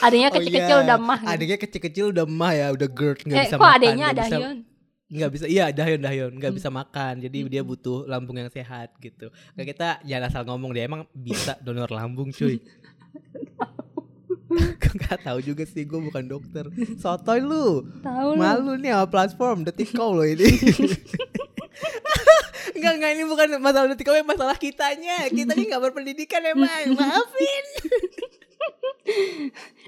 adanya 0.00 0.28
Oh 0.28 0.34
kecil-kecil 0.34 0.76
iya, 0.76 0.84
udah 0.84 0.98
mah. 0.98 1.18
Gitu. 1.18 1.30
Adiknya 1.30 1.58
kecil-kecil 1.58 2.04
udah 2.10 2.26
mah 2.26 2.52
ya, 2.52 2.66
udah 2.70 2.88
GERD 2.88 3.18
nggak 3.24 3.36
eh 3.36 3.44
bisa 3.44 3.54
kok 3.54 3.62
makan. 3.62 3.76
adanya 3.76 3.94
nggak 3.96 4.12
ada 4.12 4.22
bisa, 4.22 4.36
Hyun? 4.36 4.58
Nggak 5.10 5.30
bisa 5.34 5.46
iya 5.46 5.64
Dahyun 5.68 6.00
Dahyun 6.00 6.32
nggak 6.38 6.50
Hmm. 6.50 6.58
bisa 6.58 6.68
makan 6.70 7.12
jadi 7.18 7.38
dia 7.44 7.62
butuh 7.62 8.06
lambung 8.06 8.36
yang 8.36 8.46
sehat 8.46 8.94
gitu. 8.98 9.26
Kayak 9.52 9.68
kita 9.68 9.88
jangan 10.02 10.24
asal 10.26 10.42
ngomong 10.44 10.70
dia 10.70 10.86
emang 10.86 11.02
bisa 11.10 11.58
donor 11.58 11.90
lambung 11.90 12.30
cuy? 12.30 12.62
Gak 15.00 15.22
tahu 15.22 15.38
juga 15.40 15.62
sih 15.62 15.82
gue 15.82 16.00
bukan 16.00 16.26
dokter. 16.26 16.66
Sotoy 16.98 17.38
lu. 17.38 17.86
Tahu 18.02 18.28
lu. 18.34 18.38
Malu 18.38 18.74
nih 18.76 18.90
sama 18.90 19.06
platform 19.06 19.62
Detikau 19.62 20.10
lo 20.10 20.26
ini. 20.26 20.42
Enggak 22.74 22.92
enggak 22.96 23.10
ini 23.14 23.22
bukan 23.26 23.48
masalah 23.58 23.86
Detikau 23.88 24.10
ini 24.12 24.26
masalah 24.26 24.54
kitanya. 24.54 25.26
Kitanya 25.28 25.64
gak 25.70 25.82
berpendidikan 25.86 26.42
emang. 26.42 26.82
Maafin 26.98 27.64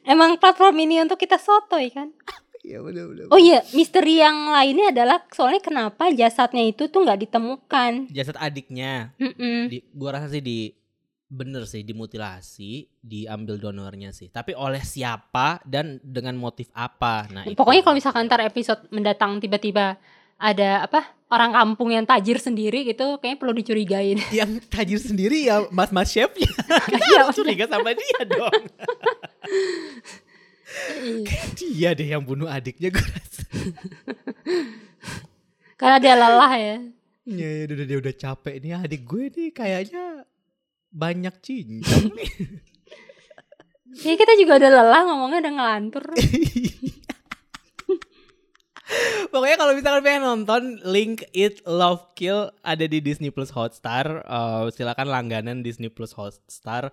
Emang 0.02 0.34
platform 0.40 0.76
ini 0.82 1.02
untuk 1.02 1.20
kita 1.20 1.38
sotoy 1.38 1.92
kan? 1.94 2.10
Iya 2.62 2.78
bener 2.78 3.10
bener 3.10 3.26
Oh 3.34 3.42
iya, 3.42 3.58
misteri 3.74 4.22
yang 4.22 4.54
lainnya 4.54 4.94
adalah 4.94 5.18
soalnya 5.34 5.58
kenapa 5.58 6.14
jasadnya 6.14 6.62
itu 6.62 6.86
tuh 6.86 7.02
nggak 7.02 7.26
ditemukan. 7.26 8.06
Jasad 8.14 8.38
adiknya 8.38 9.10
Mm-mm. 9.18 9.66
di, 9.66 9.82
Gua 9.90 10.18
rasa 10.18 10.30
sih 10.30 10.42
di 10.42 10.70
Bener 11.32 11.64
sih 11.64 11.80
dimutilasi 11.80 13.00
Diambil 13.00 13.56
donornya 13.56 14.12
sih 14.12 14.28
Tapi 14.28 14.52
oleh 14.52 14.84
siapa 14.84 15.64
Dan 15.64 15.96
dengan 16.04 16.36
motif 16.36 16.68
apa 16.76 17.24
Nah 17.32 17.48
itu. 17.48 17.56
Pokoknya 17.56 17.80
kalau 17.80 17.96
misalkan 17.96 18.28
ntar 18.28 18.44
episode 18.44 18.84
mendatang 18.92 19.40
tiba-tiba 19.40 19.96
ada 20.42 20.90
apa 20.90 21.06
orang 21.30 21.54
kampung 21.54 21.94
yang 21.94 22.02
tajir 22.04 22.36
sendiri 22.42 22.82
gitu, 22.84 23.16
kayaknya 23.22 23.38
perlu 23.38 23.54
dicurigain. 23.56 24.18
Yang 24.36 24.50
tajir 24.68 25.00
sendiri 25.00 25.48
ya 25.48 25.64
Mas-mas 25.72 26.12
chefnya 26.12 26.50
Iya, 27.08 27.24
Lu 27.24 27.32
curiga 27.32 27.64
sama 27.70 27.94
dia 27.96 28.20
dong 28.36 28.62
Dia 31.56 31.90
deh 31.96 32.04
yang 32.04 32.20
bunuh 32.20 32.48
adiknya 32.50 32.92
gue 32.92 33.00
rasa 33.00 33.44
Karena 35.80 35.96
dia 35.98 36.14
lelah 36.14 36.52
ya. 36.58 36.76
Ya, 37.22 37.48
ya 37.64 37.64
udah 37.70 37.86
dia 37.86 37.98
udah 37.98 38.14
capek 38.14 38.54
nih 38.60 38.72
adik 38.76 39.02
gue 39.06 39.24
nih 39.32 39.48
kayaknya 39.50 40.04
banyak 40.92 41.34
cincang 41.40 42.12
nih. 42.12 42.30
Ya 44.04 44.14
kita 44.16 44.32
juga 44.36 44.62
udah 44.62 44.70
lelah 44.72 45.02
ngomongnya 45.04 45.38
udah 45.42 45.52
ngelantur. 45.58 46.04
Pokoknya 49.32 49.56
kalau 49.56 49.72
misalkan 49.72 50.02
pengen 50.04 50.22
nonton 50.24 50.62
link 50.84 51.24
It 51.32 51.64
Love 51.64 52.12
Kill 52.18 52.52
ada 52.60 52.84
di 52.84 52.98
Disney 53.00 53.32
Plus 53.32 53.48
Hotstar. 53.50 54.24
Eh, 54.24 54.64
silakan 54.72 55.08
langganan 55.08 55.64
Disney 55.64 55.88
Plus 55.88 56.12
Hotstar. 56.12 56.92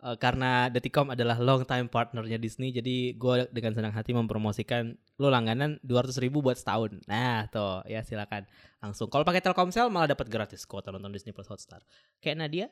Eh, 0.00 0.16
karena 0.16 0.72
Deticom 0.72 1.12
adalah 1.12 1.36
long 1.36 1.60
time 1.68 1.84
partnernya 1.84 2.40
Disney 2.40 2.72
jadi 2.72 3.12
gue 3.20 3.52
dengan 3.52 3.76
senang 3.76 3.92
hati 3.92 4.16
mempromosikan 4.16 4.96
lo 5.20 5.28
langganan 5.28 5.76
200 5.84 6.16
ribu 6.24 6.40
buat 6.40 6.56
setahun 6.56 7.04
nah 7.04 7.44
tuh 7.52 7.84
ya 7.84 8.00
silakan 8.00 8.48
langsung 8.80 9.12
kalau 9.12 9.28
pakai 9.28 9.44
Telkomsel 9.44 9.92
malah 9.92 10.08
dapat 10.08 10.32
gratis 10.32 10.64
kuota 10.64 10.88
nonton 10.88 11.12
Disney 11.12 11.36
Plus 11.36 11.44
Hotstar 11.52 11.84
kayak 12.24 12.40
Nadia 12.40 12.66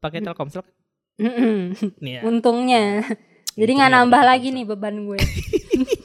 pakai 0.00 0.24
Hmm. 0.24 0.32
Telkomsel 0.32 0.64
nih 2.00 2.12
ya. 2.16 2.20
Untungnya. 2.24 3.04
Jadi 3.60 3.70
nggak 3.76 3.92
nambah 3.92 4.22
lagi 4.24 4.48
nih 4.48 4.64
beban 4.64 5.04
gue. 5.04 5.20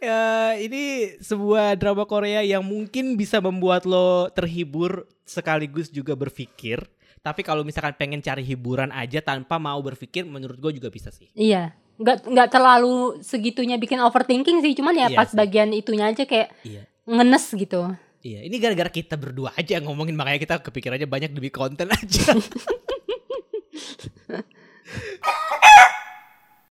Ya, 0.00 0.56
ini 0.56 1.12
sebuah 1.20 1.76
drama 1.76 2.08
Korea 2.08 2.40
yang 2.40 2.64
mungkin 2.64 3.20
bisa 3.20 3.36
membuat 3.36 3.84
lo 3.84 4.32
terhibur 4.32 5.04
sekaligus 5.28 5.92
juga 5.92 6.16
berpikir. 6.16 6.80
Tapi 7.20 7.44
kalau 7.44 7.60
misalkan 7.60 7.92
pengen 8.00 8.24
cari 8.24 8.40
hiburan 8.40 8.88
aja 8.90 9.20
tanpa 9.20 9.60
mau 9.60 9.76
berpikir, 9.84 10.24
menurut 10.24 10.56
gue 10.56 10.80
juga 10.80 10.88
bisa 10.88 11.12
sih. 11.12 11.28
Iya. 11.36 11.76
Nggak 12.00 12.32
nggak 12.32 12.48
terlalu 12.48 13.20
segitunya 13.20 13.76
bikin 13.76 14.00
overthinking 14.00 14.64
sih, 14.64 14.72
cuman 14.72 14.96
ya 14.96 15.06
Iya 15.12 15.18
pas 15.20 15.28
sih. 15.28 15.36
bagian 15.36 15.68
itunya 15.76 16.08
aja 16.08 16.24
kayak 16.24 16.48
Iya. 16.64 16.88
ngenes 17.04 17.52
gitu. 17.52 17.92
Iya, 18.20 18.40
ini 18.40 18.56
gara-gara 18.56 18.88
kita 18.88 19.20
berdua 19.20 19.52
aja 19.52 19.76
yang 19.76 19.84
ngomongin 19.84 20.16
makanya 20.16 20.40
kita 20.40 20.56
kepikirannya 20.64 21.04
banyak 21.04 21.28
demi 21.32 21.52
konten 21.52 21.92
aja. 21.92 22.32